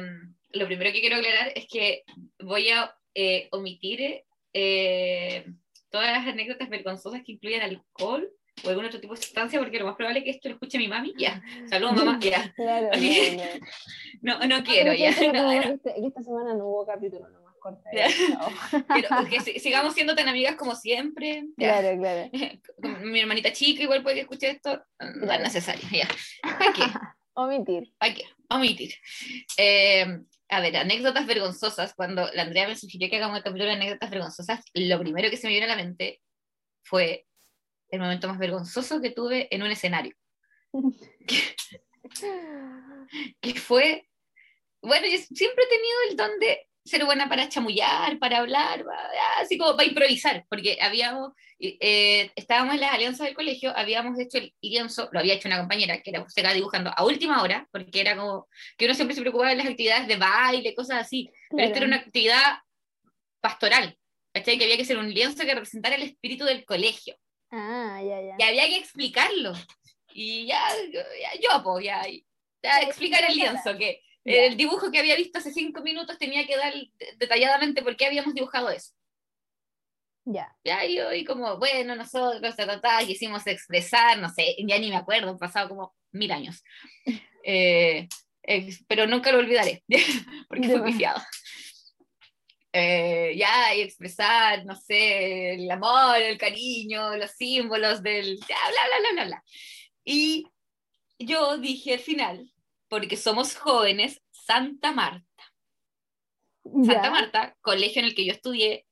lo 0.55 0.67
primero 0.67 0.93
que 0.93 1.01
quiero 1.01 1.17
aclarar 1.17 1.53
es 1.55 1.67
que 1.71 2.05
voy 2.40 2.71
a 2.71 2.95
eh, 3.14 3.49
omitir 3.53 4.23
eh, 4.53 5.47
todas 5.90 6.12
las 6.12 6.27
anécdotas 6.27 6.69
vergonzosas 6.69 7.23
que 7.25 7.33
incluyen 7.33 7.62
alcohol 7.62 8.29
o 8.64 8.69
algún 8.69 8.85
otro 8.85 9.01
tipo 9.01 9.14
de 9.14 9.21
sustancia, 9.21 9.59
porque 9.59 9.79
lo 9.81 9.87
más 9.87 9.97
probable 9.97 10.21
es 10.21 10.25
que 10.25 10.31
esto 10.31 10.49
lo 10.49 10.55
escuche 10.55 10.79
mi 10.79 10.87
mami. 10.88 11.12
Ya, 11.19 11.43
saludos 11.69 11.97
mamá, 11.97 12.19
ya. 12.23 12.53
Claro. 12.55 12.88
No, 14.23 14.38
no 14.47 14.62
quiero, 14.64 14.93
Mucha 14.93 15.11
ya. 15.11 15.33
No, 15.33 15.51
este- 15.53 15.95
esta 16.07 16.23
semana 16.23 16.55
no 16.55 16.67
hubo 16.69 16.87
capítulo, 16.87 17.29
no 17.31 17.43
más 17.43 17.55
corta. 17.59 17.90
Ya. 17.93 18.07
Chao. 18.09 18.85
Quiero 18.95 19.09
que 19.29 19.40
si- 19.40 19.59
sigamos 19.59 19.95
siendo 19.95 20.14
tan 20.14 20.29
amigas 20.29 20.55
como 20.57 20.75
siempre. 20.77 21.45
Ya. 21.57 21.81
Claro, 21.81 21.99
claro. 22.01 22.31
Mi 23.03 23.21
hermanita 23.21 23.53
chica 23.53 23.83
igual 23.83 24.03
puede 24.03 24.17
que 24.17 24.23
escuche 24.23 24.51
esto. 24.51 24.83
No 25.01 25.33
es 25.33 25.40
necesario, 25.40 25.83
ya. 25.90 26.09
¿Para 26.43 26.73
qué? 26.73 26.83
Omitir. 27.35 27.93
¿Para 27.99 28.14
qué? 28.14 28.23
Omitir. 28.49 28.95
Eh, 29.57 30.21
a 30.55 30.61
ver, 30.61 30.77
anécdotas 30.77 31.27
vergonzosas. 31.27 31.95
Cuando 31.95 32.31
la 32.33 32.43
Andrea 32.43 32.69
me 32.69 32.77
sugirió 32.77 33.11
que 33.11 33.17
hagamos 33.17 33.38
el 33.38 33.43
capítulo 33.43 33.67
de 33.67 33.77
anécdotas 33.77 34.11
vergonzosas, 34.11 34.61
lo 34.75 35.01
primero 35.01 35.31
que 35.31 35.37
se 35.37 35.47
me 35.47 35.55
vino 35.55 35.64
a 35.64 35.69
la 35.69 35.77
mente 35.77 36.21
fue 36.83 37.27
el 37.88 38.01
momento 38.01 38.29
más 38.29 38.38
vergonzoso 38.38 39.01
que 39.01 39.11
tuve 39.11 39.49
en 39.55 39.62
un 39.62 39.71
escenario. 39.71 40.14
que 43.40 43.55
fue, 43.55 44.09
bueno, 44.83 45.07
yo 45.07 45.19
siempre 45.19 45.64
he 45.64 45.69
tenido 45.69 45.97
el 46.11 46.17
don 46.17 46.38
de 46.38 46.69
ser 46.85 47.05
buena 47.05 47.29
para 47.29 47.49
chamullar, 47.49 48.18
para 48.18 48.38
hablar, 48.38 48.85
así 49.38 49.57
como 49.57 49.75
para 49.77 49.88
improvisar, 49.88 50.44
porque 50.51 50.77
habíamos, 50.81 51.33
eh, 51.59 52.31
estábamos 52.37 52.75
en 52.75 52.81
las 52.81 52.92
alianzas 52.92 53.27
del 53.27 53.35
colegio, 53.35 53.73
habíamos 53.75 54.18
hecho 54.20 54.37
el 54.38 54.55
lienzo, 54.61 55.09
lo 55.12 55.20
había 55.20 55.35
hecho 55.35 55.49
una 55.49 55.59
compañera 55.59 56.01
que 56.03 56.11
era, 56.11 56.29
se 56.29 56.40
quedaba 56.40 56.55
dibujando 56.55 56.92
a 56.94 57.05
última 57.05 57.42
hora, 57.42 57.66
porque 57.73 58.01
era 58.03 58.16
como 58.16 58.49
que 58.77 58.85
uno 58.85 58.94
siempre 58.94 59.14
se 59.14 59.23
preocupaba 59.23 59.51
de 59.51 59.57
las 59.57 59.66
actividades 59.66 60.07
de 60.09 60.16
baile, 60.16 60.75
cosas 60.75 60.99
así, 61.01 61.31
pero 61.51 61.64
esta 61.64 61.79
era 61.79 61.87
una 61.87 61.97
actividad 61.97 62.59
pastoral, 63.40 63.97
¿cachai? 64.33 64.59
Que 64.59 64.64
había 64.64 64.77
que 64.77 64.83
hacer 64.83 64.99
un 64.99 65.12
lienzo 65.12 65.44
que 65.44 65.55
representara 65.55 65.97
el 65.97 66.03
espíritu 66.03 66.44
del 66.44 66.64
colegio 66.64 67.16
Ah, 67.51 68.01
ya, 68.03 68.20
ya. 68.20 68.37
y 68.38 68.42
había 68.42 68.66
que 68.66 68.77
explicarlo. 68.79 69.53
Y 70.12 70.47
ya, 70.47 70.61
ya 70.92 71.40
yo, 71.40 71.62
pues, 71.64 71.85
ya, 71.85 72.03
ya 72.62 72.81
explicar 72.81 73.25
el 73.29 73.37
lienzo, 73.37 73.77
que 73.77 74.01
Ya. 74.24 74.44
el 74.44 74.56
dibujo 74.56 74.90
que 74.90 74.98
había 74.98 75.16
visto 75.16 75.38
hace 75.38 75.52
cinco 75.52 75.82
minutos 75.82 76.18
tenía 76.18 76.46
que 76.46 76.56
dar 76.56 76.72
de- 76.72 76.90
detalladamente 77.18 77.82
por 77.82 77.96
qué 77.96 78.06
habíamos 78.06 78.34
dibujado 78.34 78.70
eso. 78.70 78.92
Ya. 80.26 80.56
Ya, 80.64 80.84
y 80.87 80.96
yo, 80.96 81.12
y 81.12 81.24
como, 81.24 81.58
bueno, 81.58 81.94
nosotros, 81.96 82.56
ta, 82.56 82.66
ta, 82.66 82.80
ta, 82.80 83.04
quisimos 83.06 83.46
expresar, 83.46 84.18
no 84.18 84.30
sé, 84.30 84.56
ya 84.66 84.78
ni 84.78 84.88
me 84.88 84.96
acuerdo, 84.96 85.28
han 85.30 85.38
pasado 85.38 85.68
como 85.68 85.94
mil 86.12 86.30
años. 86.32 86.62
Eh, 87.46 88.08
ex- 88.42 88.82
pero 88.88 89.06
nunca 89.06 89.30
lo 89.30 89.38
olvidaré, 89.40 89.84
porque 90.48 90.66
fue 90.66 90.80
viciado. 90.80 91.20
Eh, 92.72 93.34
ya, 93.37 93.74
y 93.74 93.82
expresar, 93.82 94.64
no 94.64 94.74
sé, 94.74 95.52
el 95.54 95.70
amor, 95.70 96.16
el 96.22 96.38
cariño, 96.38 97.16
los 97.16 97.30
símbolos 97.32 98.02
del. 98.02 98.38
Ya, 98.40 98.46
bla, 98.70 98.87
bla, 98.88 98.98
bla, 98.98 99.12
bla, 99.12 99.24
bla. 99.26 99.44
Y 100.04 100.46
yo 101.18 101.58
dije 101.58 101.94
al 101.94 102.00
final, 102.00 102.50
porque 102.94 103.16
somos 103.16 103.57
jóvenes, 103.57 104.22
Santa 104.30 104.92
Marta. 104.92 105.24
Santa. 106.62 107.10
Marta, 107.10 107.56
colegio 107.60 107.98
en 107.98 108.06
el 108.06 108.14
que 108.14 108.25
yo 108.25 108.31
estudié 108.31 108.87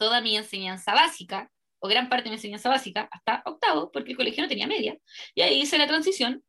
toda 0.00 0.20
mi 0.20 0.36
enseñanza 0.36 0.94
básica, 0.94 1.48
o 1.78 1.86
gran 1.86 2.08
parte 2.08 2.24
de 2.24 2.30
mi 2.30 2.36
enseñanza 2.38 2.68
básica, 2.68 3.08
hasta 3.12 3.42
octavo, 3.46 3.92
porque 3.92 4.10
el 4.10 4.16
colegio 4.16 4.42
no 4.42 4.48
tenía 4.48 4.66
media. 4.66 4.98
Y 5.36 5.42
ahí 5.42 5.60
hice 5.60 5.78
la 5.78 5.86
transición 5.86 6.42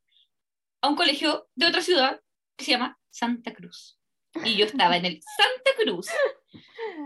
a 0.81 0.89
un 0.89 0.95
colegio 0.95 1.47
de 1.53 1.67
otra 1.67 1.83
ciudad 1.83 2.19
que 2.57 2.65
se 2.65 2.71
llama 2.71 2.97
Santa 3.11 3.53
Cruz. 3.53 3.99
Y 4.43 4.55
yo 4.55 4.65
estaba 4.65 4.97
en 4.97 5.05
el 5.05 5.21
Santa 5.37 5.83
Cruz 5.83 6.07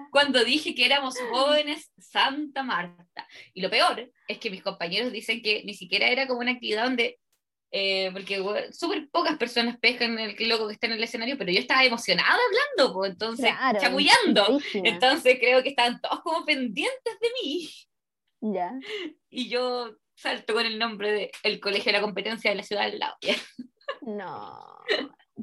cuando 0.09 0.45
dije 0.45 0.73
que 0.73 0.85
éramos 0.85 1.19
jóvenes 1.31 1.91
Santa 1.97 2.63
Marta. 2.63 3.27
Y 3.53 3.61
lo 3.61 3.69
peor 3.69 4.09
es 4.29 4.37
que 4.37 4.49
mis 4.49 4.63
compañeros 4.63 5.11
dicen 5.11 5.41
que 5.41 5.65
ni 5.65 5.73
siquiera 5.73 6.07
era 6.07 6.27
como 6.27 6.39
una 6.39 6.51
actividad 6.51 6.85
donde, 6.85 7.19
eh, 7.77 8.09
porque 8.13 8.39
bueno, 8.39 8.71
súper 8.71 9.09
pocas 9.09 9.37
personas 9.37 9.77
pescan 9.77 10.17
el 10.17 10.47
loco 10.47 10.65
que 10.65 10.73
está 10.75 10.87
en 10.87 10.93
el 10.93 11.03
escenario, 11.03 11.37
pero 11.37 11.51
yo 11.51 11.59
estaba 11.59 11.83
emocionada 11.83 12.29
hablando, 12.31 12.93
pues, 12.93 13.11
entonces, 13.11 13.51
Claro, 13.51 13.79
chamullando. 13.81 14.59
Entonces 14.75 15.37
creo 15.41 15.61
que 15.61 15.69
estaban 15.69 15.99
todos 15.99 16.21
como 16.21 16.45
pendientes 16.45 17.19
de 17.19 17.27
mí. 17.41 17.69
Ya. 18.39 18.79
Y 19.29 19.49
yo 19.49 19.97
salto 20.15 20.53
con 20.53 20.65
el 20.65 20.79
nombre 20.79 21.31
del 21.43 21.59
colegio 21.59 21.91
de 21.91 21.97
la 21.97 22.01
competencia 22.01 22.49
de 22.49 22.55
la 22.55 22.63
ciudad 22.63 22.85
al 22.85 22.97
lado. 22.97 23.17
No, 24.01 24.57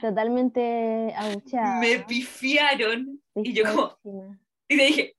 totalmente 0.00 1.12
abucheada. 1.14 1.80
Me 1.80 1.98
pifiaron. 1.98 3.22
Y 3.36 3.52
yo 3.52 3.64
como, 3.64 3.98
y 4.68 4.76
le 4.76 4.86
dije, 4.86 5.16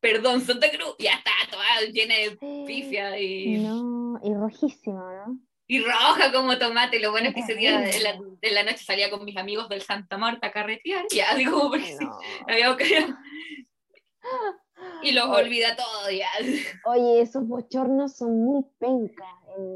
perdón, 0.00 0.40
Santa 0.40 0.68
Cruz, 0.70 0.96
ya 0.98 1.12
está 1.12 1.30
toda 1.50 1.64
llena 1.92 2.14
de 2.14 2.36
pifia 2.66 3.16
y... 3.20 3.58
No, 3.58 4.18
y 4.24 4.34
rojísima, 4.34 5.24
¿no? 5.24 5.47
Y 5.70 5.84
roja 5.84 6.32
como 6.32 6.58
tomate. 6.58 6.98
Lo 6.98 7.10
bueno 7.10 7.28
es 7.28 7.34
que 7.34 7.40
ese 7.40 7.54
día 7.54 7.78
de 7.78 8.00
la, 8.00 8.18
de 8.40 8.50
la 8.50 8.62
noche 8.62 8.78
salía 8.78 9.10
con 9.10 9.22
mis 9.24 9.36
amigos 9.36 9.68
del 9.68 9.82
Santa 9.82 10.16
Marta 10.16 10.46
a 10.46 10.50
carretear. 10.50 11.04
Ya, 11.12 11.34
digo, 11.34 11.68
porque 11.68 11.94
no. 12.00 12.18
había 12.48 12.76
Y 15.02 15.12
los 15.12 15.26
olvida 15.26 15.76
todo 15.76 16.10
ya. 16.10 16.30
Oye, 16.86 17.20
esos 17.20 17.46
bochornos 17.46 18.16
son 18.16 18.42
muy 18.42 18.64
pencas. 18.78 19.28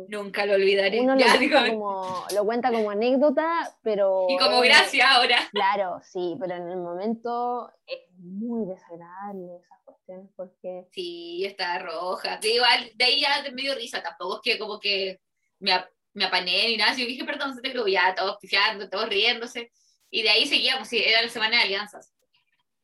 Nunca 0.09 0.47
lo 0.47 0.55
olvidaré. 0.55 1.01
Uno 1.01 1.14
lo, 1.14 1.24
cuenta 1.24 1.68
como, 1.68 2.24
lo 2.34 2.45
cuenta 2.45 2.70
como 2.70 2.90
anécdota, 2.90 3.76
pero... 3.82 4.26
Y 4.30 4.38
como 4.38 4.61
gracia 4.61 5.12
ahora. 5.12 5.38
Claro, 5.51 6.01
sí, 6.05 6.36
pero 6.40 6.55
en 6.55 6.70
el 6.70 6.78
momento 6.78 7.70
es 7.86 7.99
muy 8.16 8.66
desagradable 8.66 9.57
esas 9.57 9.78
cuestiones 9.84 10.30
porque... 10.36 10.86
Sí, 10.93 11.45
está 11.45 11.80
roja. 11.80 12.38
igual, 12.43 12.93
de 12.95 13.05
ahí 13.05 13.20
ya 13.20 13.43
me 13.53 13.62
dio 13.62 13.74
risa, 13.74 14.03
tampoco 14.03 14.36
es 14.36 14.40
que 14.43 14.59
como 14.59 14.78
que 14.78 15.20
me, 15.62 15.84
me 16.14 16.24
apané 16.24 16.68
ni 16.68 16.76
nada, 16.76 16.94
yo 16.94 17.06
dije, 17.06 17.24
perdón, 17.24 17.54
se 17.54 17.62
te 17.62 17.70
creo, 17.70 17.86
ya 17.86 18.14
todos 18.14 18.36
pifiando, 18.40 18.88
todos 18.88 19.08
riéndose. 19.08 19.70
Y 20.10 20.22
de 20.22 20.30
ahí 20.30 20.46
seguíamos, 20.46 20.88
sí, 20.88 21.02
era 21.02 21.22
la 21.22 21.28
semana 21.28 21.56
de 21.56 21.62
alianzas. 21.62 22.12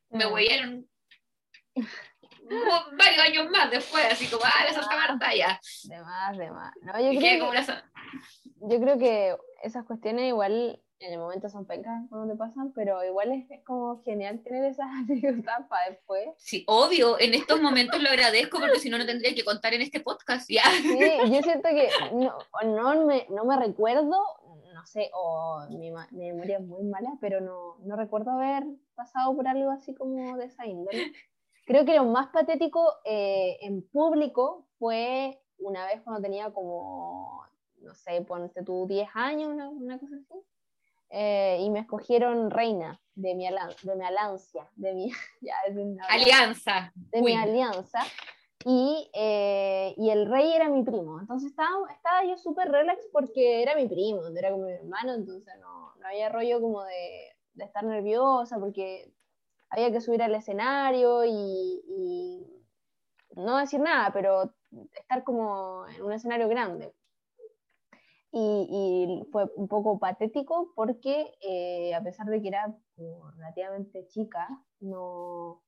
Me 0.09 0.25
mm. 0.25 0.33
huyeron 0.33 0.89
varios 2.97 3.19
años 3.19 3.49
más 3.51 3.69
después, 3.69 4.03
así 4.11 4.27
como, 4.27 4.43
ah, 4.45 4.65
la 4.65 4.73
Santa 4.73 4.95
Marta, 4.95 5.35
ya. 5.35 5.59
De 5.83 6.01
más, 6.01 6.37
de 6.37 6.51
más. 6.51 6.73
No, 6.81 6.99
yo, 6.99 7.19
creo 7.19 7.51
que, 7.51 7.73
yo 8.61 8.81
creo 8.81 8.97
que 8.97 9.35
esas 9.61 9.85
cuestiones 9.85 10.29
igual 10.29 10.81
en 10.99 11.13
el 11.13 11.19
momento 11.19 11.49
son 11.49 11.65
pencas 11.65 12.03
cuando 12.09 12.31
te 12.31 12.37
pasan, 12.37 12.71
pero 12.73 13.03
igual 13.03 13.31
es, 13.31 13.63
como 13.63 14.01
genial 14.03 14.41
tener 14.43 14.65
esas 14.65 14.87
anécdotas 15.09 15.67
para 15.67 15.89
después. 15.89 16.29
Sí, 16.37 16.63
obvio, 16.67 17.19
en 17.19 17.33
estos 17.33 17.61
momentos 17.61 18.01
lo 18.01 18.09
agradezco 18.09 18.59
porque 18.59 18.79
si 18.79 18.89
no, 18.89 18.97
no 18.97 19.05
tendría 19.05 19.33
que 19.33 19.43
contar 19.43 19.73
en 19.73 19.81
este 19.81 19.99
podcast, 19.99 20.49
ya. 20.49 20.63
Sí, 20.81 20.99
yo 21.31 21.41
siento 21.41 21.69
que 21.69 21.89
no, 22.13 22.37
no, 22.63 23.05
me, 23.05 23.25
no 23.29 23.45
me 23.45 23.57
recuerdo, 23.57 24.21
no 24.73 24.85
sé, 24.85 25.09
o 25.13 25.65
mi, 25.69 25.91
mi, 26.11 26.31
memoria 26.31 26.57
es 26.57 26.65
muy 26.65 26.83
mala, 26.83 27.17
pero 27.19 27.41
no, 27.41 27.77
no 27.79 27.95
recuerdo 27.95 28.31
haber 28.31 28.63
pasado 28.95 29.35
por 29.35 29.47
algo 29.47 29.71
así 29.71 29.93
como 29.93 30.37
de 30.37 30.45
esa 30.45 30.65
índole. 30.65 31.11
Creo 31.65 31.85
que 31.85 31.95
lo 31.95 32.05
más 32.05 32.27
patético 32.29 32.95
eh, 33.05 33.57
en 33.61 33.87
público 33.89 34.65
fue 34.79 35.39
una 35.59 35.85
vez 35.85 36.01
cuando 36.01 36.21
tenía 36.21 36.51
como, 36.51 37.43
no 37.81 37.93
sé, 37.93 38.21
ponte 38.21 38.63
tú 38.63 38.87
10 38.87 39.07
años, 39.13 39.51
una, 39.51 39.99
cosa 39.99 40.15
así, 40.15 40.33
eh, 41.09 41.57
y 41.61 41.69
me 41.69 41.79
escogieron 41.79 42.51
reina 42.51 42.99
de 43.15 43.35
mi, 43.35 43.47
de 43.47 43.95
mi 43.95 44.05
alancia, 44.05 44.69
de 44.75 44.93
mi 44.93 45.11
alianza. 46.09 46.91
De 46.95 47.21
mi 47.21 47.35
alianza. 47.35 47.99
Y, 48.65 49.09
eh, 49.13 49.93
y, 49.97 50.09
el 50.09 50.29
rey 50.29 50.51
era 50.51 50.67
mi 50.67 50.83
primo. 50.83 51.19
Entonces 51.19 51.51
estaba, 51.51 51.91
estaba 51.93 52.25
yo 52.25 52.37
súper 52.37 52.69
relax 52.69 53.07
porque 53.13 53.61
era 53.61 53.75
mi 53.75 53.87
primo, 53.87 54.21
era 54.35 54.51
como 54.51 54.65
mi 54.65 54.73
hermano, 54.73 55.13
entonces 55.13 55.53
no, 55.61 55.95
no 55.95 56.07
había 56.07 56.29
rollo 56.29 56.59
como 56.59 56.83
de, 56.83 57.37
de, 57.53 57.63
estar 57.63 57.85
nerviosa 57.85 58.59
porque 58.59 59.13
había 59.69 59.91
que 59.91 60.01
subir 60.01 60.21
al 60.21 60.35
escenario 60.35 61.23
y, 61.25 62.45
no 63.35 63.57
decir 63.57 63.79
nada, 63.79 64.11
pero 64.11 64.53
estar 64.93 65.23
como 65.23 65.85
en 65.87 66.03
un 66.03 66.11
escenario 66.11 66.49
grande. 66.49 66.93
Y, 68.31 69.23
fue 69.31 69.45
un 69.55 69.67
poco 69.67 69.97
patético 69.99 70.71
porque 70.75 71.33
eh, 71.41 71.95
a 71.95 72.03
pesar 72.03 72.27
de 72.27 72.41
que 72.41 72.47
era 72.47 72.75
relativamente 73.37 74.07
chica, 74.07 74.47
no, 74.79 75.63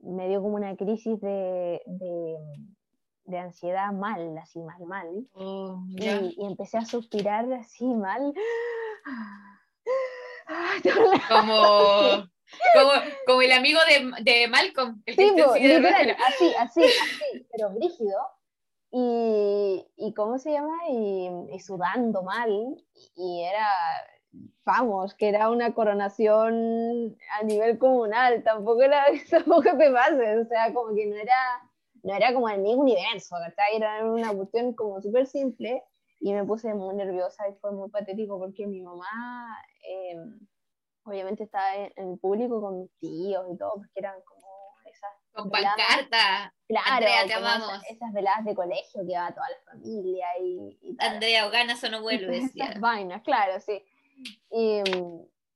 me 0.00 0.28
dio 0.28 0.40
como 0.40 0.54
una 0.54 0.76
crisis 0.76 1.20
de, 1.20 1.80
de, 1.86 3.38
ansiedad 3.38 3.92
mal, 3.92 4.38
así 4.38 4.60
mal, 4.60 4.84
mal. 4.86 5.26
Oh, 5.32 5.82
y, 5.88 6.36
empecé 6.44 6.78
a 6.78 6.84
suspirar 6.84 7.52
así 7.52 7.86
mal. 7.86 8.32
Como, 11.28 12.28
como, 12.72 12.90
como 13.26 13.42
el 13.42 13.50
amigo 13.50 13.80
de, 13.88 14.22
de 14.22 14.48
Malcolm. 14.48 15.02
El 15.06 15.16
sí, 15.16 15.34
así, 15.36 16.54
así, 16.56 16.84
así, 16.84 17.46
pero 17.50 17.70
brígido. 17.70 18.16
Y, 18.98 19.86
y 19.98 20.14
¿cómo 20.14 20.38
se 20.38 20.52
llama? 20.52 20.74
Y, 20.88 21.60
sudando 21.60 22.22
mal. 22.22 22.82
Y 23.14 23.42
era, 23.42 23.68
vamos, 24.64 25.14
que 25.14 25.28
era 25.28 25.50
una 25.50 25.74
coronación 25.74 27.14
a 27.38 27.42
nivel 27.44 27.78
comunal. 27.78 28.42
Tampoco 28.42 28.80
era, 28.82 29.04
tampoco 29.30 29.76
te 29.76 29.90
pases. 29.90 30.46
O 30.46 30.48
sea, 30.48 30.72
como 30.72 30.94
que 30.94 31.06
no 31.08 31.16
era, 31.16 31.36
no 32.04 32.14
era 32.14 32.32
como 32.32 32.48
el 32.48 32.62
mismo 32.62 32.84
universo, 32.84 33.36
¿verdad? 33.38 33.66
Era 33.74 34.10
una 34.10 34.32
cuestión 34.32 34.72
como 34.74 35.02
súper 35.02 35.26
simple. 35.26 35.82
Y 36.20 36.32
me 36.32 36.44
puse 36.46 36.72
muy 36.72 36.94
nerviosa 36.94 37.46
y 37.50 37.54
fue 37.60 37.72
muy 37.72 37.90
patético 37.90 38.38
porque 38.38 38.66
mi 38.66 38.80
mamá... 38.80 39.58
Eh, 39.86 40.16
obviamente 41.04 41.44
estaba 41.44 41.76
en, 41.76 41.92
el 41.96 42.18
público 42.18 42.60
con 42.60 42.80
mis 42.80 42.90
tíos 42.98 43.46
y 43.52 43.58
todo, 43.58 43.74
porque 43.76 43.92
eran 43.94 44.14
como. 44.24 44.35
Con 45.36 45.50
pancarta. 45.50 46.54
Claro, 46.66 46.86
Andrea, 46.90 47.26
te 47.26 47.34
amamos. 47.34 47.80
Esas, 47.88 48.12
veladas 48.12 48.44
de 48.44 48.54
colegio 48.54 49.02
que 49.04 49.12
iba 49.12 49.30
toda 49.32 49.46
la 49.48 49.72
familia 49.72 50.26
y, 50.40 50.78
y 50.82 50.96
Andrea, 50.98 51.46
o 51.46 51.50
ganas 51.50 51.84
o 51.84 51.90
no 51.90 52.02
vuelves. 52.02 52.56
Esas 52.56 52.80
vainas, 52.80 53.22
claro, 53.22 53.60
sí. 53.60 53.84
Y, 54.50 54.82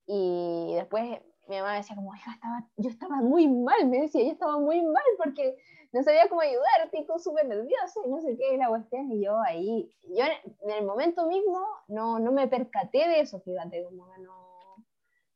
y 0.07 0.74
después 0.74 1.20
mi 1.51 1.57
mamá 1.57 1.74
decía 1.74 1.97
como, 1.97 2.14
hija, 2.14 2.33
estaba, 2.33 2.64
yo 2.76 2.91
estaba 2.91 3.16
muy 3.16 3.49
mal, 3.49 3.89
me 3.89 4.03
decía, 4.03 4.22
yo 4.22 4.31
estaba 4.31 4.59
muy 4.59 4.81
mal 4.83 5.03
porque 5.18 5.57
no 5.93 6.03
sabía 6.05 6.28
cómo 6.28 6.43
ayudarte 6.43 6.99
y 6.99 7.07
todo 7.07 7.18
súper 7.18 7.47
nervioso 7.47 8.03
y 8.05 8.09
no 8.09 8.20
sé 8.20 8.37
qué, 8.37 8.57
la 8.57 8.68
cuestión, 8.68 9.11
y 9.11 9.24
yo 9.24 9.41
ahí, 9.41 9.93
yo 10.05 10.24
en, 10.24 10.70
el 10.70 10.85
momento 10.85 11.26
mismo 11.26 11.66
no, 11.89 12.20
no 12.20 12.31
me 12.31 12.47
percaté 12.47 13.09
de 13.09 13.20
eso, 13.20 13.41
fíjate, 13.41 13.83
como 13.83 14.07
no, 14.18 14.87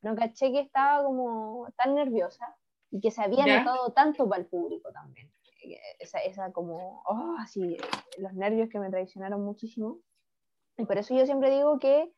no 0.02 0.14
caché 0.14 0.52
que 0.52 0.60
estaba 0.60 1.02
como 1.02 1.66
tan 1.76 1.96
nerviosa 1.96 2.56
y 2.94 3.00
que 3.00 3.10
se 3.10 3.22
había 3.22 3.44
notado 3.44 3.92
tanto 3.92 4.28
para 4.28 4.40
el 4.40 4.46
público 4.46 4.92
también. 4.92 5.28
Esa, 5.98 6.18
esa 6.18 6.52
como, 6.52 7.02
oh, 7.06 7.34
así, 7.40 7.76
los 8.18 8.32
nervios 8.34 8.68
que 8.68 8.78
me 8.78 8.88
traicionaron 8.88 9.42
muchísimo. 9.44 9.98
Y 10.76 10.84
por 10.84 10.96
eso 10.96 11.12
yo 11.12 11.26
siempre 11.26 11.50
digo 11.50 11.80
que 11.80 12.12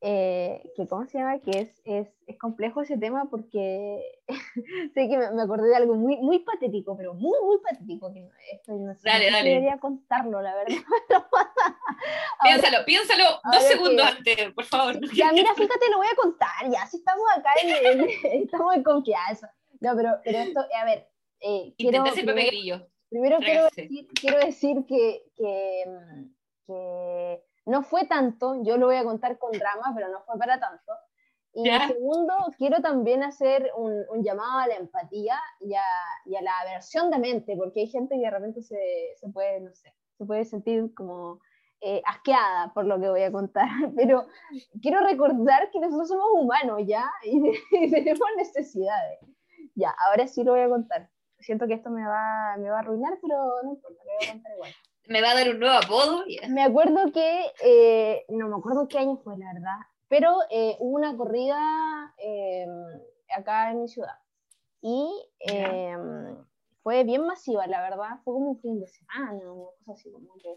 eh, 0.00 0.62
que 0.76 0.86
¿cómo 0.86 1.06
se 1.06 1.18
llama? 1.18 1.40
Que 1.40 1.60
es, 1.60 1.82
es, 1.84 2.08
es 2.26 2.38
complejo 2.38 2.82
ese 2.82 2.98
tema 2.98 3.28
porque 3.30 4.00
sé 4.94 5.08
que 5.08 5.18
me, 5.18 5.42
acordé 5.42 5.70
de 5.70 5.76
algo 5.76 5.94
muy, 5.94 6.18
muy 6.18 6.40
patético, 6.40 6.94
pero 6.96 7.14
muy, 7.14 7.38
muy 7.42 7.58
patético, 7.58 8.12
que 8.12 8.28
esto 8.52 8.74
no 8.74 8.94
sé 8.94 9.08
dale, 9.08 9.30
dale. 9.30 9.48
debería 9.48 9.78
contarlo, 9.78 10.40
la 10.40 10.54
verdad. 10.54 10.76
piénsalo, 12.42 12.84
piénsalo 12.84 13.24
dos 13.50 13.62
segundos 13.64 14.06
antes, 14.06 14.52
por 14.52 14.64
favor. 14.64 15.00
Ya, 15.14 15.32
mira, 15.32 15.54
fíjate, 15.54 15.90
lo 15.90 15.96
voy 15.96 16.06
a 16.12 16.16
contar, 16.16 16.70
ya, 16.70 16.86
si 16.86 16.98
estamos 16.98 17.24
acá, 17.36 17.50
en, 17.62 18.08
estamos 18.44 18.76
en 18.76 18.82
confianza. 18.84 19.52
No, 19.80 19.96
pero, 19.96 20.10
pero 20.24 20.38
esto, 20.38 20.60
a 20.60 20.84
ver, 20.84 21.08
eh, 21.40 21.74
quiero, 21.78 22.04
primero, 22.04 22.90
primero 23.08 23.38
quiero 23.38 23.64
decir, 23.64 24.08
quiero 24.20 24.38
decir 24.38 24.84
que, 24.86 25.22
que, 25.36 25.84
que 26.66 27.42
no 27.66 27.82
fue 27.82 28.06
tanto, 28.06 28.62
yo 28.62 28.76
lo 28.76 28.86
voy 28.86 28.96
a 28.96 29.04
contar 29.04 29.38
con 29.38 29.52
drama, 29.52 29.92
pero 29.94 30.08
no 30.08 30.22
fue 30.22 30.38
para 30.38 30.58
tanto. 30.58 30.92
Y 31.54 31.68
segundo, 31.88 32.34
quiero 32.56 32.80
también 32.80 33.22
hacer 33.22 33.72
un, 33.76 34.04
un, 34.10 34.22
llamado 34.22 34.58
a 34.58 34.66
la 34.68 34.76
empatía 34.76 35.36
y 35.60 35.74
a, 35.74 35.82
y 36.26 36.36
a, 36.36 36.42
la 36.42 36.58
aversión 36.60 37.10
de 37.10 37.18
mente, 37.18 37.56
porque 37.56 37.80
hay 37.80 37.88
gente 37.88 38.14
que 38.14 38.20
de 38.20 38.30
repente 38.30 38.62
se, 38.62 38.76
se 39.16 39.28
puede, 39.30 39.60
no 39.60 39.74
sé, 39.74 39.92
se 40.18 40.24
puede 40.24 40.44
sentir 40.44 40.92
como 40.94 41.40
eh, 41.80 42.02
asqueada 42.06 42.72
por 42.74 42.84
lo 42.86 43.00
que 43.00 43.08
voy 43.08 43.22
a 43.22 43.30
contar, 43.30 43.68
pero 43.96 44.26
quiero 44.82 45.00
recordar 45.00 45.70
que 45.70 45.78
nosotros 45.78 46.08
somos 46.08 46.26
humanos 46.34 46.80
ya 46.86 47.08
y, 47.24 47.40
tenemos 47.90 48.28
necesidades. 48.36 49.20
Ya, 49.78 49.94
ahora 50.06 50.26
sí 50.26 50.42
lo 50.44 50.52
voy 50.52 50.60
a 50.60 50.68
contar. 50.68 51.08
Siento 51.38 51.66
que 51.66 51.74
esto 51.74 51.90
me 51.90 52.04
va, 52.04 52.56
me 52.58 52.68
va 52.68 52.78
a 52.78 52.80
arruinar, 52.80 53.16
pero 53.22 53.62
no 53.62 53.70
importa, 53.70 54.02
lo 54.04 54.12
voy 54.18 54.26
a 54.26 54.32
contar 54.32 54.52
igual 54.54 54.72
me 55.08 55.22
va 55.22 55.30
a 55.30 55.34
dar 55.34 55.48
un 55.48 55.58
nuevo 55.58 55.76
apodo. 55.76 56.24
Me 56.48 56.62
acuerdo 56.62 57.10
que, 57.12 57.46
eh, 57.64 58.24
no 58.28 58.48
me 58.48 58.56
acuerdo 58.56 58.88
qué 58.88 58.98
año 58.98 59.16
fue, 59.16 59.36
la 59.38 59.52
verdad, 59.52 59.78
pero 60.08 60.36
eh, 60.50 60.76
hubo 60.78 60.96
una 60.96 61.16
corrida 61.16 62.14
em, 62.18 62.70
acá 63.34 63.70
en 63.70 63.82
mi 63.82 63.88
ciudad. 63.88 64.14
Y 64.80 65.10
em, 65.40 66.36
fue 66.82 67.04
bien 67.04 67.26
masiva, 67.26 67.66
la 67.66 67.82
verdad, 67.82 68.20
fue 68.22 68.34
como 68.34 68.50
un 68.50 68.60
fin 68.60 68.80
de 68.80 68.86
semana, 68.86 69.52
una 69.52 69.70
cosa 69.84 69.92
así 69.92 70.12
como 70.12 70.34
que... 70.40 70.54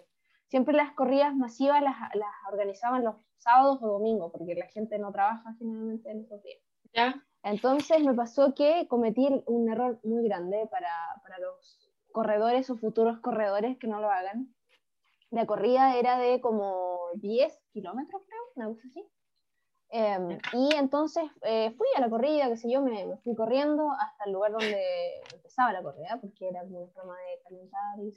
Siempre 0.47 0.75
las 0.75 0.91
corridas 0.91 1.33
masivas 1.33 1.81
las, 1.81 1.95
las 2.13 2.29
organizaban 2.51 3.05
los 3.05 3.15
sábados 3.37 3.81
o 3.81 3.87
domingos, 3.87 4.33
porque 4.33 4.53
la 4.53 4.67
gente 4.67 4.99
no 4.99 5.13
trabaja 5.13 5.55
generalmente 5.57 6.11
en 6.11 6.25
esos 6.25 6.43
días. 6.43 6.59
¿Ya? 6.93 7.25
Entonces 7.43 8.03
me 8.03 8.13
pasó 8.13 8.53
que 8.53 8.87
cometí 8.87 9.27
un 9.47 9.69
error 9.69 9.99
muy 10.03 10.23
grande 10.23 10.67
para, 10.69 10.91
para 11.23 11.39
los 11.39 11.91
corredores 12.11 12.69
o 12.69 12.77
futuros 12.77 13.19
corredores 13.19 13.77
que 13.77 13.87
no 13.87 13.99
lo 13.99 14.11
hagan. 14.11 14.53
La 15.31 15.45
corrida 15.45 15.97
era 15.97 16.17
de 16.17 16.41
como 16.41 16.99
10 17.15 17.57
kilómetros, 17.71 18.21
creo, 18.27 18.41
una 18.55 18.67
cosa 18.67 18.87
así. 18.89 19.07
Em, 19.93 20.39
y 20.53 20.73
entonces 20.75 21.23
eh, 21.41 21.71
fui 21.71 21.87
a 21.97 22.01
la 22.01 22.09
corrida, 22.09 22.47
qué 22.47 22.55
sé 22.55 22.71
yo, 22.71 22.81
me, 22.81 23.05
me, 23.05 23.17
fui 23.17 23.35
corriendo 23.35 23.91
hasta 23.91 24.23
el 24.25 24.31
lugar 24.31 24.53
donde 24.53 25.21
empezaba 25.33 25.73
la 25.73 25.83
corrida, 25.83 26.17
porque 26.21 26.47
era 26.47 26.61
como 26.61 26.83
una 26.83 26.93
forma 26.93 27.15
de 27.17 27.41
calentar 27.43 27.99
y 27.99 28.11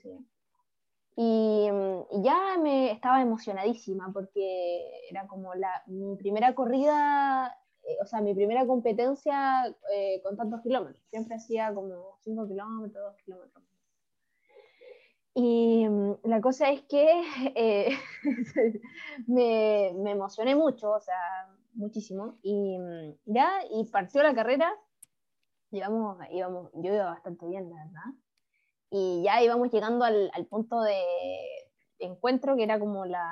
y, 1.16 1.68
y, 2.10 2.22
ya 2.22 2.58
me 2.60 2.90
estaba 2.90 3.22
emocionadísima 3.22 4.10
porque 4.12 5.06
era 5.08 5.28
como 5.28 5.54
la, 5.54 5.82
mi 5.86 6.16
primera 6.16 6.54
corrida, 6.54 7.56
eh, 7.86 7.96
o 8.02 8.06
sea, 8.06 8.20
mi 8.20 8.34
primera 8.34 8.66
competencia 8.66 9.66
eh, 9.92 10.20
con 10.22 10.36
tantos 10.36 10.60
kilómetros. 10.62 11.02
Siempre 11.10 11.36
hacía 11.36 11.72
como 11.74 12.18
5 12.24 12.48
kilómetros, 12.48 13.04
2 13.04 13.22
kilómetros. 13.24 13.64
Y 15.34 15.88
mm, 15.88 16.14
la 16.24 16.40
cosa 16.40 16.70
es 16.70 16.82
que 16.82 17.06
eh, 17.54 17.96
me, 19.26 19.92
me, 19.96 20.12
emocioné 20.12 20.54
mucho, 20.54 20.92
o 20.92 21.00
sea, 21.00 21.48
muchísimo. 21.74 22.38
Y 22.42 22.78
mm, 22.78 23.14
ya, 23.26 23.50
y 23.70 23.84
partió 23.90 24.22
la 24.22 24.34
carrera. 24.34 24.72
Íbamos, 25.70 26.18
íbamos, 26.30 26.70
yo 26.74 26.94
iba 26.94 27.06
bastante 27.06 27.46
bien, 27.46 27.68
la 27.68 27.76
verdad 27.76 28.24
y 28.96 29.22
ya 29.24 29.42
íbamos 29.42 29.72
llegando 29.72 30.04
al, 30.04 30.30
al 30.32 30.46
punto 30.46 30.80
de 30.82 31.02
encuentro, 31.98 32.54
que 32.54 32.62
era 32.62 32.78
como 32.78 33.04
la, 33.04 33.28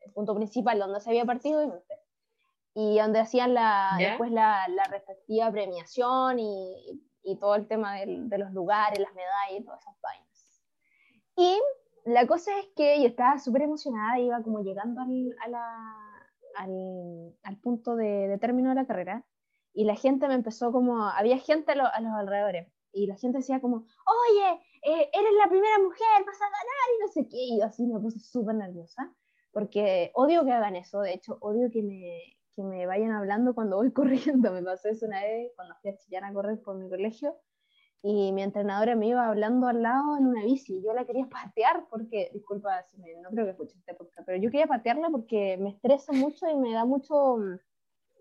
el 0.00 0.12
punto 0.12 0.34
principal 0.34 0.78
donde 0.78 0.98
se 1.00 1.10
había 1.10 1.26
partido, 1.26 1.62
y 1.62 1.68
donde 2.74 3.20
hacían 3.20 3.54
la, 3.54 3.92
después 3.98 4.32
la, 4.32 4.66
la, 4.68 4.84
respectiva 4.84 5.50
premiación 5.50 6.38
y, 6.40 7.00
y, 7.22 7.36
todo 7.36 7.54
el 7.54 7.68
tema 7.68 7.94
de, 7.94 8.06
de 8.06 8.38
los 8.38 8.52
lugares, 8.52 8.98
las 8.98 9.14
medallas 9.14 9.60
y 9.60 9.64
todas 9.64 9.80
esas 9.80 10.00
vainas. 10.00 10.62
Y 11.36 11.60
la 12.04 12.26
cosa 12.26 12.58
es 12.58 12.66
que 12.76 13.00
yo 13.00 13.06
estaba 13.06 13.38
súper 13.38 13.62
emocionada, 13.62 14.18
iba 14.18 14.42
como 14.42 14.62
llegando 14.62 15.00
al, 15.00 15.36
a 15.44 15.48
la, 15.48 16.24
al, 16.56 17.34
al, 17.44 17.56
punto 17.58 17.94
de, 17.96 18.28
de, 18.28 18.38
término 18.38 18.70
de 18.70 18.74
la 18.74 18.86
carrera, 18.86 19.24
y 19.72 19.84
la 19.84 19.94
gente 19.94 20.28
me 20.28 20.34
empezó 20.34 20.72
como, 20.72 21.06
había 21.06 21.38
gente 21.38 21.72
a, 21.72 21.74
lo, 21.76 21.86
a 21.86 22.00
los 22.00 22.12
alrededores, 22.12 22.68
y 22.92 23.06
la 23.06 23.16
gente 23.16 23.38
decía 23.38 23.60
como, 23.60 23.76
oye, 23.76 24.60
eh, 24.82 25.10
eres 25.12 25.32
la 25.38 25.48
primera 25.48 25.78
mujer, 25.78 26.24
vas 26.26 26.40
a 26.40 26.44
ganar 26.44 26.88
y 26.94 27.00
no 27.00 27.08
sé 27.08 27.28
qué. 27.28 27.36
Y 27.36 27.58
yo 27.58 27.64
así 27.64 27.86
me 27.86 27.98
puse 27.98 28.20
súper 28.20 28.54
nerviosa, 28.54 29.12
porque 29.52 30.12
odio 30.14 30.44
que 30.44 30.52
hagan 30.52 30.76
eso, 30.76 31.00
de 31.00 31.14
hecho, 31.14 31.38
odio 31.40 31.70
que 31.72 31.82
me, 31.82 32.20
que 32.54 32.62
me 32.62 32.86
vayan 32.86 33.12
hablando 33.12 33.54
cuando 33.54 33.76
voy 33.76 33.92
corriendo. 33.92 34.52
Me 34.52 34.62
pasó 34.62 34.88
eso 34.88 35.06
una 35.06 35.22
vez 35.22 35.52
cuando 35.56 35.74
fui 35.80 35.90
a 35.90 35.96
Chillán 35.96 36.24
a 36.24 36.32
correr 36.32 36.60
por 36.62 36.76
mi 36.76 36.88
colegio 36.88 37.36
y 38.06 38.32
mi 38.32 38.42
entrenadora 38.42 38.96
me 38.96 39.08
iba 39.08 39.26
hablando 39.26 39.66
al 39.66 39.80
lado 39.80 40.18
en 40.18 40.26
una 40.26 40.44
bici. 40.44 40.82
Yo 40.84 40.92
la 40.92 41.06
quería 41.06 41.26
patear 41.26 41.86
porque, 41.88 42.30
disculpa 42.34 42.82
si 42.82 42.98
me, 42.98 43.14
no 43.22 43.30
creo 43.30 43.46
que 43.46 43.52
escuche 43.52 43.78
este 43.78 43.94
podcast, 43.94 44.26
pero 44.26 44.36
yo 44.36 44.50
quería 44.50 44.66
patearla 44.66 45.08
porque 45.08 45.56
me 45.56 45.70
estresa 45.70 46.12
mucho 46.12 46.46
y 46.46 46.54
me 46.54 46.74
da 46.74 46.84
mucho, 46.84 47.38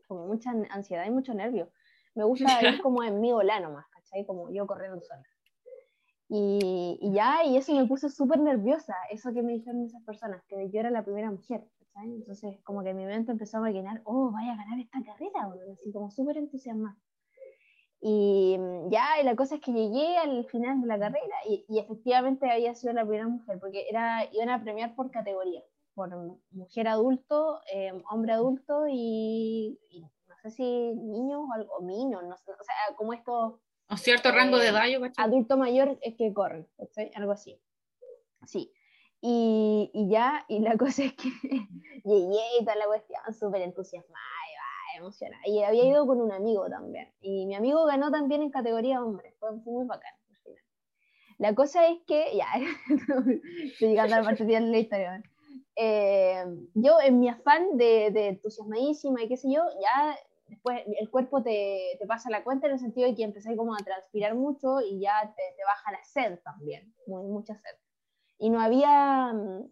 como 0.08 0.28
mucha 0.28 0.52
ansiedad 0.70 1.06
y 1.06 1.12
mucho 1.12 1.34
nervio. 1.34 1.70
Me 2.16 2.24
gusta 2.24 2.46
ir 2.78 2.82
como 2.82 3.04
en 3.04 3.20
mi 3.20 3.34
ola 3.34 3.60
nomás, 3.60 3.86
¿cachai? 3.90 4.26
Como 4.26 4.50
yo 4.52 4.66
corriendo 4.66 5.02
sola. 5.02 5.24
Y, 6.30 6.98
y, 7.02 7.14
ya, 7.14 7.44
y 7.44 7.58
eso 7.58 7.76
me 7.76 7.86
puso 7.86 8.08
súper 8.10 8.40
nerviosa, 8.40 8.96
eso 9.12 9.34
que 9.34 9.44
me 9.44 9.52
dijeron 9.52 9.84
esas 9.84 10.02
personas, 10.04 10.42
que 10.48 10.70
yo 10.72 10.80
era 10.80 10.92
la 10.92 11.04
primera 11.04 11.30
mujer, 11.30 11.68
¿sabes? 11.94 12.10
Entonces, 12.12 12.60
como 12.64 12.84
que 12.84 12.94
mi 12.94 13.06
mente 13.06 13.32
empezó 13.32 13.58
a 13.58 13.62
maquinar, 13.62 14.02
oh, 14.06 14.32
vaya 14.32 14.54
a 14.54 14.58
ganar 14.58 14.80
esta 14.80 15.04
carrera, 15.04 15.48
bueno, 15.48 15.74
así 15.74 15.92
como 15.92 16.12
súper 16.12 16.38
entusiasmada. 16.38 16.98
Y 18.02 18.58
ya, 18.90 19.22
y 19.22 19.24
la 19.24 19.36
cosa 19.36 19.56
es 19.56 19.62
que 19.62 19.72
llegué 19.72 20.18
al 20.18 20.46
final 20.46 20.82
de 20.82 20.88
la 20.88 21.00
carrera 21.00 21.36
y, 21.48 21.66
y, 21.70 21.80
efectivamente 21.80 22.52
había 22.52 22.76
sido 22.76 22.92
la 22.92 23.04
primera 23.04 23.28
mujer, 23.28 23.60
porque 23.60 23.88
era, 23.90 24.28
iban 24.34 24.50
a 24.50 24.62
premiar 24.62 24.94
por 24.96 25.10
categoría, 25.10 25.64
por 25.94 26.10
mujer 26.52 26.90
adulto, 26.90 27.62
eh, 27.74 27.94
hombre 28.12 28.34
adulto 28.34 28.88
y, 28.90 29.80
y, 29.90 30.02
no 30.02 30.36
sé 30.42 30.52
si 30.52 30.64
niños 30.64 31.44
o 31.48 31.54
algo, 31.54 31.80
niños, 31.82 32.24
no 32.24 32.36
sé, 32.36 32.52
o 32.52 32.64
sea, 32.64 32.96
como 32.98 33.14
estos 33.14 33.62
un 33.90 33.98
cierto 33.98 34.32
rango 34.32 34.58
de 34.58 34.70
edad, 34.70 34.86
Adulto 35.18 35.58
mayor 35.58 36.00
es 36.02 36.16
que 36.16 36.34
corre, 36.34 36.68
algo 37.16 37.32
así. 37.32 37.62
Sí. 38.46 38.74
Y, 39.26 39.90
y, 39.94 40.10
ya, 40.10 40.44
y 40.50 40.60
la 40.60 40.76
cosa 40.78 41.06
es 41.06 41.14
que 41.14 41.30
llegué 42.04 42.44
y 42.60 42.66
toda 42.66 42.76
la 42.76 42.88
cuestión, 42.88 43.22
súper 43.32 43.62
entusiasmada, 43.62 44.20
emocionada. 44.98 45.42
Y 45.46 45.64
había 45.64 45.86
ido 45.86 46.06
con 46.06 46.20
un 46.20 46.34
amigo 46.34 46.70
también. 46.70 47.10
Y 47.22 47.46
mi 47.46 47.56
amigo 47.56 47.86
ganó 47.86 48.12
también 48.12 48.42
en 48.42 48.52
categoría 48.52 49.02
hombre, 49.02 49.34
fue, 49.40 49.54
muy 49.54 49.88
bacán. 49.88 50.12
La 51.38 51.56
cosa 51.56 51.88
es 51.88 52.00
que, 52.06 52.36
ya, 52.36 52.48
estoy 53.64 53.88
llegando 53.88 54.16
a 54.16 54.20
la 54.20 54.26
parte 54.26 54.44
de 54.44 54.60
la 54.60 54.78
historia. 54.78 55.24
Eh, 55.78 56.44
yo 56.74 57.00
en 57.02 57.20
mi 57.22 57.30
afán 57.30 57.78
de, 57.78 58.12
de 58.12 58.28
entusiasmadísima 58.28 59.24
y 59.24 59.30
qué 59.30 59.38
sé 59.38 59.50
yo, 59.52 59.64
ya 59.82 60.18
después 60.48 60.82
el 61.00 61.10
cuerpo 61.10 61.42
te, 61.42 61.96
te, 61.98 62.06
pasa 62.06 62.30
la 62.30 62.44
cuenta 62.44 62.68
en 62.68 62.74
el 62.74 62.80
sentido 62.80 63.08
de 63.08 63.16
que 63.16 63.24
empecé 63.24 63.56
como 63.56 63.74
a 63.74 63.78
transpirar 63.78 64.36
mucho 64.36 64.82
y 64.82 65.00
ya 65.00 65.34
te, 65.36 65.44
te 65.56 65.64
baja 65.64 65.92
la 65.94 66.04
sed 66.04 66.40
también, 66.44 66.94
muy, 67.08 67.24
mucha 67.24 67.56
sed. 67.56 67.83
Y 68.38 68.50
no 68.50 68.60
había, 68.60 69.34
mm, 69.34 69.72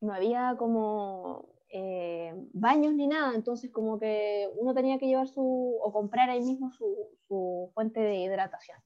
no 0.00 0.12
había 0.12 0.56
como 0.58 1.48
eh, 1.70 2.32
baños 2.52 2.94
ni 2.94 3.06
nada, 3.06 3.34
entonces 3.34 3.70
como 3.70 3.98
que 3.98 4.48
uno 4.56 4.74
tenía 4.74 4.98
que 4.98 5.06
llevar 5.06 5.28
su, 5.28 5.42
o 5.82 5.92
comprar 5.92 6.30
ahí 6.30 6.40
mismo 6.40 6.70
su, 6.70 7.18
su 7.26 7.70
fuente 7.74 8.00
de 8.00 8.16
hidratación. 8.16 8.78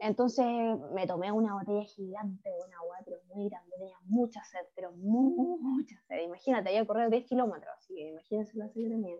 Entonces 0.00 0.44
me 0.92 1.06
tomé 1.06 1.30
una 1.30 1.54
botella 1.54 1.84
gigante 1.84 2.48
de 2.48 2.56
un 2.66 2.74
agua, 2.74 2.98
pero 3.04 3.18
muy 3.32 3.48
grande, 3.48 3.76
tenía 3.78 3.96
mucha 4.06 4.42
sed, 4.42 4.66
pero 4.74 4.90
muy, 4.92 5.58
mucha 5.60 5.96
sed. 6.08 6.24
Imagínate, 6.24 6.70
había 6.70 6.84
corrido 6.84 7.08
10 7.08 7.24
kilómetros, 7.24 7.72
así 7.78 7.94
que 7.94 8.08
imagínense 8.08 8.58
la 8.58 8.66
sed 8.68 8.82
que 8.82 8.88
tenía. 8.88 9.16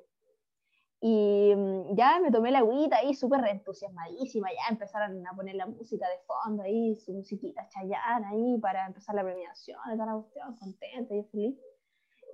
Y 1.05 1.53
mm, 1.57 1.97
ya 1.97 2.21
me 2.21 2.31
tomé 2.31 2.53
la 2.53 2.61
agüita 2.61 2.99
ahí 2.99 3.13
súper 3.13 3.45
entusiasmadísima, 3.49 4.49
ya 4.51 4.71
empezaron 4.71 5.27
a 5.27 5.35
poner 5.35 5.57
la 5.57 5.67
música 5.67 6.07
de 6.09 6.19
fondo 6.29 6.63
ahí, 6.63 6.95
su 6.95 7.13
musiquita 7.13 7.67
chayana 7.69 8.31
ahí 8.31 8.57
para 8.61 8.87
empezar 8.87 9.17
la 9.17 9.25
premiación, 9.25 9.81
toda 9.85 10.07
la 10.07 10.23
contenta 10.61 11.13
y 11.13 11.25
feliz. 11.25 11.59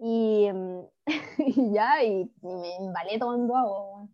Y, 0.00 0.52
mm, 0.52 0.80
y 1.38 1.72
ya, 1.72 2.04
y, 2.04 2.30
me 2.42 2.76
embalé 2.76 3.18
tomando 3.18 3.56
agua. 3.56 4.06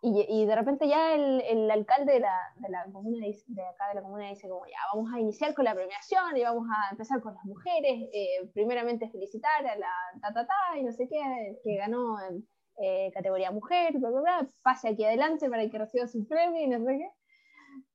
Y, 0.00 0.24
y, 0.26 0.46
de 0.46 0.56
repente 0.56 0.88
ya 0.88 1.14
el, 1.14 1.42
el 1.42 1.70
alcalde 1.70 2.14
de 2.14 2.20
la, 2.20 2.36
de 2.56 2.70
la 2.70 2.84
comuna 2.90 3.26
de 3.26 3.62
acá 3.62 3.88
de 3.88 3.94
la 3.94 4.02
comuna 4.02 4.26
dice 4.26 4.48
como 4.48 4.66
ya 4.66 4.78
vamos 4.94 5.12
a 5.14 5.20
iniciar 5.20 5.54
con 5.54 5.64
la 5.64 5.74
premiación 5.74 6.36
y 6.36 6.42
vamos 6.42 6.66
a 6.68 6.90
empezar 6.90 7.20
con 7.20 7.34
las 7.34 7.44
mujeres, 7.44 8.08
eh, 8.12 8.50
primeramente 8.54 9.08
felicitar 9.10 9.64
a 9.64 9.76
la 9.76 9.92
ta 10.20 10.32
ta 10.32 10.46
ta 10.46 10.78
y 10.78 10.82
no 10.82 10.90
sé 10.90 11.06
qué, 11.08 11.60
que 11.62 11.76
ganó 11.76 12.16
eh, 12.78 13.10
categoría 13.12 13.50
mujer, 13.50 13.98
bla, 13.98 14.10
bla, 14.10 14.20
bla, 14.20 14.48
pase 14.62 14.88
aquí 14.88 15.04
adelante 15.04 15.48
para 15.48 15.68
que 15.68 15.78
reciba 15.78 16.06
su 16.06 16.26
premio 16.26 16.62
y 16.62 16.68
no 16.68 16.84
sé 16.84 16.98
qué. 16.98 17.10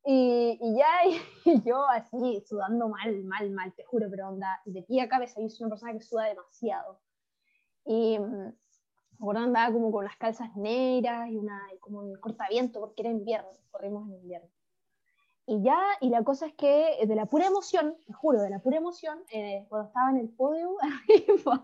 Y, 0.05 0.57
y 0.61 0.77
ya, 0.77 0.87
y, 1.45 1.61
yo 1.63 1.87
así, 1.89 2.43
sudando 2.45 2.89
mal, 2.89 3.23
mal, 3.25 3.49
mal, 3.51 3.73
te 3.73 3.83
juro, 3.83 4.07
pero 4.09 4.29
onda, 4.29 4.61
de 4.65 4.83
pie 4.83 5.01
a 5.01 5.09
cabeza, 5.09 5.41
yo 5.41 5.49
soy 5.49 5.65
una 5.65 5.71
persona 5.71 5.93
que 5.93 6.01
suda 6.01 6.25
demasiado. 6.25 6.99
Y 7.85 8.17
mm, 8.19 8.53
ahora 9.19 9.43
andaba 9.43 9.73
como 9.73 9.91
con 9.91 10.05
las 10.05 10.15
calzas 10.17 10.55
negras 10.55 11.29
y, 11.29 11.37
una, 11.37 11.61
y 11.73 11.79
como 11.79 11.99
un 11.99 12.15
cortaviento, 12.19 12.79
porque 12.79 13.01
era 13.01 13.11
invierno, 13.11 13.49
corrimos 13.71 14.07
en 14.07 14.15
invierno. 14.15 14.49
Y 15.49 15.61
ya, 15.63 15.81
y 16.01 16.09
la 16.09 16.23
cosa 16.23 16.47
es 16.47 16.53
que 16.55 16.97
de 17.05 17.15
la 17.15 17.25
pura 17.25 17.47
emoción, 17.47 17.95
te 18.05 18.13
juro, 18.13 18.41
de 18.41 18.49
la 18.49 18.59
pura 18.59 18.77
emoción, 18.77 19.23
eh, 19.31 19.65
cuando 19.69 19.87
estaba 19.87 20.09
en 20.09 20.17
el 20.17 20.29
podio 20.29 20.75
arriba, 20.81 21.63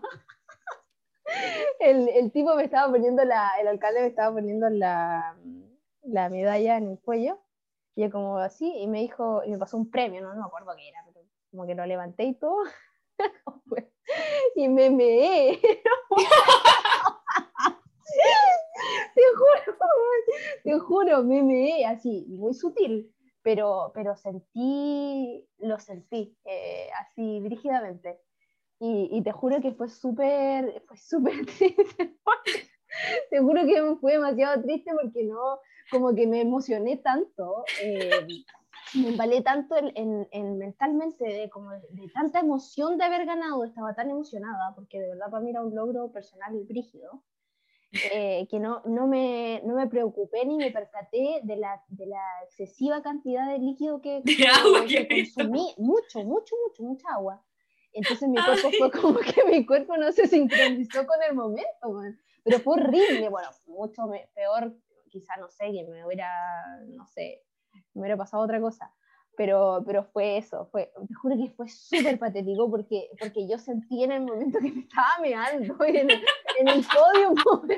el, 1.80 2.08
el, 2.08 2.32
tipo 2.32 2.54
me 2.54 2.64
estaba 2.64 2.92
poniendo 2.92 3.24
la, 3.24 3.52
el 3.60 3.68
alcalde 3.68 4.00
me 4.00 4.06
estaba 4.08 4.34
poniendo 4.34 4.68
la, 4.68 5.36
la 6.02 6.28
medalla 6.28 6.76
en 6.76 6.90
el 6.90 6.98
cuello, 6.98 7.40
y 7.94 8.02
yo 8.02 8.10
como 8.10 8.38
así, 8.38 8.72
y 8.76 8.86
me 8.86 9.00
dijo, 9.00 9.42
y 9.44 9.50
me 9.50 9.58
pasó 9.58 9.76
un 9.76 9.90
premio, 9.90 10.20
no, 10.20 10.34
no 10.34 10.40
me 10.40 10.46
acuerdo 10.46 10.74
qué 10.76 10.88
era, 10.88 11.02
pero 11.06 11.20
como 11.50 11.66
que 11.66 11.74
lo 11.74 11.86
levanté 11.86 12.24
y 12.24 12.34
todo, 12.34 12.62
y 14.56 14.68
me 14.68 14.90
meé. 14.90 15.60
te 19.14 19.22
juro, 19.36 19.78
te 20.62 20.78
juro, 20.78 21.22
me 21.22 21.42
meé 21.42 21.86
así, 21.86 22.26
muy 22.28 22.54
sutil, 22.54 23.14
pero, 23.42 23.92
pero 23.94 24.16
sentí, 24.16 25.46
lo 25.58 25.78
sentí, 25.78 26.36
eh, 26.44 26.88
así 27.00 27.40
rígidamente. 27.46 28.20
Y, 28.80 29.08
y, 29.12 29.22
te 29.22 29.32
juro 29.32 29.60
que 29.60 29.72
fue 29.72 29.88
súper, 29.88 30.82
fue 30.86 30.96
súper 30.96 31.46
triste. 31.46 32.16
te 33.30 33.38
juro 33.38 33.64
que 33.64 33.96
fue 34.00 34.12
demasiado 34.12 34.62
triste 34.62 34.90
porque 35.00 35.24
no, 35.24 35.58
como 35.90 36.14
que 36.14 36.26
me 36.26 36.40
emocioné 36.40 36.96
tanto, 36.98 37.64
eh, 37.82 38.26
me 38.94 39.08
embalé 39.08 39.42
tanto 39.42 39.76
en, 39.76 39.92
en, 39.96 40.28
en, 40.32 40.58
mentalmente, 40.58 41.24
de, 41.24 41.50
como 41.50 41.70
de, 41.70 41.80
de, 41.90 42.08
tanta 42.12 42.40
emoción 42.40 42.98
de 42.98 43.04
haber 43.04 43.26
ganado, 43.26 43.64
estaba 43.64 43.94
tan 43.94 44.10
emocionada, 44.10 44.74
porque 44.74 45.00
de 45.00 45.08
verdad 45.10 45.30
para 45.30 45.42
mí 45.42 45.50
era 45.50 45.62
un 45.62 45.74
logro 45.74 46.10
personal 46.12 46.54
y 46.54 46.64
brígido, 46.64 47.22
eh, 48.12 48.48
que 48.50 48.58
no, 48.58 48.82
no, 48.86 49.06
me, 49.06 49.62
no 49.64 49.76
me 49.76 49.86
preocupé 49.86 50.44
ni 50.44 50.56
me 50.56 50.72
percaté 50.72 51.40
de 51.44 51.56
la, 51.56 51.80
de 51.88 52.06
la 52.06 52.22
excesiva 52.44 53.02
cantidad 53.02 53.48
de 53.48 53.58
líquido 53.58 54.00
que, 54.00 54.22
que, 54.24 54.36
que 54.88 55.08
consumí, 55.08 55.74
mucho, 55.78 56.24
mucho, 56.24 56.56
mucho, 56.66 56.82
mucha 56.82 57.08
agua. 57.10 57.44
Entonces 57.94 58.28
mi 58.28 58.36
cuerpo 58.42 58.68
Ay. 58.70 58.78
fue 58.78 58.90
como 58.90 59.18
que 59.20 59.44
mi 59.44 59.64
cuerpo 59.64 59.96
no 59.96 60.12
se 60.12 60.26
sincronizó 60.26 61.06
con 61.06 61.22
el 61.28 61.34
momento, 61.34 61.92
man. 61.92 62.18
pero 62.42 62.58
fue 62.58 62.74
horrible, 62.74 63.28
bueno, 63.28 63.48
mucho 63.66 64.02
peor, 64.34 64.74
quizá, 65.08 65.36
no 65.38 65.48
sé, 65.48 65.70
que 65.72 65.84
me 65.84 66.04
hubiera, 66.04 66.28
no 66.88 67.06
sé, 67.06 67.42
me 67.94 68.02
hubiera 68.02 68.16
pasado 68.16 68.42
otra 68.42 68.60
cosa 68.60 68.92
pero, 69.36 69.82
pero 69.86 70.04
fue 70.04 70.38
eso, 70.38 70.68
fue, 70.70 70.92
te 71.08 71.14
juro 71.14 71.36
que 71.36 71.50
fue 71.50 71.68
súper 71.68 72.18
patético 72.18 72.70
porque, 72.70 73.08
porque 73.18 73.48
yo 73.48 73.58
sentí 73.58 74.04
en 74.04 74.12
el 74.12 74.20
momento 74.22 74.58
que 74.60 74.70
me 74.70 74.80
estaba 74.80 75.18
meando 75.20 75.84
en 75.84 75.96
el, 75.96 76.10
en 76.58 76.68
el 76.68 76.84
podium, 76.84 77.34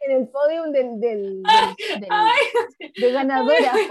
en 0.00 0.10
el 0.12 0.28
podium 0.28 0.72
del, 0.72 1.00
del, 1.00 1.42
del, 2.00 2.92
de 2.96 3.12
ganadora. 3.12 3.72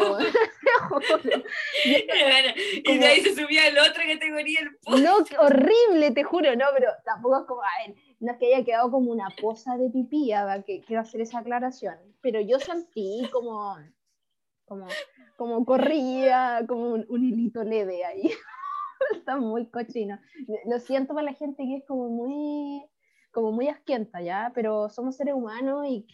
y, 1.85 2.97
de 2.97 3.05
ahí 3.05 3.21
se 3.21 3.35
subía 3.35 3.67
el 3.67 3.77
otra 3.77 4.05
categoría 4.05 4.59
el 4.61 4.75
podium. 4.77 5.03
No, 5.03 5.17
horrible, 5.39 6.11
te 6.11 6.23
juro, 6.23 6.55
no, 6.55 6.65
pero 6.73 6.91
tampoco 7.03 7.39
es 7.41 7.45
como, 7.47 7.61
a 7.61 7.87
ver, 7.87 7.95
no 8.19 8.31
es 8.31 8.37
que 8.37 8.53
haya 8.53 8.63
quedado 8.63 8.91
como 8.91 9.11
una 9.11 9.29
poza 9.41 9.77
de 9.77 9.89
pipí, 9.89 10.31
que 10.65 10.81
quiero 10.81 11.01
hacer 11.01 11.21
esa 11.21 11.39
aclaración, 11.39 11.95
pero 12.21 12.39
yo 12.39 12.59
sentí 12.59 13.27
como, 13.31 13.77
como 14.65 14.87
como 15.41 15.65
corría, 15.65 16.63
como 16.67 16.93
un, 16.93 17.23
hilito 17.23 17.63
leve 17.63 18.05
ahí. 18.05 18.29
Está 19.11 19.37
muy 19.37 19.67
cochino. 19.71 20.19
Lo 20.67 20.77
siento 20.77 21.15
para 21.15 21.25
la 21.25 21.33
gente 21.33 21.63
que 21.63 21.77
es 21.77 21.83
como 21.87 22.09
muy, 22.09 22.85
como 23.31 23.51
muy 23.51 23.67
asquienta, 23.67 24.21
¿ya? 24.21 24.51
Pero 24.53 24.87
somos 24.89 25.17
seres 25.17 25.33
humanos 25.33 25.83
y 25.87 26.05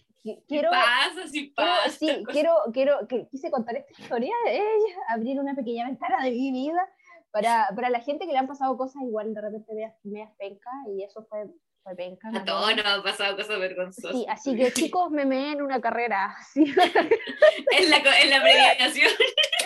quiero... 0.47 0.69
pasa, 0.71 1.28
sí 1.28 1.51
pasa. 1.53 1.89
sí, 1.89 2.23
quiero, 2.32 2.53
quiero, 2.71 3.05
que 3.09 3.28
quise 3.28 3.51
contar 3.51 3.75
esta 3.75 4.01
historia, 4.01 4.34
de 4.45 4.61
abrir 5.09 5.41
una 5.41 5.55
pequeña 5.55 5.88
ventana 5.88 6.23
de 6.23 6.32
mi 6.32 6.53
vida 6.53 6.88
para, 7.30 7.67
para 7.75 7.89
la 7.89 7.99
gente 7.99 8.28
que 8.28 8.32
le 8.32 8.38
han 8.38 8.47
pasado 8.47 8.78
cosas 8.78 9.03
igual 9.03 9.34
de 9.34 9.41
repente 9.41 9.73
me 10.03 10.21
das 10.21 10.34
penca 10.38 10.71
y 10.95 11.03
eso 11.03 11.25
fue 11.25 11.47
a 11.88 12.45
todos 12.45 12.75
nos 12.75 12.85
han 12.85 13.03
pasado 13.03 13.35
cosas 13.35 13.59
vergonzosas. 13.59 14.11
Sí, 14.11 14.25
así 14.29 14.55
que 14.55 14.71
chicos, 14.73 15.09
me 15.11 15.25
me 15.25 15.53
en 15.53 15.61
una 15.61 15.81
carrera. 15.81 16.35
Sí. 16.53 16.63
en, 16.63 17.89
la, 17.89 17.97
en 17.97 18.29
la 18.29 18.41
premiación. 18.41 19.09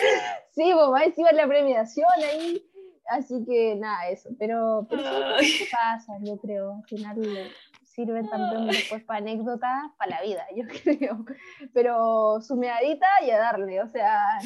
sí, 0.54 0.72
pues 0.72 1.06
encima 1.06 1.30
en 1.30 1.36
la 1.36 1.46
premiación 1.46 2.06
ahí. 2.24 2.64
Así 3.06 3.44
que 3.46 3.74
nada, 3.76 4.08
eso. 4.08 4.30
Pero, 4.38 4.86
pero 4.88 5.02
pasa, 5.70 6.12
yo 6.20 6.36
creo. 6.38 6.76
Al 6.76 6.88
final 6.88 7.52
sirven 7.94 8.28
también 8.28 8.66
después 8.68 9.04
para 9.04 9.18
anécdotas, 9.18 9.92
para 9.98 10.16
la 10.16 10.22
vida, 10.22 10.46
yo 10.54 10.64
creo. 10.82 11.24
Pero 11.72 12.40
su 12.40 12.56
medadita 12.56 13.06
y 13.26 13.30
a 13.30 13.38
darle, 13.38 13.80
o 13.82 13.88
sea, 13.88 14.38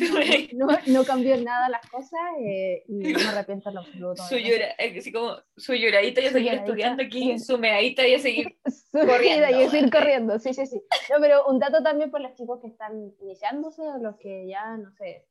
no, 0.54 0.66
no, 0.86 1.04
cambió 1.04 1.36
nada 1.42 1.68
las 1.68 1.86
cosas 1.88 2.20
eh, 2.40 2.84
y 2.88 3.12
no 3.12 3.18
me 3.18 3.28
arrepiento 3.28 3.70
en 3.70 3.78
absoluto. 3.78 4.22
Su, 4.24 4.36
llora, 4.36 4.66
eh, 4.78 4.96
así 4.98 5.12
como, 5.12 5.36
su 5.56 5.74
lloradita 5.74 6.20
y 6.20 6.26
a 6.26 6.32
seguir 6.32 6.54
estudiando 6.54 7.02
aquí, 7.02 7.38
su 7.38 7.58
medadita 7.58 8.06
y 8.06 8.14
a 8.14 8.18
seguir 8.18 8.58
corriendo. 8.92 9.48
Y 9.50 9.64
a 9.64 9.70
seguir 9.70 9.90
corriendo, 9.90 10.38
sí, 10.38 10.52
sí, 10.54 10.66
sí. 10.66 10.82
No, 11.10 11.16
pero 11.20 11.46
un 11.46 11.58
dato 11.58 11.82
también 11.82 12.10
por 12.10 12.20
los 12.20 12.34
chicos 12.34 12.60
que 12.60 12.68
están 12.68 13.12
iniciándose 13.20 13.82
o 13.82 13.98
los 13.98 14.16
que 14.16 14.46
ya, 14.48 14.76
no 14.76 14.90
sé, 14.92 15.26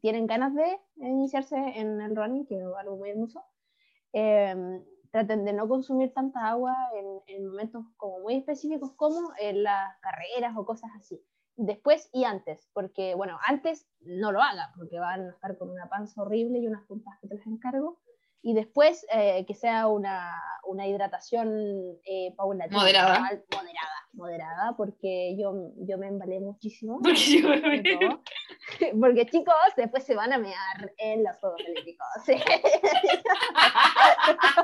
tienen 0.00 0.26
ganas 0.26 0.54
de 0.54 0.78
iniciarse 0.96 1.56
en 1.56 2.00
el 2.00 2.16
running, 2.16 2.46
que 2.46 2.56
es 2.56 2.64
algo 2.78 2.96
muy 2.96 3.10
hermoso. 3.10 3.44
Eh, 4.14 4.54
traten 5.14 5.44
de 5.44 5.52
no 5.52 5.68
consumir 5.68 6.12
tanta 6.12 6.48
agua 6.48 6.74
en, 7.28 7.46
momentos 7.46 7.84
como 7.96 8.18
muy 8.18 8.34
específicos 8.34 8.90
como 8.96 9.30
en 9.38 9.62
las 9.62 9.96
carreras 10.00 10.56
o 10.56 10.66
cosas 10.66 10.90
así. 10.96 11.22
Después 11.54 12.10
y 12.12 12.24
antes, 12.24 12.68
porque 12.72 13.14
bueno, 13.14 13.38
antes 13.46 13.86
no 14.00 14.32
lo 14.32 14.42
hagan, 14.42 14.70
porque 14.76 14.98
van 14.98 15.28
a 15.28 15.30
estar 15.30 15.56
con 15.56 15.70
una 15.70 15.88
panza 15.88 16.20
horrible 16.20 16.58
y 16.58 16.66
unas 16.66 16.84
puntas 16.86 17.14
que 17.20 17.28
te 17.28 17.36
las 17.36 17.46
encargo. 17.46 18.00
Y 18.42 18.54
después 18.54 19.06
eh, 19.14 19.46
que 19.46 19.54
sea 19.54 19.86
una, 19.86 20.34
una 20.66 20.88
hidratación 20.88 21.96
eh, 22.04 22.34
paulatina. 22.36 22.76
Moderada. 22.76 23.20
Moderada, 23.20 24.08
moderada, 24.14 24.74
porque 24.76 25.36
yo, 25.38 25.70
yo 25.76 25.96
me 25.96 26.08
embalé 26.08 26.40
muchísimo. 26.40 27.00
Porque, 29.00 29.26
chicos, 29.26 29.54
después 29.76 30.04
se 30.04 30.14
van 30.14 30.32
a 30.32 30.38
mear 30.38 30.92
en 30.98 31.22
los 31.22 31.36
Juegos 31.36 31.60
Olímpicos. 31.60 32.06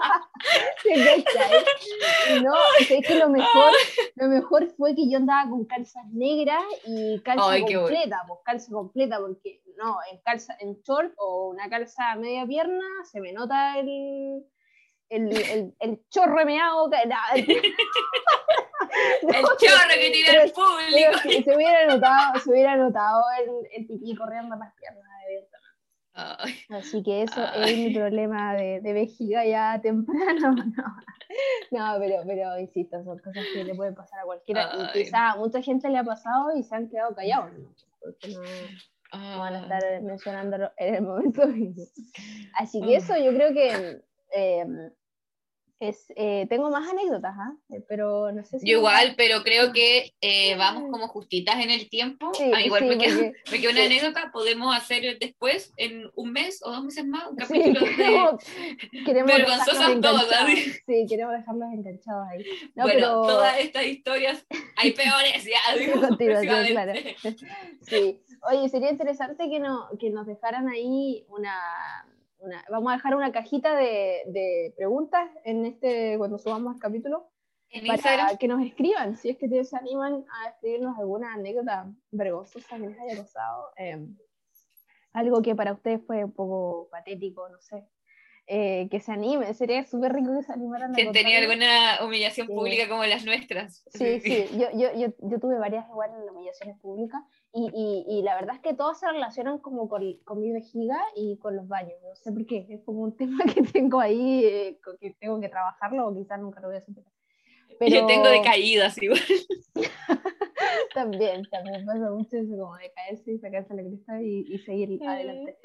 no, 2.91 3.01
que 3.03 3.15
lo 3.15 3.29
mejor, 3.29 3.73
lo 4.17 4.29
mejor 4.29 4.69
fue 4.77 4.95
que 4.95 5.11
yo 5.11 5.19
andaba 5.19 5.51
con 5.51 5.65
calzas 5.65 6.07
negras 6.13 6.63
y 6.87 7.21
calza 7.21 7.61
completa, 7.61 8.23
pues 8.27 8.41
calza 8.45 8.73
completa, 8.73 9.19
porque 9.19 9.63
no, 9.77 9.99
en 10.11 10.19
calza, 10.19 10.57
en 10.61 10.81
short 10.83 11.13
o 11.17 11.51
una 11.51 11.69
calza 11.69 12.15
media 12.17 12.47
pierna 12.47 12.85
se 13.11 13.21
me 13.21 13.33
nota 13.33 13.79
el, 13.79 14.45
el, 15.09 15.37
el, 15.37 15.75
el 15.81 16.01
chorro 16.09 16.45
meado 16.45 16.91
que 16.91 16.97
el, 17.43 17.47
chorro 19.59 19.95
que 19.95 20.11
tiene 20.11 20.43
el 20.43 20.53
público. 20.53 21.45
se 21.45 21.57
hubiera 21.57 21.87
notado, 21.87 22.39
se 22.41 22.51
hubiera 22.51 22.77
notado 22.77 23.25
el, 23.39 23.51
el 23.73 23.87
pipí 23.87 24.15
corriendo 24.15 24.55
las 24.57 24.75
piernas, 24.75 25.11
Así 26.13 27.03
que 27.03 27.23
eso 27.23 27.43
es 27.55 27.77
mi 27.77 27.95
problema 27.95 28.55
de, 28.55 28.81
de, 28.81 28.93
vejiga 28.93 29.45
ya 29.45 29.81
temprano. 29.81 30.55
No, 31.71 31.95
no 31.95 32.01
pero, 32.01 32.17
pero 32.27 32.59
insisto, 32.59 33.05
son 33.05 33.19
cosas 33.19 33.45
que 33.55 33.63
le 33.63 33.77
pueden 33.77 33.95
pasar 33.95 34.19
a 34.19 34.25
cualquiera. 34.25 34.69
Y 34.75 34.99
quizá 34.99 35.31
a 35.31 35.37
mucha 35.37 35.63
gente 35.63 35.89
le 35.89 35.99
ha 35.99 36.03
pasado 36.03 36.57
y 36.57 36.65
se 36.65 36.75
han 36.75 36.89
quedado 36.89 37.15
callados, 37.15 37.53
porque 38.01 38.35
no, 39.13 39.39
van 39.39 39.55
a 39.55 39.61
estar 39.61 40.03
mencionándolo 40.03 40.73
en 40.77 40.95
el 40.97 41.03
momento. 41.03 41.43
Así 42.55 42.83
que 42.83 42.97
eso 42.97 43.17
yo 43.17 43.33
creo 43.33 43.53
que 43.53 44.03
eh, 44.35 44.67
es, 45.81 46.13
eh, 46.15 46.47
tengo 46.51 46.71
más 46.71 46.89
anécdotas, 46.91 47.35
¿ah? 47.39 47.55
eh, 47.71 47.83
pero 47.89 48.31
no 48.33 48.45
sé 48.45 48.61
si... 48.61 48.69
Yo 48.69 48.79
igual, 48.79 49.15
pero 49.17 49.43
creo 49.43 49.73
que 49.73 50.13
eh, 50.21 50.55
vamos 50.57 50.91
como 50.91 51.09
justitas 51.09 51.57
en 51.57 51.71
el 51.71 51.89
tiempo. 51.89 52.33
Sí, 52.35 52.45
igual 52.65 52.85
me, 52.85 52.99
queda, 52.99 53.33
una 53.71 53.85
anécdota, 53.85 54.31
podemos 54.31 54.77
hacer 54.77 55.19
después, 55.19 55.73
en 55.79 56.11
un 56.15 56.33
mes 56.33 56.61
o 56.63 56.71
dos 56.71 56.85
meses 56.85 57.07
más, 57.07 57.27
un 57.29 57.37
capítulo 57.37 57.81
de 57.81 59.05
queremos 59.07 59.33
vergonzosas 59.33 60.01
todas. 60.03 60.29
Sí, 60.87 61.07
queremos 61.09 61.35
dejarlos 61.35 61.73
enganchados 61.73 62.29
ahí. 62.29 62.45
No, 62.75 62.85
bueno, 62.85 62.99
pero... 62.99 63.23
todas 63.23 63.59
estas 63.59 63.87
historias, 63.87 64.47
hay 64.77 64.93
peores 64.93 65.45
ya. 65.45 65.77
Digo, 65.79 66.17
claro. 66.73 66.93
Sí. 67.81 68.21
Oye, 68.51 68.69
sería 68.69 68.91
interesante 68.91 69.49
que, 69.49 69.59
no, 69.59 69.89
que 69.99 70.11
nos 70.11 70.27
dejaran 70.27 70.69
ahí 70.69 71.25
una 71.29 71.55
vamos 72.71 72.93
a 72.93 72.97
dejar 72.97 73.15
una 73.15 73.33
cajita 73.33 73.77
de, 73.77 74.73
preguntas 74.77 75.31
en 75.45 75.67
este, 75.67 76.17
cuando 76.19 76.39
subamos 76.39 76.75
el 76.75 76.81
capítulo. 76.81 77.31
para 77.87 78.37
que 78.37 78.49
nos 78.49 78.65
escriban, 78.65 79.17
si 79.17 79.31
es 79.31 79.37
que 79.37 79.65
se 79.65 79.77
animan 79.77 80.25
a 80.31 80.51
escribirnos 80.51 80.99
alguna 80.99 81.35
anécdota 81.35 81.93
vergonzosa 82.11 82.77
que 82.77 82.89
les 82.89 82.99
haya 82.99 83.23
pasado. 83.23 83.71
Em, 83.77 84.17
algo 85.13 85.43
que 85.43 85.55
para 85.55 85.73
ustedes 85.73 86.01
fue 86.07 86.25
un 86.25 86.33
poco 86.33 86.89
patético, 86.91 87.49
no 87.49 87.61
sé. 87.61 87.85
Eh, 88.53 88.89
que 88.91 88.99
se 88.99 89.13
animen, 89.13 89.55
sería 89.55 89.85
súper 89.85 90.13
rico 90.13 90.35
que 90.37 90.43
se 90.43 90.53
animaran. 90.53 90.93
Que 90.93 91.07
tenía 91.13 91.39
alguna 91.39 92.05
humillación 92.05 92.49
pública 92.49 92.89
como 92.89 93.05
las 93.05 93.25
nuestras. 93.25 93.85
Sí, 93.93 94.21
sí, 94.21 94.47
Yo, 94.53 94.67
yo, 94.73 94.93
yo, 94.97 95.15
yo, 95.19 95.39
tuve 95.39 95.57
varias 95.57 95.89
igual 95.89 96.11
en 96.11 96.29
humillaciones 96.29 96.77
públicas 96.81 97.23
y, 97.53 98.05
y, 98.09 98.23
la 98.23 98.37
verdad 98.37 98.57
es 98.57 98.63
que 98.63 98.75
todas 98.75 99.01
se 99.01 99.11
relacionan 99.11 99.59
como 99.59 99.89
con, 99.89 100.03
con, 100.25 100.41
mi 100.41 100.53
vejiga 100.53 100.99
y 101.17 101.37
con 101.39 101.57
los 101.57 101.67
baños. 101.67 101.95
No 102.03 102.15
sé 102.15 102.31
por 102.31 102.47
qué, 102.47 102.67
es 102.69 102.81
como 102.85 103.01
un 103.01 103.17
tema 103.17 103.45
que 103.53 103.63
tengo 103.63 104.01
ahí, 104.01 104.45
eh, 104.45 104.79
que 105.01 105.17
tengo 105.19 105.41
que 105.41 105.49
trabajarlo 105.49 106.07
o 106.07 106.15
quizás 106.15 106.41
nunca 106.41 106.61
lo 106.61 106.69
voy 106.69 106.77
a 106.77 106.81
superar. 106.81 107.13
Pero... 107.79 107.97
Yo 107.97 108.07
tengo 108.07 108.29
decaídas 108.29 109.03
igual. 109.03 109.21
también, 110.95 111.43
también 111.51 111.85
pasa 111.85 112.11
mucho 112.11 112.37
eso, 112.37 112.51
como 112.57 112.77
de 112.77 112.93
caerse 112.93 113.33
y 113.33 113.39
sacarse 113.39 113.75
la 113.75 113.83
cresta 113.83 114.23
y, 114.23 114.45
y 114.49 114.59
seguir 114.59 115.03
adelante. 115.07 115.59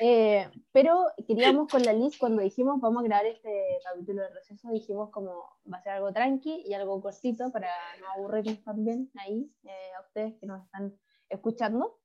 Eh, 0.00 0.48
pero 0.72 1.06
queríamos 1.26 1.70
con 1.70 1.82
la 1.82 1.92
Liz, 1.92 2.18
cuando 2.18 2.42
dijimos 2.42 2.80
vamos 2.80 3.02
a 3.02 3.06
grabar 3.06 3.26
este 3.26 3.78
capítulo 3.84 4.22
de 4.22 4.30
receso, 4.30 4.70
dijimos 4.70 5.10
como 5.10 5.30
va 5.72 5.78
a 5.78 5.82
ser 5.82 5.92
algo 5.92 6.12
tranqui 6.12 6.64
y 6.66 6.74
algo 6.74 7.00
cortito 7.00 7.50
para 7.52 7.68
no 8.00 8.06
aburrirnos 8.16 8.62
también 8.64 9.10
ahí 9.16 9.50
eh, 9.64 9.92
a 9.98 10.02
ustedes 10.02 10.34
que 10.40 10.46
nos 10.46 10.64
están 10.64 10.94
escuchando. 11.30 11.98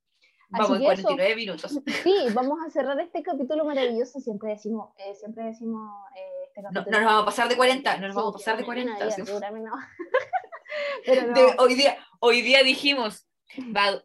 Vamos, 0.50 0.80
49 0.80 1.36
minutos. 1.36 1.80
Sí, 2.04 2.16
vamos 2.34 2.60
a 2.66 2.70
cerrar 2.70 3.00
este 3.00 3.24
capítulo 3.24 3.66
maravilloso. 3.66 4.20
Siempre 4.20 4.52
decimos, 4.52 4.94
eh, 4.98 5.16
siempre 5.16 5.46
decimos 5.46 5.92
eh, 6.16 6.44
este 6.48 6.62
capítulo. 6.62 6.92
No, 6.92 7.00
nos 7.00 7.06
vamos 7.06 7.24
a 7.24 7.26
pasar 7.26 7.50
de 7.50 7.58
40, 7.58 7.98
no 7.98 8.08
nos 8.08 8.16
vamos 8.16 8.36
a 8.36 8.38
pasar 8.38 8.58
de 8.58 8.64
40. 8.64 9.12
Seguramente 9.12 9.70
no. 11.34 11.64
hoy, 11.64 11.76
día, 11.76 11.98
hoy 12.20 12.42
día 12.42 12.64
dijimos, 12.64 13.28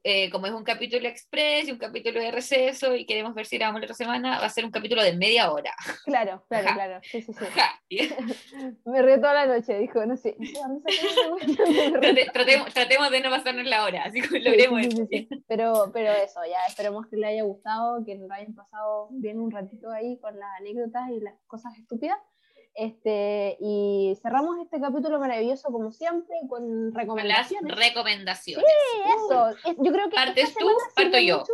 eh, 0.05 0.31
como 0.31 0.47
es 0.47 0.53
un 0.53 0.65
capítulo 0.65 1.09
express 1.09 1.69
y 1.69 1.73
un 1.73 1.79
capítulo 1.79 2.21
de 2.21 2.31
receso 2.31 2.95
y 2.95 3.07
queremos 3.07 3.35
ver 3.35 3.47
si 3.47 3.57
grabamos 3.57 3.81
la 3.81 3.87
otra 3.87 3.95
semana, 3.95 4.39
va 4.39 4.47
a 4.47 4.51
ser 4.51 4.65
un 4.65 4.71
capítulo 4.71 5.03
de 5.03 5.17
media 5.17 5.53
hora. 5.53 5.73
Claro, 6.05 6.45
claro, 6.49 6.69
claro. 6.75 7.01
Sí, 7.03 7.23
sí, 7.23 7.33
sí. 7.33 7.45
Me 8.85 9.03
río 9.03 9.17
toda 9.17 9.35
la 9.35 9.47
noche, 9.47 9.79
dijo, 9.79 10.05
no 10.07 10.17
sé. 10.17 10.37
tratemos, 12.33 12.73
tratemos, 12.73 13.11
de 13.11 13.21
no 13.21 13.31
pasarnos 13.31 13.67
la 13.67 13.85
hora, 13.85 14.05
así 14.05 14.21
que 14.21 14.41
logremos 14.41 14.87
Pero, 15.47 15.91
pero 15.93 16.11
eso, 16.13 16.41
ya 16.49 16.67
esperemos 16.69 17.07
que 17.07 17.17
les 17.17 17.31
haya 17.31 17.43
gustado, 17.43 18.05
que 18.05 18.15
nos 18.17 18.31
hayan 18.31 18.55
pasado 18.55 19.09
bien 19.11 19.41
un 19.41 19.51
ratito 19.51 19.91
ahí 19.91 20.19
con 20.21 20.39
las 20.39 20.49
anécdotas 20.61 21.11
y 21.11 21.21
las 21.21 21.35
cosas 21.47 21.77
estúpidas. 21.79 22.19
Este, 22.85 23.59
y 23.61 24.17
cerramos 24.23 24.59
este 24.59 24.81
capítulo 24.81 25.19
maravilloso 25.21 25.71
como 25.71 25.93
siempre 25.93 26.35
con 26.49 26.87
Las 26.87 26.95
recomendaciones. 26.95 27.77
recomendaciones. 27.77 28.65
Eso, 29.17 29.49
es- 29.51 29.77
yo 29.77 29.93
creo 29.93 30.09
que 30.09 30.17
¿Partes 30.17 30.55
tú? 30.55 30.67
¿Parto 30.97 31.19
yo? 31.19 31.41
mucho. 31.41 31.53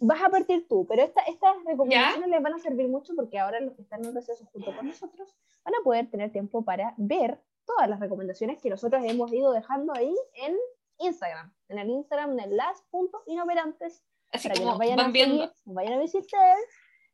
Vas 0.00 0.20
a 0.24 0.28
partir 0.28 0.66
tú, 0.68 0.84
pero 0.88 1.04
esta- 1.04 1.22
estas 1.22 1.54
recomendaciones 1.64 2.28
les 2.28 2.42
van 2.42 2.54
a 2.54 2.58
servir 2.58 2.88
mucho 2.88 3.12
porque 3.14 3.38
ahora 3.38 3.60
los 3.60 3.74
que 3.74 3.82
están 3.82 4.04
en 4.04 4.12
receso 4.12 4.44
junto 4.52 4.74
con 4.74 4.88
nosotros 4.88 5.36
van 5.64 5.74
a 5.76 5.84
poder 5.84 6.10
tener 6.10 6.32
tiempo 6.32 6.64
para 6.64 6.94
ver 6.96 7.40
todas 7.64 7.88
las 7.88 8.00
recomendaciones 8.00 8.60
que 8.60 8.68
nosotros 8.68 9.04
hemos 9.04 9.32
ido 9.32 9.52
dejando 9.52 9.92
ahí 9.94 10.14
en 10.34 10.56
Instagram, 10.98 11.54
en 11.68 11.78
el 11.78 11.90
Instagram 11.90 12.34
de 12.34 12.48
las.inoperantes, 12.48 14.02
Así 14.32 14.48
para 14.48 14.54
que 14.54 14.60
como 14.62 14.70
nos 14.72 14.78
vayan 14.80 14.96
van 14.96 15.06
a 15.06 15.12
viendo. 15.12 15.44
seguir, 15.44 15.52
nos 15.64 15.74
vayan 15.76 15.92
a 15.92 15.98
visitar, 15.98 16.56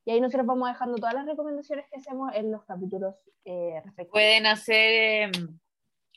y 0.05 0.11
ahí 0.11 0.21
nosotros 0.21 0.47
vamos 0.47 0.69
dejando 0.69 0.97
todas 0.97 1.15
las 1.15 1.27
recomendaciones 1.27 1.87
que 1.91 1.97
hacemos 1.99 2.35
en 2.35 2.51
los 2.51 2.65
capítulos 2.65 3.15
eh, 3.45 3.75
respectivos. 3.85 4.11
Pueden 4.13 4.47
hacer. 4.47 4.77
eh, 4.91 5.31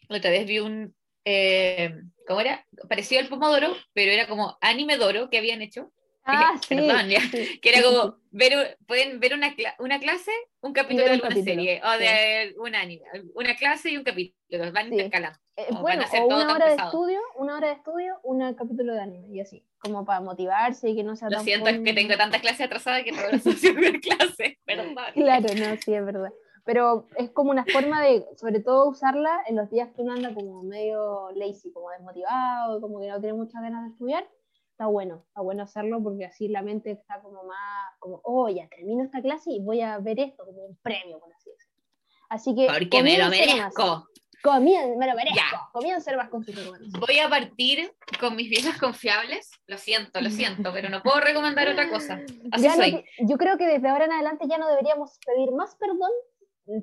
otra 0.09 0.31
vez 0.31 0.45
vi 0.45 0.59
un. 0.59 0.95
eh, 1.25 1.95
¿Cómo 2.27 2.41
era? 2.41 2.65
Parecía 2.89 3.19
el 3.19 3.29
Pomodoro, 3.29 3.73
pero 3.93 4.11
era 4.11 4.27
como 4.27 4.57
anime 4.61 4.97
Doro 4.97 5.29
que 5.29 5.37
habían 5.37 5.61
hecho. 5.61 5.91
Ah, 6.27 6.59
sí. 6.67 6.75
Perdón, 6.75 7.07
ya. 7.07 7.19
sí, 7.21 7.59
Que 7.61 7.69
era 7.69 7.77
sí, 7.79 7.83
sí, 7.83 7.95
como, 7.95 8.17
ver, 8.31 8.77
pueden 8.87 9.19
ver 9.19 9.35
una, 9.35 9.53
una 9.77 9.99
clase, 9.99 10.31
un 10.61 10.73
capítulo 10.73 11.03
de 11.03 11.09
un 11.09 11.13
alguna 11.17 11.29
capítulo, 11.29 11.55
serie, 11.55 11.81
o 11.83 11.91
de 11.99 12.55
un 12.57 12.73
anime, 12.73 13.03
una 13.35 13.55
clase 13.55 13.91
y 13.91 13.97
un 13.97 14.03
capítulo, 14.03 14.71
van 14.71 14.87
Sí. 14.87 14.93
intercalando. 14.93 15.37
Eh, 15.55 15.67
o 15.69 15.73
van 15.75 15.81
bueno, 15.83 16.01
a 16.01 16.05
hacer 16.05 16.21
o 16.23 16.27
todo 16.27 16.37
una 16.39 16.47
tan 16.47 16.55
hora 16.55 16.65
de 16.65 16.71
pesado. 16.71 16.89
estudio, 16.89 17.19
una 17.35 17.57
hora 17.57 17.67
de 17.67 17.73
estudio, 17.75 18.19
un 18.23 18.53
capítulo 18.55 18.93
de 18.93 19.01
anime, 19.01 19.27
y 19.35 19.39
así, 19.39 19.63
como 19.85 20.05
para 20.05 20.21
motivarse 20.21 20.89
y 20.89 20.95
que 20.95 21.03
no 21.03 21.15
sea 21.15 21.29
Lo 21.29 21.37
tan 21.37 21.45
siento, 21.45 21.69
es 21.69 21.79
que 21.79 21.93
tengo 21.93 22.15
tantas 22.17 22.41
clases 22.41 22.65
atrasadas 22.65 23.03
que 23.03 23.11
asocio 23.11 23.73
con 23.73 23.99
clases, 23.99 24.57
perdón. 24.65 24.95
Claro, 25.13 25.47
no, 25.55 25.77
sí, 25.77 25.93
es 25.93 26.05
verdad. 26.05 26.31
Pero 26.65 27.07
es 27.17 27.29
como 27.29 27.51
una 27.51 27.63
forma 27.63 28.01
de, 28.01 28.25
sobre 28.37 28.59
todo, 28.59 28.89
usarla 28.89 29.43
en 29.47 29.55
los 29.55 29.69
días 29.69 29.89
que 29.95 30.01
uno 30.01 30.13
anda 30.13 30.33
como 30.33 30.63
medio 30.63 31.29
lazy, 31.35 31.71
como 31.71 31.91
desmotivado, 31.91 32.81
como 32.81 32.99
que 32.99 33.07
no 33.07 33.19
tiene 33.19 33.35
muchas 33.35 33.61
ganas 33.61 33.83
de 33.83 33.91
estudiar. 33.91 34.27
Está 34.71 34.87
bueno, 34.87 35.23
está 35.27 35.41
bueno 35.41 35.63
hacerlo 35.63 36.01
porque 36.03 36.25
así 36.25 36.47
la 36.47 36.63
mente 36.63 36.91
está 36.91 37.21
como 37.21 37.43
más, 37.43 37.93
como, 37.99 38.19
oh, 38.23 38.49
ya 38.49 38.67
termino 38.67 39.03
esta 39.03 39.21
clase 39.21 39.51
y 39.51 39.61
voy 39.61 39.81
a 39.81 39.99
ver 39.99 40.19
esto 40.19 40.43
como 40.43 40.65
un 40.65 40.75
premio, 40.77 41.19
por 41.19 41.31
así 41.33 41.49
decirlo. 41.51 41.83
Así 42.29 42.55
que. 42.55 42.67
Porque 42.67 43.03
me 43.03 43.17
lo 43.17 43.29
merezco. 43.29 44.07
Comien- 44.45 44.97
me 44.97 45.07
lo 45.07 45.15
merezco. 45.15 45.35
Ya. 45.37 45.69
Comiencen 45.73 46.15
más 46.17 46.29
con 46.29 46.43
sus 46.43 46.55
recomendaciones. 46.55 46.99
Voy 47.07 47.19
a 47.19 47.27
partir 47.29 47.91
con 48.19 48.35
mis 48.35 48.49
viejas 48.49 48.77
confiables. 48.77 49.49
Lo 49.67 49.77
siento, 49.77 50.21
lo 50.21 50.29
siento, 50.29 50.71
pero 50.71 50.89
no 50.89 51.01
puedo 51.01 51.19
recomendar 51.19 51.67
otra 51.67 51.89
cosa. 51.89 52.21
Así 52.51 52.63
Ya 52.63 52.69
no 52.69 52.75
soy. 52.75 52.91
te- 52.91 53.05
yo 53.27 53.37
creo 53.37 53.57
que 53.57 53.65
desde 53.65 53.87
ahora 53.89 54.05
en 54.05 54.11
adelante 54.13 54.45
ya 54.49 54.57
no 54.57 54.67
deberíamos 54.69 55.17
pedir 55.25 55.51
más 55.51 55.75
perdón 55.77 56.11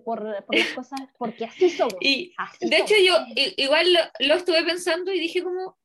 por, 0.04 0.44
por 0.44 0.56
las 0.56 0.68
cosas, 0.74 1.00
porque 1.18 1.44
así 1.44 1.70
somos. 1.70 1.94
Y 2.00 2.34
así 2.36 2.68
de 2.68 2.76
hecho 2.78 2.94
somos. 2.94 3.28
yo 3.36 3.42
i- 3.42 3.54
igual 3.62 3.92
lo, 3.92 4.00
lo 4.20 4.34
estuve 4.34 4.62
pensando 4.64 5.12
y 5.12 5.18
dije 5.20 5.42
como, 5.42 5.76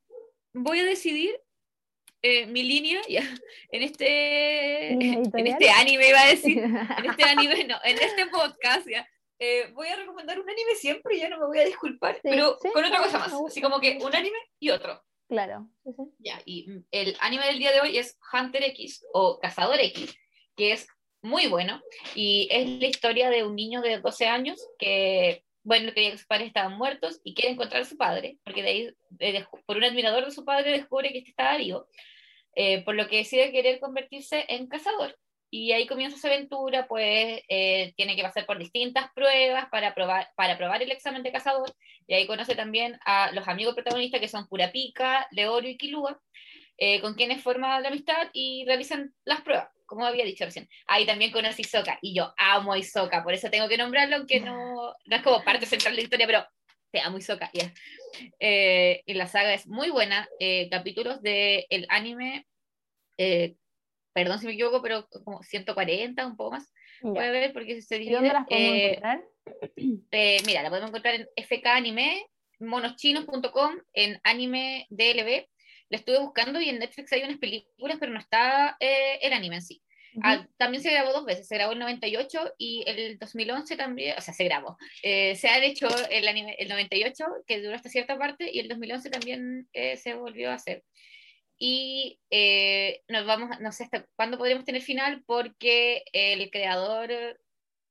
voy 0.54 0.80
a 0.80 0.84
decidir 0.86 1.40
eh, 2.24 2.48
mi 2.48 2.64
línea 2.64 3.00
ya, 3.08 3.22
en 3.72 3.84
este, 3.84 4.90
¿Línea 4.98 5.20
en 5.34 5.48
este 5.48 5.70
anime, 5.70 6.10
iba 6.10 6.20
a 6.22 6.28
decir, 6.28 6.58
en 6.98 7.06
este 7.06 7.24
anime, 7.24 7.64
no, 7.66 7.76
en 7.84 7.98
este 7.98 8.26
podcast, 8.28 8.88
ya, 8.90 9.08
eh, 9.40 9.72
voy 9.74 9.88
a 9.88 9.96
recomendar 9.96 10.40
un 10.40 10.50
anime 10.50 10.76
siempre 10.76 11.16
y 11.16 11.20
ya 11.20 11.30
no 11.30 11.40
me 11.40 11.46
voy 11.46 11.60
a 11.60 11.66
disculpar, 11.66 12.20
pero 12.24 12.58
sí, 12.62 12.70
con 12.74 12.84
otra 12.84 13.00
cosa 13.00 13.20
más, 13.20 13.34
así 13.34 13.62
como 13.62 13.80
que 13.80 14.00
un 14.02 14.16
anime 14.16 14.38
y 14.60 14.70
otro. 14.70 15.04
claro. 15.28 15.70
sí, 15.84 15.92
sí. 15.96 16.04
Ya, 16.20 16.42
y 16.46 16.68
el 16.92 17.16
anime 17.20 17.46
del 17.48 17.60
día 17.60 17.72
de 17.72 17.82
hoy 17.82 17.98
es 17.98 18.18
Hunter 18.34 18.64
X 18.64 19.06
o 19.14 19.40
Cazador 19.40 19.80
X, 19.80 20.16
que 20.56 20.72
es 20.72 20.88
muy 21.22 21.48
bueno 21.48 21.82
y 22.16 22.48
es 22.52 22.68
la 22.68 22.88
historia 22.88 23.30
de 23.30 23.44
un 23.44 23.56
niño 23.56 23.82
de 23.82 24.00
12 24.00 24.28
años 24.28 24.60
que, 24.80 25.44
bueno, 25.64 25.92
creía 25.92 26.12
que 26.12 26.18
sus 26.18 26.28
padres 26.28 26.48
estaban 26.48 26.78
muertos 26.78 27.20
y 27.24 27.34
quiere 27.34 27.52
encontrar 27.52 27.82
a 27.82 27.86
su 27.86 27.98
padre, 27.98 28.38
porque 28.44 28.64
de 28.64 28.70
ahí, 28.70 28.96
por 29.66 29.78
un 29.78 29.84
admirador 29.84 30.26
de 30.26 30.32
su 30.32 30.46
padre, 30.46 30.72
descubre 30.72 31.12
que 31.12 31.20
este 31.20 31.32
estaba 31.32 31.58
vivo, 31.58 31.88
eh, 32.56 32.84
por 32.84 32.96
lo 32.96 33.08
que 33.08 33.18
decide 33.18 33.52
querer 33.52 33.80
convertirse 33.80 34.46
en 34.48 34.68
cazador. 34.68 35.16
Y 35.50 35.72
ahí 35.72 35.88
comienza 35.88 36.18
su 36.18 36.28
aventura, 36.28 36.88
pues 36.88 37.42
eh, 37.48 37.94
tiene 37.96 38.16
que 38.16 38.24
pasar 38.24 38.46
por 38.46 38.60
distintas 38.60 39.12
pruebas 39.14 39.68
para 39.70 39.94
probar, 39.94 40.30
para 40.36 40.58
probar 40.58 40.84
el 40.84 40.92
examen 40.92 41.24
de 41.24 41.32
cazador. 41.32 41.74
Y 42.06 42.14
ahí 42.14 42.28
conoce 42.28 42.56
también 42.56 43.00
a 43.06 43.32
los 43.32 43.48
amigos 43.48 43.74
protagonistas 43.74 44.20
que 44.20 44.28
son 44.28 44.48
Kurapika, 44.48 45.28
Leorio 45.32 45.72
y 45.72 45.78
Kilua, 45.78 46.20
eh, 46.78 47.02
con 47.02 47.16
quienes 47.16 47.42
forma 47.42 47.80
la 47.80 47.88
amistad 47.88 48.30
y 48.34 48.66
realizan 48.66 49.14
las 49.24 49.42
pruebas, 49.42 49.70
como 49.86 50.06
había 50.06 50.26
dicho 50.26 50.46
recién. 50.46 50.68
Ahí 50.86 51.06
también 51.06 51.32
conoce 51.32 51.64
a 51.64 52.00
y 52.02 52.14
yo 52.14 52.34
amo 52.38 52.74
a 52.74 53.24
por 53.24 53.34
eso 53.34 53.50
tengo 53.50 53.70
que 53.70 53.78
nombrarlo, 53.78 54.18
aunque 54.18 54.42
no, 54.42 54.94
no 55.06 55.16
es 55.16 55.22
como 55.22 55.44
parte 55.44 55.66
central 55.66 55.94
de 55.94 56.02
la 56.02 56.04
historia, 56.04 56.28
pero 56.28 56.46
te 56.92 57.00
amo 57.00 57.18
Isoka. 57.18 57.50
ya. 57.54 57.74
Eh, 58.40 59.04
y 59.06 59.14
la 59.14 59.28
saga 59.28 59.54
es 59.54 59.68
muy 59.68 59.90
buena, 59.90 60.28
eh, 60.40 60.70
capítulos 60.70 61.22
del 61.22 61.66
el 61.70 61.86
anime, 61.90 62.48
eh, 63.18 63.56
perdón 64.18 64.40
si 64.40 64.48
me 64.48 64.54
equivoco, 64.54 64.82
pero 64.82 65.08
como 65.24 65.44
140, 65.44 66.26
un 66.26 66.36
poco 66.36 66.52
más, 66.54 66.74
Ya. 67.04 67.14
puede 67.14 67.30
ver, 67.30 67.54
porque 67.54 67.84
se 67.84 67.98
¿Y 67.98 68.00
divide. 68.00 68.16
dónde 68.16 68.34
las 68.34 68.48
podemos 68.48 68.74
eh, 68.76 68.88
encontrar? 68.88 69.24
eh, 70.12 70.38
mira, 70.48 70.64
la 70.64 70.70
podemos 70.70 70.90
encontrar 70.90 71.14
en 71.14 71.28
FK 71.36 71.68
Anime, 71.68 72.26
monoschinos.com, 72.60 73.76
en 73.94 74.20
Anime 74.24 74.88
DLB. 74.90 75.46
La 75.90 75.98
estuve 75.98 76.18
buscando 76.18 76.60
y 76.60 76.70
en 76.70 76.80
Netflix 76.80 77.14
hay 77.14 77.22
unas 77.26 77.38
películas, 77.38 77.98
pero 78.00 78.12
no 78.12 78.20
está 78.20 78.76
eh, 78.80 79.20
el 79.22 79.34
anime 79.34 79.58
en 79.58 79.62
sí. 79.62 79.84
Ah, 80.24 80.48
también 80.58 80.82
se 80.82 80.92
grabó 80.92 81.14
dos 81.14 81.26
veces, 81.26 81.48
se 81.48 81.56
grabó 81.56 81.74
el 81.74 81.80
98 81.80 82.56
y 82.58 82.84
el 82.88 83.20
2011 83.20 83.78
también, 83.78 84.16
o 84.18 84.22
sea, 84.22 84.34
se 84.34 84.46
grabó. 84.46 84.78
Eh, 85.04 85.36
se 85.36 85.48
han 85.48 85.62
hecho 85.62 85.88
el, 86.10 86.28
anime, 86.28 86.56
el 86.58 86.70
98, 86.70 87.24
que 87.46 87.62
duró 87.62 87.76
hasta 87.76 87.90
cierta 87.90 88.18
parte, 88.18 88.50
y 88.52 88.58
el 88.58 88.68
2011 88.68 89.12
también 89.12 89.70
eh, 89.74 89.96
se 89.96 90.16
volvió 90.16 90.50
a 90.50 90.56
hacer. 90.56 90.84
Y 91.60 92.20
eh, 92.30 93.02
nos 93.08 93.26
vamos, 93.26 93.60
no 93.60 93.72
sé 93.72 93.86
hasta 93.86 94.06
cuándo 94.16 94.38
podremos 94.38 94.64
tener 94.64 94.82
final, 94.82 95.24
porque 95.26 96.04
el 96.14 96.50
creador 96.52 97.10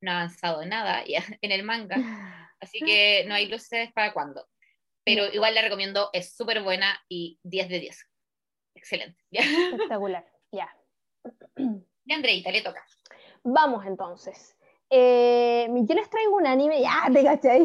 no 0.00 0.12
ha 0.12 0.16
avanzado 0.20 0.64
nada 0.64 1.04
ya, 1.06 1.22
en 1.42 1.52
el 1.52 1.62
manga. 1.62 1.96
Así 2.60 2.80
que 2.80 3.24
no 3.26 3.34
hay 3.34 3.48
luces 3.48 3.92
para 3.92 4.12
cuándo. 4.12 4.46
Pero 5.04 5.32
igual 5.32 5.54
la 5.54 5.62
recomiendo, 5.62 6.10
es 6.12 6.34
súper 6.34 6.62
buena 6.62 6.98
y 7.08 7.38
10 7.44 7.68
de 7.68 7.80
10. 7.80 8.06
Excelente. 8.74 9.22
Ya, 9.30 9.40
Espectacular. 9.72 10.26
Ya. 10.52 10.74
Ya, 12.08 12.14
Andreita, 12.14 12.52
le 12.52 12.62
toca. 12.62 12.86
Vamos 13.42 13.84
entonces. 13.84 14.56
Eh, 14.88 15.66
yo 15.68 15.94
les 15.96 16.08
traigo 16.08 16.36
un 16.36 16.46
anime, 16.46 16.80
ya 16.80 17.08
te 17.12 17.24
cachai. 17.24 17.64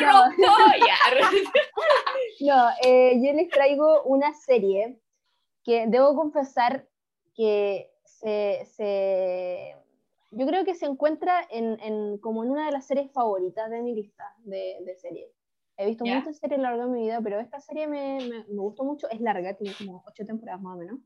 ¡Me 0.00 0.06
No. 0.06 0.30
No, 2.40 2.68
eh, 2.84 3.20
yo 3.22 3.32
les 3.32 3.48
traigo 3.50 4.02
una 4.04 4.32
serie 4.34 4.98
que 5.64 5.86
debo 5.86 6.14
confesar 6.14 6.88
que 7.34 7.90
se, 8.04 8.64
se- 8.64 9.76
yo 10.30 10.46
creo 10.46 10.64
que 10.64 10.74
se 10.74 10.86
encuentra 10.86 11.46
en, 11.50 11.78
en- 11.80 12.18
como 12.18 12.44
en 12.44 12.50
una 12.50 12.66
de 12.66 12.72
las 12.72 12.86
series 12.86 13.12
favoritas 13.12 13.68
de 13.70 13.82
mi 13.82 13.94
lista 13.94 14.34
de, 14.38 14.78
de 14.84 14.96
series. 14.96 15.30
He 15.76 15.86
visto 15.86 16.04
muchas 16.18 16.38
series 16.38 16.58
a 16.58 16.62
lo 16.62 16.68
largo 16.76 16.92
de 16.92 16.98
mi 16.98 17.02
vida, 17.06 17.20
pero 17.22 17.40
esta 17.40 17.60
serie 17.60 17.86
me, 17.86 18.18
me- 18.20 18.44
me 18.44 18.60
gustó 18.60 18.84
mucho, 18.84 19.08
es 19.10 19.20
larga, 19.20 19.54
tiene 19.56 19.74
como 19.76 20.02
ocho 20.06 20.24
temporadas 20.24 20.60
más 20.62 20.76
o 20.76 20.78
menos. 20.78 20.98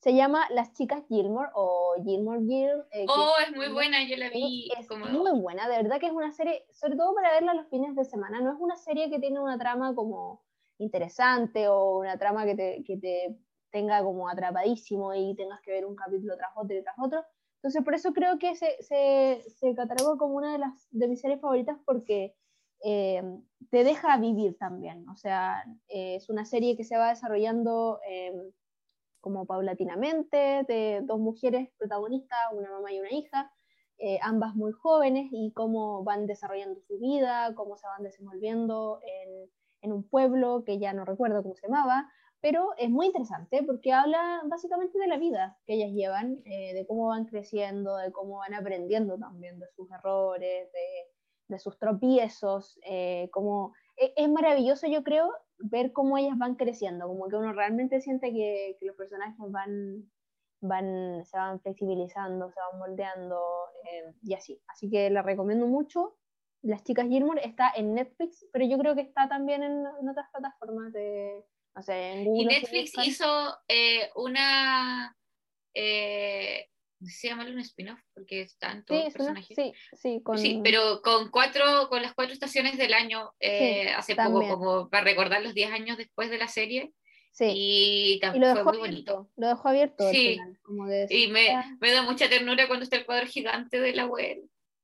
Se 0.00 0.14
llama 0.14 0.46
Las 0.50 0.72
chicas 0.72 1.02
Gilmore 1.08 1.50
o 1.54 1.94
Gilmore 2.02 2.40
Girl. 2.40 2.86
eh, 2.90 3.04
Oh, 3.08 3.32
es 3.46 3.54
muy 3.54 3.68
buena, 3.68 4.02
yo 4.08 4.16
la 4.16 4.30
vi. 4.30 4.70
es 4.78 4.88
como... 4.88 5.04
muy 5.06 5.38
buena, 5.40 5.68
de 5.68 5.76
verdad 5.76 6.00
que 6.00 6.06
es 6.06 6.12
una 6.12 6.32
serie, 6.32 6.64
sobre 6.72 6.96
todo 6.96 7.14
para 7.14 7.32
verla 7.32 7.52
los 7.54 7.68
fines 7.68 7.94
de 7.94 8.04
semana, 8.04 8.40
no 8.40 8.50
es 8.52 8.56
una 8.58 8.76
serie 8.78 9.10
que 9.10 9.18
tiene 9.18 9.38
una 9.40 9.58
trama 9.58 9.94
como 9.94 10.42
interesante 10.78 11.68
o 11.68 11.98
una 11.98 12.18
trama 12.18 12.46
que 12.46 12.54
te, 12.54 12.82
que 12.84 12.96
te 12.96 13.36
tenga 13.70 14.02
como 14.02 14.28
atrapadísimo 14.28 15.14
y 15.14 15.34
tengas 15.36 15.60
que 15.60 15.70
ver 15.72 15.84
un 15.86 15.94
capítulo 15.94 16.34
tras 16.36 16.50
otro 16.56 16.76
y 16.76 16.82
tras 16.82 16.96
otro. 16.98 17.22
Entonces 17.56 17.84
por 17.84 17.94
eso 17.94 18.12
creo 18.14 18.38
que 18.38 18.56
se, 18.56 18.82
se, 18.82 19.44
se 19.48 19.74
cataloga 19.74 20.16
como 20.16 20.34
una 20.36 20.52
de, 20.52 20.58
las, 20.58 20.88
de 20.90 21.08
mis 21.08 21.20
series 21.20 21.40
favoritas 21.42 21.76
porque 21.84 22.34
eh, 22.82 23.22
te 23.70 23.84
deja 23.84 24.16
vivir 24.16 24.56
también. 24.56 25.06
O 25.10 25.16
sea, 25.16 25.62
eh, 25.88 26.16
es 26.16 26.30
una 26.30 26.46
serie 26.46 26.74
que 26.76 26.84
se 26.84 26.96
va 26.96 27.10
desarrollando 27.10 28.00
eh, 28.08 28.32
como 29.20 29.46
paulatinamente, 29.46 30.64
de 30.66 31.00
dos 31.04 31.18
mujeres 31.18 31.70
protagonistas, 31.78 32.38
una 32.52 32.70
mamá 32.70 32.92
y 32.92 33.00
una 33.00 33.12
hija, 33.12 33.52
eh, 33.98 34.18
ambas 34.22 34.54
muy 34.54 34.72
jóvenes, 34.72 35.28
y 35.30 35.52
cómo 35.52 36.02
van 36.04 36.26
desarrollando 36.26 36.80
su 36.80 36.98
vida, 36.98 37.54
cómo 37.54 37.76
se 37.76 37.86
van 37.86 38.02
desenvolviendo 38.02 39.00
en, 39.02 39.50
en 39.82 39.92
un 39.92 40.08
pueblo 40.08 40.64
que 40.64 40.78
ya 40.78 40.92
no 40.92 41.04
recuerdo 41.04 41.42
cómo 41.42 41.54
se 41.54 41.66
llamaba, 41.66 42.10
pero 42.40 42.70
es 42.78 42.88
muy 42.88 43.06
interesante 43.06 43.62
porque 43.62 43.92
habla 43.92 44.42
básicamente 44.46 44.98
de 44.98 45.06
la 45.06 45.18
vida 45.18 45.58
que 45.66 45.74
ellas 45.74 45.90
llevan, 45.90 46.40
eh, 46.46 46.72
de 46.74 46.86
cómo 46.86 47.08
van 47.08 47.26
creciendo, 47.26 47.96
de 47.96 48.12
cómo 48.12 48.38
van 48.38 48.54
aprendiendo 48.54 49.18
también 49.18 49.58
de 49.58 49.66
sus 49.76 49.90
errores, 49.90 50.72
de, 50.72 51.08
de 51.48 51.58
sus 51.58 51.78
tropiezos, 51.78 52.78
eh, 52.84 53.28
como 53.32 53.74
es, 53.96 54.12
es 54.16 54.28
maravilloso 54.30 54.86
yo 54.86 55.04
creo 55.04 55.30
ver 55.60 55.92
cómo 55.92 56.18
ellas 56.18 56.36
van 56.38 56.54
creciendo, 56.54 57.06
como 57.06 57.28
que 57.28 57.36
uno 57.36 57.52
realmente 57.52 58.00
siente 58.00 58.32
que, 58.32 58.76
que 58.78 58.86
los 58.86 58.96
personajes 58.96 59.36
van, 59.50 60.10
van, 60.60 61.24
se 61.24 61.36
van 61.36 61.60
flexibilizando, 61.60 62.50
se 62.50 62.60
van 62.60 62.78
moldeando 62.78 63.40
eh, 63.84 64.14
y 64.22 64.34
así. 64.34 64.60
Así 64.68 64.90
que 64.90 65.10
la 65.10 65.22
recomiendo 65.22 65.66
mucho. 65.66 66.16
Las 66.62 66.84
chicas 66.84 67.08
Gilmore 67.08 67.44
está 67.44 67.70
en 67.74 67.94
Netflix, 67.94 68.46
pero 68.52 68.66
yo 68.66 68.78
creo 68.78 68.94
que 68.94 69.00
está 69.00 69.28
también 69.28 69.62
en, 69.62 69.86
otras 70.08 70.28
plataformas 70.30 70.92
de, 70.92 71.44
no 71.74 71.82
sé, 71.82 72.12
en 72.12 72.24
Google. 72.24 72.42
Y 72.42 72.46
Netflix 72.46 72.92
hizo 73.06 73.26
eh, 73.68 74.10
una, 74.14 75.16
eh, 75.74 76.68
se 77.06 77.28
llama 77.28 77.44
un 77.44 77.58
spin-off 77.60 78.00
porque 78.14 78.42
están 78.42 78.84
todos 78.84 79.04
los 79.04 79.12
personajes. 79.12 79.56
Sí, 79.56 79.72
sí, 79.94 80.20
con... 80.22 80.38
sí, 80.38 80.60
pero 80.62 81.00
con 81.02 81.30
cuatro, 81.30 81.88
con 81.88 82.02
las 82.02 82.14
cuatro 82.14 82.32
estaciones 82.32 82.76
del 82.76 82.92
año, 82.92 83.32
eh, 83.40 83.88
hace 83.90 84.14
poco, 84.14 84.46
como 84.48 84.88
para 84.90 85.04
recordar 85.04 85.42
los 85.42 85.54
10 85.54 85.72
años 85.72 85.96
después 85.96 86.30
de 86.30 86.38
la 86.38 86.48
serie. 86.48 86.92
Sí. 87.32 87.46
Y, 87.54 88.20
y 88.34 88.38
lo 88.38 88.48
dejó 88.48 88.64
fue 88.64 88.72
muy 88.72 88.88
bonito. 88.88 89.30
Lo 89.36 89.48
dejó 89.48 89.68
abierto. 89.68 90.10
Sí. 90.10 90.38
como 90.62 90.86
de 90.86 91.06
y 91.08 91.28
me, 91.28 91.76
me, 91.80 91.92
da 91.92 92.02
mucha 92.02 92.28
ternura 92.28 92.66
cuando 92.66 92.84
está 92.84 92.96
el 92.96 93.06
cuadro 93.06 93.26
gigante 93.26 93.80
de 93.80 93.94
la 93.94 94.06
web. 94.06 94.38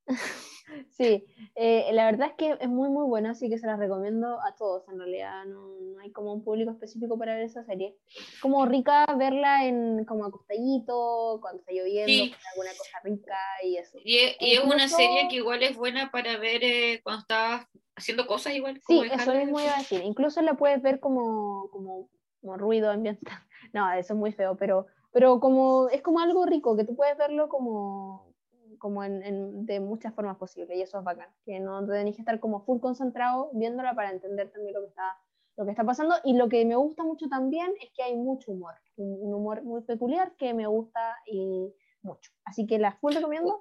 sí, 0.90 1.24
eh, 1.54 1.90
la 1.92 2.06
verdad 2.06 2.28
es 2.28 2.34
que 2.34 2.56
es 2.60 2.68
muy 2.68 2.88
muy 2.88 3.04
buena, 3.06 3.30
así 3.30 3.48
que 3.48 3.58
se 3.58 3.66
la 3.66 3.76
recomiendo 3.76 4.40
a 4.40 4.54
todos 4.56 4.88
en 4.88 4.98
realidad, 4.98 5.44
no, 5.46 5.98
hay 6.00 6.12
como 6.12 6.32
un 6.32 6.44
público 6.44 6.70
específico 6.70 7.18
para 7.18 7.34
ver 7.34 7.44
esa 7.44 7.64
serie. 7.64 7.96
Como 8.40 8.66
rica 8.66 9.06
verla 9.18 9.66
en 9.66 10.04
como 10.04 10.24
acostadito, 10.24 11.38
cuando 11.40 11.60
está 11.60 11.72
lloviendo, 11.72 12.36
alguna 12.52 12.70
cosa 12.76 13.00
rica 13.04 13.38
y 13.64 13.76
eso. 13.76 13.98
Y 14.04 14.18
es, 14.18 14.64
una 14.64 14.88
serie 14.88 15.28
que 15.28 15.36
igual 15.36 15.62
es 15.62 15.76
buena 15.76 16.10
para 16.10 16.36
ver 16.38 16.62
eh, 16.62 17.00
cuando 17.02 17.20
estás 17.20 17.66
haciendo 17.94 18.26
cosas 18.26 18.54
igual. 18.54 18.80
Sí, 18.86 19.02
eso 19.12 19.34
mismo 19.34 19.60
iba 19.60 19.74
a 19.74 19.78
decir, 19.78 20.02
incluso 20.04 20.42
la 20.42 20.54
puedes 20.54 20.82
ver 20.82 21.00
como, 21.00 21.68
como 21.70 22.08
como 22.46 22.56
ruido 22.56 22.90
ambiental. 22.90 23.38
No, 23.72 23.90
eso 23.92 24.14
es 24.14 24.18
muy 24.18 24.32
feo, 24.32 24.56
pero, 24.56 24.86
pero 25.12 25.40
como 25.40 25.88
es 25.90 26.00
como 26.00 26.20
algo 26.20 26.46
rico, 26.46 26.76
que 26.76 26.84
tú 26.84 26.94
puedes 26.94 27.18
verlo 27.18 27.48
como, 27.48 28.32
como 28.78 29.04
en, 29.04 29.66
de 29.66 29.80
muchas 29.80 30.14
formas 30.14 30.36
posibles, 30.36 30.76
y 30.76 30.82
eso 30.82 30.98
es 30.98 31.04
bacán, 31.04 31.28
que 31.44 31.60
no 31.60 31.84
tenés 31.86 32.14
que 32.14 32.22
estar 32.22 32.38
como 32.40 32.64
full 32.64 32.80
concentrado 32.80 33.50
viéndola 33.52 33.94
para 33.94 34.10
entender 34.10 34.50
también 34.50 34.74
lo 34.74 34.80
que 34.82 34.88
está, 34.88 35.18
lo 35.56 35.64
que 35.64 35.70
está 35.70 35.84
pasando, 35.84 36.14
y 36.24 36.34
lo 36.34 36.48
que 36.48 36.64
me 36.64 36.76
gusta 36.76 37.04
mucho 37.04 37.28
también 37.28 37.72
es 37.80 37.90
que 37.94 38.02
hay 38.02 38.16
mucho 38.16 38.52
humor, 38.52 38.74
un, 38.96 39.32
humor 39.32 39.62
muy 39.62 39.82
peculiar 39.82 40.34
que 40.36 40.54
me 40.54 40.66
gusta 40.66 41.16
y 41.26 41.72
mucho, 42.02 42.30
así 42.44 42.66
que 42.66 42.78
la 42.78 42.92
full 42.92 43.14
recomiendo. 43.14 43.60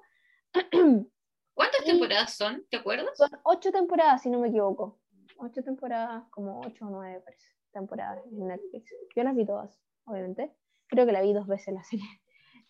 ¿Cuántas 1.54 1.84
temporadas 1.84 2.34
son? 2.34 2.64
¿Te 2.70 2.76
acuerdas? 2.76 3.16
Son 3.16 3.30
ocho 3.44 3.72
temporadas, 3.72 4.22
si 4.22 4.28
no 4.28 4.38
me 4.38 4.48
equivoco. 4.48 4.98
Ocho 5.38 5.62
temporadas, 5.62 6.24
como 6.30 6.60
ocho 6.60 6.86
o 6.86 6.90
nueve 6.90 7.20
parece 7.24 7.56
temporadas 7.76 8.24
en 8.26 8.48
Netflix. 8.48 8.94
Yo 9.14 9.22
las 9.22 9.36
vi 9.36 9.44
todas, 9.44 9.78
obviamente. 10.04 10.50
Creo 10.88 11.06
que 11.06 11.12
la 11.12 11.22
vi 11.22 11.32
dos 11.32 11.46
veces 11.46 11.74
la 11.74 11.84
serie. 11.84 12.06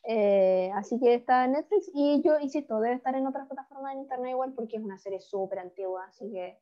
Eh, 0.08 0.70
así 0.74 1.00
que 1.00 1.14
está 1.14 1.44
en 1.44 1.52
Netflix 1.52 1.90
y 1.92 2.22
yo 2.24 2.38
insisto, 2.38 2.80
debe 2.80 2.94
estar 2.94 3.14
en 3.16 3.26
otras 3.26 3.48
plataformas 3.48 3.94
de 3.94 4.02
internet 4.02 4.30
igual 4.30 4.52
porque 4.54 4.76
es 4.76 4.82
una 4.82 4.98
serie 4.98 5.20
súper 5.20 5.58
antigua, 5.58 6.06
así 6.08 6.30
que 6.32 6.58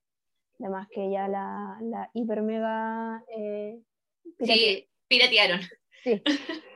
además 0.61 0.89
que 0.91 1.11
ya 1.11 1.29
la, 1.29 1.79
la 1.83 2.11
hiper 2.15 2.43
mega... 2.43 3.23
Eh, 3.29 3.81
sí, 4.41 4.89
piratearon. 5.09 5.61
Sí, 6.03 6.23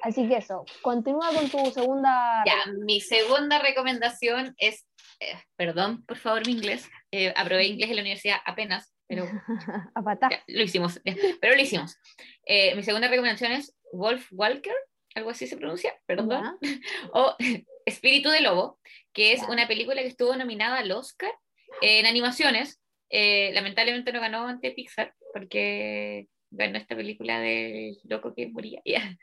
así 0.02 0.28
que 0.28 0.36
eso. 0.36 0.66
Continúa 0.82 1.32
con 1.32 1.48
tu 1.48 1.70
segunda... 1.70 2.42
Ya, 2.46 2.70
mi 2.84 3.00
segunda 3.00 3.58
recomendación 3.60 4.54
es, 4.58 4.86
eh, 5.20 5.34
perdón 5.56 6.04
por 6.04 6.18
favor 6.18 6.46
mi 6.46 6.52
inglés, 6.52 6.88
aprobé 7.34 7.66
inglés 7.66 7.88
en 7.88 7.96
la 7.96 8.02
universidad 8.02 8.38
apenas, 8.44 8.92
pero 9.06 9.24
lo 10.46 10.62
hicimos, 10.62 11.00
pero 11.40 11.56
lo 11.56 11.62
hicimos. 11.62 11.96
Eh, 12.44 12.74
mi 12.76 12.82
segunda 12.82 13.08
recomendación 13.08 13.52
es 13.52 13.74
Wolf 13.92 14.28
Walker, 14.32 14.74
algo 15.14 15.30
así 15.30 15.46
se 15.46 15.56
pronuncia, 15.56 15.94
perdón, 16.06 16.58
o 17.12 17.36
Espíritu 17.86 18.30
de 18.30 18.40
Lobo, 18.40 18.78
que 19.12 19.32
es 19.32 19.42
una 19.48 19.66
película 19.66 20.02
que 20.02 20.08
estuvo 20.08 20.36
nominada 20.36 20.78
al 20.78 20.92
Oscar 20.92 21.32
en 21.80 22.06
animaciones. 22.06 22.80
Eh, 23.10 23.50
lamentablemente 23.54 24.12
no 24.12 24.20
ganó 24.20 24.46
ante 24.46 24.70
Pixar, 24.72 25.14
porque 25.32 26.28
ganó 26.50 26.78
esta 26.78 26.96
película 26.96 27.40
del 27.40 27.96
loco 28.04 28.34
que 28.34 28.48
moría. 28.48 28.82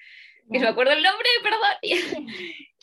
Que 0.51 0.59
no 0.59 0.65
me 0.65 0.69
acuerdo 0.69 0.93
el 0.93 1.01
nombre, 1.01 1.27
perdón. 1.41 2.29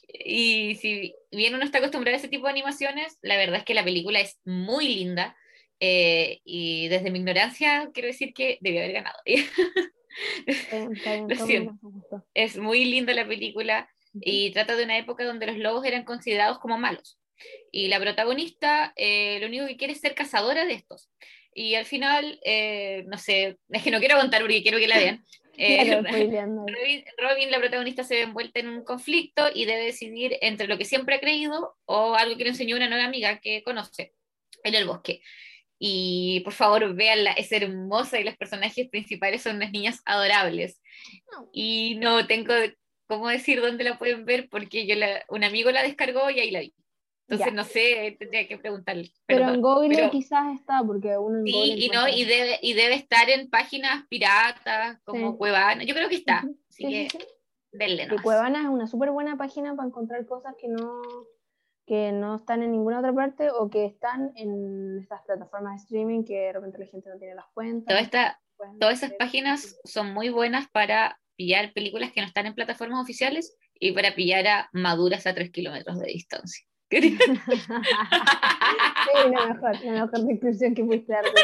y 0.08 0.74
si 0.74 1.14
bien 1.30 1.54
uno 1.54 1.64
está 1.64 1.78
acostumbrado 1.78 2.16
a 2.16 2.18
ese 2.18 2.26
tipo 2.26 2.46
de 2.46 2.50
animaciones, 2.50 3.18
la 3.22 3.36
verdad 3.36 3.58
es 3.58 3.64
que 3.64 3.74
la 3.74 3.84
película 3.84 4.18
es 4.18 4.40
muy 4.44 4.88
linda. 4.88 5.36
Eh, 5.78 6.40
y 6.44 6.88
desde 6.88 7.12
mi 7.12 7.20
ignorancia 7.20 7.88
quiero 7.94 8.08
decir 8.08 8.34
que 8.34 8.58
debió 8.62 8.80
haber 8.80 8.94
ganado. 8.94 9.16
Es 12.34 12.56
muy 12.58 12.84
linda 12.84 13.14
la 13.14 13.26
película 13.26 13.88
y 14.14 14.50
trata 14.52 14.76
de 14.76 14.84
una 14.84 14.98
época 14.98 15.24
donde 15.24 15.46
los 15.46 15.56
lobos 15.56 15.84
eran 15.84 16.04
considerados 16.04 16.58
como 16.58 16.78
malos. 16.78 17.18
Y 17.70 17.88
la 17.88 17.98
protagonista 17.98 18.92
eh, 18.96 19.38
lo 19.40 19.46
único 19.46 19.66
que 19.66 19.76
quiere 19.76 19.94
es 19.94 20.00
ser 20.00 20.14
cazadora 20.14 20.64
de 20.64 20.74
estos. 20.74 21.10
Y 21.54 21.74
al 21.74 21.84
final, 21.84 22.40
eh, 22.44 23.04
no 23.08 23.18
sé, 23.18 23.58
es 23.70 23.82
que 23.82 23.90
no 23.90 23.98
quiero 23.98 24.18
contar 24.18 24.40
porque 24.40 24.62
quiero 24.62 24.78
que 24.78 24.88
la 24.88 24.98
vean. 24.98 25.24
Robin, 25.58 27.04
Robin, 27.18 27.50
la 27.50 27.58
protagonista, 27.58 28.04
se 28.04 28.14
ve 28.14 28.22
envuelta 28.22 28.60
en 28.60 28.68
un 28.68 28.84
conflicto 28.84 29.44
y 29.54 29.66
debe 29.66 29.84
decidir 29.84 30.38
entre 30.40 30.66
lo 30.66 30.78
que 30.78 30.86
siempre 30.86 31.16
ha 31.16 31.20
creído 31.20 31.76
o 31.84 32.14
algo 32.14 32.36
que 32.36 32.44
le 32.44 32.50
enseñó 32.50 32.76
una 32.76 32.88
nueva 32.88 33.04
amiga 33.04 33.38
que 33.38 33.62
conoce 33.62 34.14
en 34.64 34.74
el 34.74 34.86
bosque. 34.86 35.20
Y 35.84 36.42
por 36.44 36.52
favor, 36.52 36.94
véanla, 36.94 37.32
es 37.32 37.50
hermosa 37.50 38.20
y 38.20 38.22
los 38.22 38.36
personajes 38.36 38.88
principales 38.88 39.42
son 39.42 39.56
unas 39.56 39.72
niñas 39.72 40.00
adorables. 40.04 40.80
Y 41.52 41.96
no 41.96 42.24
tengo 42.28 42.54
cómo 43.08 43.26
decir 43.28 43.60
dónde 43.60 43.82
la 43.82 43.98
pueden 43.98 44.24
ver 44.24 44.48
porque 44.48 44.86
yo 44.86 44.94
la, 44.94 45.24
un 45.28 45.42
amigo 45.42 45.72
la 45.72 45.82
descargó 45.82 46.30
y 46.30 46.38
ahí 46.38 46.52
la 46.52 46.60
vi. 46.60 46.72
Entonces 47.26 47.52
no 47.52 47.64
sé, 47.64 48.16
tendría 48.16 48.46
que 48.46 48.58
preguntarle. 48.58 49.10
Pero 49.26 49.48
en 49.48 49.60
Google 49.60 50.08
quizás 50.12 50.54
está, 50.54 50.84
porque 50.86 51.18
uno 51.18 51.40
en 51.40 51.46
Sí, 51.46 51.74
y, 51.76 51.88
no, 51.88 52.06
y, 52.06 52.26
debe, 52.26 52.60
y 52.62 52.74
debe 52.74 52.94
estar 52.94 53.28
en 53.28 53.50
páginas 53.50 54.06
piratas 54.08 55.00
como 55.02 55.36
Cuevana. 55.36 55.82
Yo 55.82 55.96
creo 55.96 56.08
que 56.08 56.14
está. 56.14 56.44
Así 56.68 56.84
que 56.84 57.08
denle. 57.72 58.06
Cuevana 58.22 58.62
es 58.62 58.68
una 58.68 58.86
súper 58.86 59.10
buena 59.10 59.36
página 59.36 59.74
para 59.74 59.88
encontrar 59.88 60.24
cosas 60.26 60.54
que 60.60 60.68
no 60.68 61.02
que 61.86 62.12
no 62.12 62.36
están 62.36 62.62
en 62.62 62.72
ninguna 62.72 63.00
otra 63.00 63.12
parte 63.12 63.50
o 63.50 63.68
que 63.68 63.84
están 63.86 64.32
en 64.36 65.00
estas 65.00 65.22
plataformas 65.22 65.72
de 65.72 65.84
streaming 65.84 66.24
que 66.24 66.34
de 66.34 66.52
repente 66.52 66.78
la 66.78 66.86
gente 66.86 67.10
no 67.10 67.18
tiene 67.18 67.34
las 67.34 67.46
cuentas. 67.52 68.10
todas 68.78 69.02
esas 69.02 69.12
páginas 69.18 69.78
son 69.84 70.12
muy 70.12 70.28
buenas 70.28 70.68
para 70.68 71.18
pillar 71.36 71.72
películas 71.72 72.12
que 72.12 72.20
no 72.20 72.26
están 72.26 72.46
en 72.46 72.54
plataformas 72.54 73.02
oficiales 73.02 73.56
y 73.74 73.92
para 73.92 74.14
pillar 74.14 74.46
a 74.46 74.68
maduras 74.72 75.26
a 75.26 75.34
3 75.34 75.50
kilómetros 75.50 75.98
de 75.98 76.06
distancia. 76.06 76.64
sí, 76.92 77.16
la 79.30 79.46
mejor, 79.46 79.84
la 79.84 79.92
mejor 79.92 80.20
descripción 80.20 80.74
que 80.74 80.84
pudiste 80.84 81.12
dar. 81.12 81.24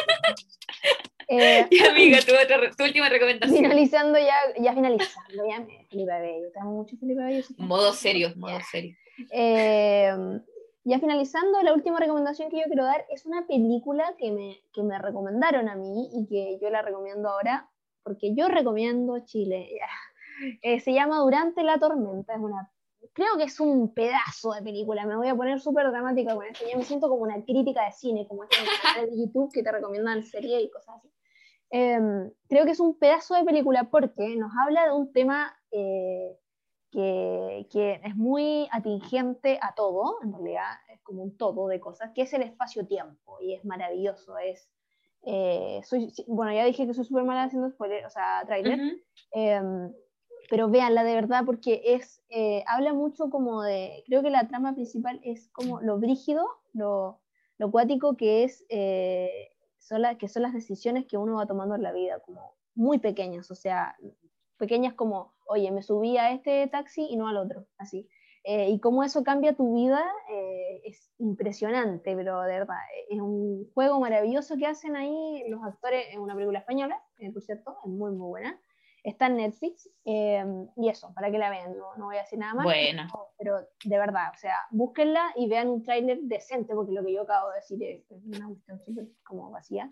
Eh, 1.31 1.69
amiga, 1.91 2.21
tu, 2.23 2.83
última 2.83 3.11
recomendación. 3.11 3.59
Finalizando 3.59 4.19
ya, 4.19 4.35
ya 4.59 4.73
finalizando, 4.73 5.47
ya 5.47 5.61
me, 5.61 5.87
Felipe 5.91 6.21
Bello, 6.23 6.51
te 6.51 6.59
amo 6.59 6.73
mucho 6.73 6.97
Felipe 6.97 7.23
Bello. 7.23 7.45
Modo 7.59 7.93
serio, 7.93 8.33
modo 8.37 8.59
serio. 8.71 8.97
Eh, 9.31 10.41
ya 10.85 10.99
finalizando, 10.99 11.63
la 11.63 11.75
última 11.75 11.99
recomendación 11.99 12.51
que 12.51 12.59
yo 12.59 12.65
quiero 12.65 12.85
dar 12.85 13.05
es 13.11 13.27
una 13.27 13.47
película 13.47 14.15
que 14.19 14.31
me, 14.31 14.61
que 14.73 14.83
me 14.83 14.99
recomendaron 14.99 15.69
a 15.69 15.77
mí 15.77 16.09
y 16.13 16.27
que 16.27 16.59
yo 16.61 16.71
la 16.71 16.83
recomiendo 16.83 17.29
ahora 17.29 17.69
porque 18.03 18.35
yo 18.35 18.49
recomiendo 18.49 19.19
Chile. 19.25 19.69
Eh, 20.63 20.79
se 20.79 20.93
llama 20.93 21.19
Durante 21.19 21.65
la 21.65 21.81
tormenta, 21.81 22.33
es 22.33 22.39
una 22.39 22.71
creo 23.13 23.37
que 23.37 23.45
es 23.45 23.59
un 23.61 23.93
pedazo 23.95 24.53
de 24.53 24.63
película. 24.63 25.05
Me 25.07 25.17
voy 25.17 25.29
a 25.29 25.35
poner 25.35 25.61
súper 25.61 25.91
dramática 25.91 26.35
con 26.35 26.45
esto. 26.47 26.65
Ya 26.69 26.77
me 26.77 26.85
siento 26.85 27.09
como 27.09 27.23
una 27.23 27.43
crítica 27.45 27.85
de 27.85 27.93
cine, 27.93 28.27
como 28.29 28.45
este 28.45 28.57
canal 28.81 29.11
de 29.11 29.19
YouTube 29.19 29.53
que 29.53 29.63
te 29.63 29.73
recomiendan 29.73 30.23
series 30.23 30.63
y 30.63 30.71
cosas 30.71 30.97
así. 30.97 31.13
Em, 31.71 32.31
creo 32.49 32.65
que 32.65 32.71
es 32.71 32.81
un 32.81 32.99
pedazo 32.99 33.35
de 33.35 33.45
película 33.45 33.91
porque 33.91 34.37
nos 34.37 34.53
habla 34.65 34.87
de 34.87 34.93
un 34.93 35.13
tema 35.13 35.55
eh, 35.71 36.39
que, 36.91 37.67
que, 37.71 38.01
es 38.03 38.17
muy 38.17 38.69
atingente 38.73 39.59
a 39.61 39.75
todo, 39.75 40.19
en 40.23 40.33
realidad 40.33 40.71
es 40.93 41.01
como 41.03 41.23
un 41.23 41.37
todo 41.37 41.69
de 41.69 41.81
cosas, 41.81 42.13
que 42.15 42.23
es 42.23 42.33
el 42.33 42.43
espacio-tiempo 42.43 43.39
y 43.41 43.55
es 43.55 43.65
maravilloso. 43.65 44.39
Es, 44.39 44.69
eh, 45.23 45.81
soy, 45.85 46.13
bueno, 46.27 46.53
ya 46.53 46.65
dije 46.65 46.87
que 46.87 46.95
soy 46.95 47.05
súper 47.05 47.25
mala 47.25 47.45
haciendo 47.45 47.71
spoiler, 47.71 48.07
o 48.07 48.11
sea, 48.11 48.43
trailer 48.47 48.99
pero 50.49 50.69
véanla 50.69 51.05
de 51.05 51.15
verdad 51.15 51.43
porque 51.45 51.83
es, 51.85 52.23
eh, 52.31 52.65
habla 52.67 52.93
mucho 52.93 53.31
como 53.31 53.63
de, 53.63 54.03
creo 54.07 54.23
que 54.23 54.31
la 54.31 54.49
trama 54.49 54.75
principal 54.75 55.21
es 55.23 55.49
como 55.51 55.81
lo 55.81 55.99
brígido, 55.99 56.47
lo, 56.73 57.21
lo 57.59 57.71
cuático 57.71 58.17
que 58.17 58.45
es, 58.45 58.65
eh, 58.71 59.51
son 59.79 60.03
que 60.19 60.29
son 60.29 60.43
las 60.43 60.55
decisiones 60.55 61.07
que 61.07 61.19
uno 61.19 61.37
va 61.37 61.47
tomando 61.47 61.75
en 61.75 61.83
la 61.83 61.93
vida, 61.93 62.21
como 62.21 62.57
muy 62.75 62.99
pequeñas, 62.99 63.51
o 63.51 63.55
sea, 63.55 63.97
pequeñas 64.57 64.95
como, 64.95 65.35
oye, 65.49 65.71
me 65.71 65.83
subí 65.83 66.17
a 66.17 66.33
este 66.33 66.67
taxi 66.69 67.07
y 67.11 67.17
no 67.17 67.29
al 67.29 67.37
otro, 67.37 67.67
así. 67.79 68.09
Eh, 68.45 68.71
y 68.71 68.81
cómo 68.81 69.03
eso 69.03 69.25
cambia 69.25 69.55
tu 69.55 69.75
vida 69.75 70.05
es 70.85 71.13
impresionante, 71.19 72.17
pero 72.17 72.41
de 72.43 72.59
verdad, 72.59 72.79
es 73.09 73.21
un 73.21 73.71
juego 73.75 74.01
maravilloso 74.01 74.57
que 74.57 74.67
hacen 74.67 74.97
ahí 74.97 75.45
los 75.49 75.63
actores 75.63 76.07
en 76.13 76.21
una 76.21 76.35
película 76.35 76.61
española, 76.61 77.03
por 77.33 77.43
cierto, 77.43 77.77
es 77.85 77.91
muy, 77.91 78.13
muy 78.13 78.29
buena. 78.29 78.61
Está 79.05 79.27
en 79.27 79.37
Netflix 79.37 79.89
eh, 80.05 80.45
y 80.77 80.89
eso, 80.89 81.13
para 81.15 81.31
que 81.31 81.39
la 81.39 81.51
vean, 81.51 81.77
no, 81.77 81.95
no 81.97 82.07
voy 82.07 82.17
a 82.17 82.23
decir 82.23 82.39
nada 82.39 82.55
más. 82.55 82.65
Bueno. 82.65 83.07
Pero, 83.39 83.61
de 83.85 83.99
verdad, 83.99 84.33
o 84.35 84.39
sea, 84.39 84.57
búsquenla 84.71 85.33
y 85.37 85.49
vean 85.49 85.69
un 85.69 85.83
tráiler 85.83 86.19
decente, 86.23 86.75
porque 86.75 86.93
lo 86.93 87.05
que 87.05 87.13
yo 87.13 87.23
acabo 87.23 87.49
de 87.51 87.57
decir 87.57 87.83
es, 87.83 88.11
es 88.11 88.25
una 88.25 88.49
cuestión 88.49 88.81
súper 88.81 89.07
como 89.25 89.51
vacía. 89.51 89.91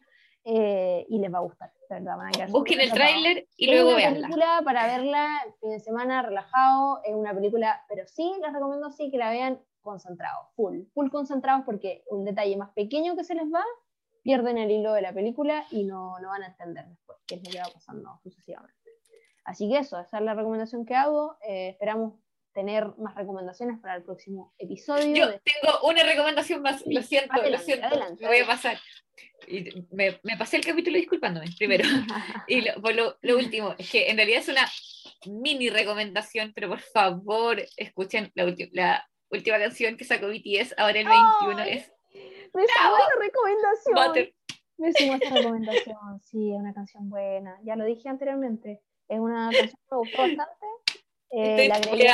Eh, 0.49 1.05
y 1.09 1.19
les 1.19 1.33
va 1.35 1.39
a 1.39 1.41
gustar, 1.41 1.73
verdad. 1.91 2.17
Van 2.17 2.41
a 2.41 2.47
Busquen 2.47 2.81
el 2.81 2.93
tráiler 2.93 3.49
y 3.57 3.69
Es 3.69 3.75
luego 3.75 3.97
veanla. 3.97 4.21
película 4.29 4.63
para 4.65 4.87
verla 4.87 5.41
el 5.45 5.53
fin 5.55 5.71
de 5.71 5.81
semana 5.81 6.23
relajado, 6.23 7.01
es 7.05 7.15
una 7.15 7.35
película, 7.35 7.85
pero 7.89 8.07
sí 8.07 8.33
les 8.41 8.53
recomiendo 8.53 8.91
sí 8.91 9.11
que 9.11 9.19
la 9.19 9.31
vean 9.31 9.61
concentrados, 9.81 10.47
full, 10.55 10.83
full 10.95 11.11
concentrados 11.11 11.65
porque 11.65 12.05
un 12.11 12.25
detalle 12.25 12.57
más 12.57 12.71
pequeño 12.75 13.17
que 13.17 13.25
se 13.25 13.35
les 13.35 13.47
va, 13.53 13.65
pierden 14.23 14.57
el 14.59 14.71
hilo 14.71 14.93
de 14.93 15.03
la 15.03 15.13
película 15.13 15.65
y 15.73 15.83
no, 15.83 16.19
no 16.21 16.29
van 16.29 16.45
a 16.45 16.47
entender 16.47 16.87
después 16.87 17.19
qué 17.27 17.35
es 17.37 17.43
lo 17.45 17.51
que 17.51 17.59
va 17.59 17.73
pasando 17.75 18.19
sucesivamente. 18.23 18.75
Así 19.45 19.69
que 19.69 19.79
eso, 19.79 19.99
esa 19.99 20.19
es 20.19 20.25
la 20.25 20.35
recomendación 20.35 20.85
que 20.87 20.95
hago. 20.95 21.37
eh, 21.47 21.71
esperamos 21.71 22.15
tener 22.57 22.87
más 22.97 23.15
recomendaciones 23.15 23.79
para 23.81 23.97
el 23.97 24.03
próximo 24.03 24.55
episodio. 24.59 25.15
Yo 25.15 25.29
de- 25.29 25.41
tengo 25.41 25.79
una 25.83 26.03
recomendación 26.03 26.63
más, 26.63 26.83
lo 26.87 27.03
siento, 27.03 27.35
lo 27.35 27.41
Adelante, 27.43 27.65
siento, 27.67 27.87
adelante. 27.87 28.23
lo 28.25 28.29
voy 28.31 28.39
a 28.39 28.47
pasar. 28.47 28.79
Y 29.47 29.87
me, 29.93 30.19
me 30.23 30.37
pasé 30.39 30.57
el 30.57 30.65
capítulo 30.65 30.97
disculpándome, 30.97 31.49
primero. 31.59 31.85
Y 32.49 32.63
lo, 32.63 32.73
lo, 32.93 33.19
lo 33.21 33.37
último, 33.37 33.75
es 33.77 33.91
que 33.91 34.09
en 34.11 34.17
realidad 34.17 34.41
es 34.41 34.49
una 34.49 34.67
mini 35.27 35.69
recomendación, 35.69 36.53
pero 36.55 36.69
por 36.71 36.81
favor, 36.81 37.63
escuchen 37.77 38.33
la, 38.35 38.45
la 38.73 39.07
última 39.31 39.59
canción 39.59 39.99
que 39.99 40.05
sacó 40.05 40.29
BTS 40.29 40.75
ahora 40.79 40.99
el 40.99 41.07
21, 41.09 41.59
Ay, 41.63 41.73
es 41.79 41.93
Me 42.55 42.63
sumó 42.67 42.97
esa 42.97 43.19
recomendación. 43.21 43.95
Butter. 44.09 44.35
Me 44.79 44.93
sumó 44.95 45.15
esa 45.17 45.35
recomendación, 45.35 46.21
sí, 46.23 46.53
es 46.53 46.59
una 46.59 46.73
canción 46.73 47.11
buena. 47.11 47.59
Ya 47.65 47.77
lo 47.77 47.85
dije 47.85 48.09
anteriormente, 48.09 48.81
es 49.09 49.19
una 49.21 49.51
canción 49.51 49.69
que 49.69 49.75
me 49.91 49.99
gustó 49.99 50.21
bastante. 50.23 50.43
Eh, 51.31 51.69
la, 51.69 51.75
agregué, 51.77 52.05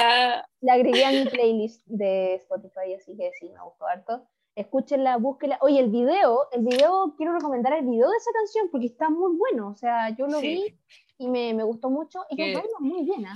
la 0.60 0.72
agregué 0.72 1.04
a 1.04 1.10
mi 1.10 1.24
playlist 1.26 1.82
de 1.86 2.34
Spotify, 2.36 2.94
así 2.96 3.16
que 3.16 3.30
sí, 3.38 3.48
me 3.48 3.62
gustó 3.62 3.86
harto. 3.86 4.26
Escúchenla, 4.54 5.16
búsquenla. 5.16 5.58
Oye, 5.62 5.80
el 5.80 5.90
video, 5.90 6.48
el 6.52 6.62
video, 6.62 7.14
quiero 7.16 7.32
recomendar 7.34 7.72
el 7.72 7.86
video 7.86 8.08
de 8.10 8.16
esa 8.16 8.30
canción 8.32 8.68
porque 8.70 8.86
está 8.86 9.08
muy 9.08 9.36
bueno. 9.36 9.68
O 9.68 9.76
sea, 9.76 10.10
yo 10.10 10.26
lo 10.26 10.40
Sí. 10.40 10.46
vi 10.46 10.78
y 11.18 11.28
me, 11.28 11.54
me 11.54 11.62
gustó 11.62 11.88
mucho 11.88 12.20
y 12.28 12.36
Que- 12.36 12.54
baila 12.54 12.68
muy 12.80 13.04
bien. 13.04 13.24
¿ah? 13.26 13.34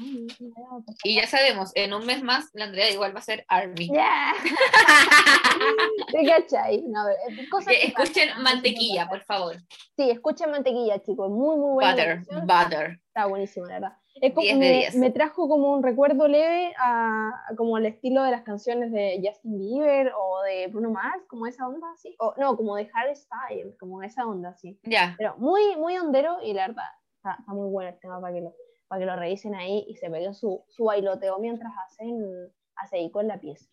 Y- 1.04 1.14
ya 1.16 1.26
sabemos, 1.26 1.72
en 1.74 1.94
un 1.94 2.04
mes 2.04 2.22
más, 2.22 2.50
la 2.52 2.64
Andrea 2.64 2.90
igual 2.90 3.14
va 3.14 3.20
a 3.20 3.22
ser 3.22 3.44
ARMY. 3.48 3.88
Ya. 3.94 4.32
¿Te? 6.10 6.82
No, 6.88 7.08
eh, 7.08 7.48
cosas 7.50 7.72
Que 7.72 7.80
que 7.80 7.86
escuchen 7.88 8.28
pasan, 8.28 8.42
mantequilla, 8.42 9.08
por 9.08 9.22
favor. 9.24 9.56
Sí, 9.96 10.10
escuchen 10.10 10.50
mantequilla, 10.50 11.02
chicos. 11.02 11.30
Muy, 11.30 11.56
muy 11.56 11.74
buena. 11.74 11.92
Butter, 11.92 12.20
butter. 12.44 13.00
Está 13.08 13.26
buenísimo, 13.26 13.66
la 13.66 13.74
verdad. 13.74 13.96
Es 14.20 14.32
como- 14.32 14.42
10 14.44 14.58
de 14.58 14.60
me, 14.60 14.78
10. 14.78 14.96
me 14.96 15.10
trajo 15.10 15.48
como 15.48 15.72
un 15.72 15.82
recuerdo 15.82 16.28
leve 16.28 16.72
a, 16.78 17.30
a 17.48 17.56
como 17.56 17.78
el 17.78 17.86
estilo 17.86 18.22
de 18.22 18.30
las 18.30 18.42
canciones 18.42 18.92
de 18.92 19.20
Justin 19.24 19.58
Bieber 19.58 20.12
o 20.18 20.42
de 20.42 20.68
Bruno 20.68 20.90
Mars, 20.90 21.22
como 21.28 21.46
esa 21.46 21.66
onda 21.66 21.86
así. 21.92 22.14
O 22.18 22.34
no, 22.36 22.56
como 22.56 22.76
de 22.76 22.88
Harry 22.94 23.14
Styles, 23.14 23.76
como 23.78 24.02
esa 24.02 24.26
onda 24.26 24.50
así. 24.50 24.78
Ya. 24.84 25.14
Pero 25.18 25.36
muy, 25.38 25.76
muy 25.76 25.96
hondero 25.98 26.38
y 26.42 26.52
la 26.54 26.68
verdad, 26.68 26.84
está, 27.16 27.36
está 27.38 27.52
muy 27.52 27.68
bueno 27.70 27.90
el 27.90 27.98
tema 27.98 28.20
para 28.20 28.34
que 28.34 28.40
lo, 28.40 28.54
para 28.88 29.00
que 29.00 29.06
lo 29.06 29.16
revisen 29.16 29.54
ahí 29.54 29.84
y 29.88 29.96
se 29.96 30.10
peguen 30.10 30.34
su, 30.34 30.64
su 30.68 30.84
bailoteo 30.84 31.38
mientras 31.38 31.72
hacen 31.86 32.52
hace 32.76 33.10
con 33.10 33.26
la 33.26 33.40
pieza. 33.40 33.66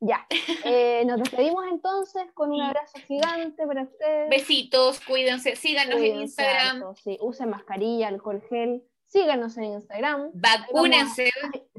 Ya, 0.00 0.26
eh, 0.64 1.04
nos 1.06 1.18
despedimos 1.18 1.64
entonces 1.70 2.30
con 2.32 2.52
un 2.52 2.60
abrazo 2.62 2.98
gigante 3.06 3.66
para 3.66 3.82
ustedes. 3.82 4.30
Besitos, 4.30 5.00
cuídense, 5.00 5.56
síganos 5.56 5.96
en 6.00 6.20
Instagram, 6.20 6.94
sí, 6.94 7.18
usen 7.20 7.50
mascarilla, 7.50 8.08
alcohol 8.08 8.42
gel, 8.48 8.84
síganos 9.08 9.56
en 9.58 9.64
Instagram. 9.64 10.30
vacúnense, 10.34 11.30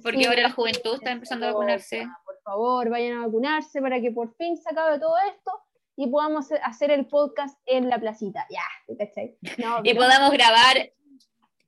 porque 0.03 0.17
Sí, 0.19 0.25
ahora 0.25 0.41
la 0.43 0.51
juventud 0.51 0.95
está 0.95 1.11
empezando 1.11 1.45
a 1.47 1.51
vacunarse. 1.51 2.05
Por 2.25 2.41
favor, 2.43 2.89
vayan 2.89 3.17
a 3.19 3.25
vacunarse 3.27 3.81
para 3.81 4.01
que 4.01 4.11
por 4.11 4.35
fin 4.35 4.57
se 4.57 4.69
acabe 4.69 4.99
todo 4.99 5.15
esto 5.33 5.51
y 5.95 6.07
podamos 6.07 6.51
hacer- 6.63 6.91
el 6.91 7.05
podcast 7.07 7.57
en 7.65 7.89
la 7.89 7.99
placita. 7.99 8.45
Ya, 8.49 8.63
¿te 8.87 8.97
cachai? 8.97 9.37
No, 9.57 9.79
Y 9.83 9.93
podamos 9.93 10.31
grabar 10.31 10.91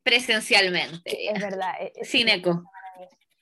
presencialmente, 0.04 1.30
Es 1.32 1.40
verdad. 1.42 1.74
es- 1.80 1.92
es- 1.96 2.10
sin 2.10 2.28
eco, 2.30 2.64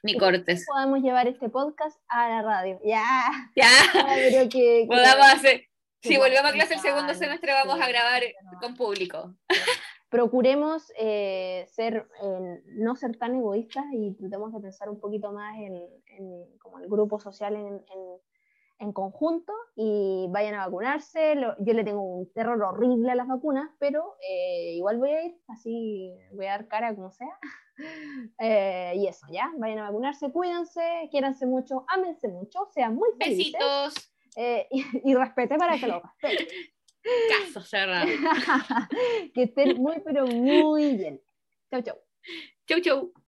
ni 0.03 0.17
cortes. 0.17 0.65
Podemos 0.67 0.99
llevar 1.01 1.27
este 1.27 1.49
podcast 1.49 1.99
a 2.09 2.27
la 2.29 2.41
radio. 2.41 2.79
Ya. 2.83 3.03
Ya, 3.55 3.69
ya, 3.93 4.05
pero 4.15 4.49
que, 4.49 4.49
que- 4.49 4.85
podamos 4.87 5.27
hacer. 5.33 5.65
Si 6.01 6.15
volvemos 6.15 6.39
a 6.39 6.41
podamos 6.43 6.53
clase 6.53 6.73
el 6.75 6.79
segundo 6.79 7.13
semestre, 7.13 7.51
vamos 7.51 7.75
sí, 7.75 7.81
a 7.83 7.87
grabar 7.89 8.23
con 8.61 8.75
público. 8.75 9.35
procuremos 10.09 10.91
eh, 10.97 11.65
ser, 11.69 12.07
eh, 12.23 12.63
no 12.77 12.95
ser 12.95 13.17
tan 13.17 13.35
egoístas 13.35 13.85
y 13.93 14.13
tratemos 14.15 14.51
de 14.53 14.59
pensar 14.59 14.89
un 14.89 14.99
poquito 14.99 15.31
más 15.31 15.55
en, 15.57 15.75
en 16.07 16.57
como 16.59 16.79
el 16.79 16.87
grupo 16.87 17.19
social 17.19 17.55
en, 17.55 17.67
en- 17.67 18.19
en 18.81 18.93
conjunto 18.93 19.51
y 19.75 20.27
vayan 20.29 20.55
a 20.55 20.65
vacunarse. 20.65 21.35
Lo- 21.35 21.53
yo 21.59 21.73
le 21.73 21.83
tengo 21.83 22.01
un 22.01 22.31
terror 22.31 22.61
horrible 22.63 23.11
a 23.11 23.15
las 23.15 23.27
vacunas, 23.27 23.69
pero 23.77 24.15
eh, 24.25 24.75
igual 24.75 24.97
voy 24.99 25.09
a 25.11 25.25
ir, 25.25 25.37
así 25.49 26.15
voy 26.33 26.45
a 26.45 26.51
dar 26.51 26.67
cara 26.69 26.95
como 26.95 27.11
sea. 27.11 27.37
Y 28.95 29.07
eso, 29.07 29.25
ya, 29.31 29.51
vayan 29.57 29.79
a 29.79 29.83
vacunarse, 29.89 30.31
cuídense, 30.31 30.81
quiéranse 31.11 31.45
mucho, 31.45 31.85
ámense 31.87 32.27
mucho, 32.27 32.67
sean 32.71 32.95
muy 32.95 33.09
felices 33.17 33.53
Besitos, 33.53 34.11
y, 34.71 35.11
y 35.11 35.15
respete 35.15 35.57
para 35.57 35.77
que 35.77 35.87
lo 35.87 36.01
respeten. 36.01 36.47
caso 37.29 37.61
cerrado. 37.61 38.07
que 39.33 39.43
estén 39.43 39.77
muy, 39.77 40.01
pero 40.03 40.27
muy 40.27 40.95
bien. 40.97 41.21
Chau, 41.71 41.81
chau. 41.81 41.97
Chau, 42.67 42.79
chau. 42.81 43.13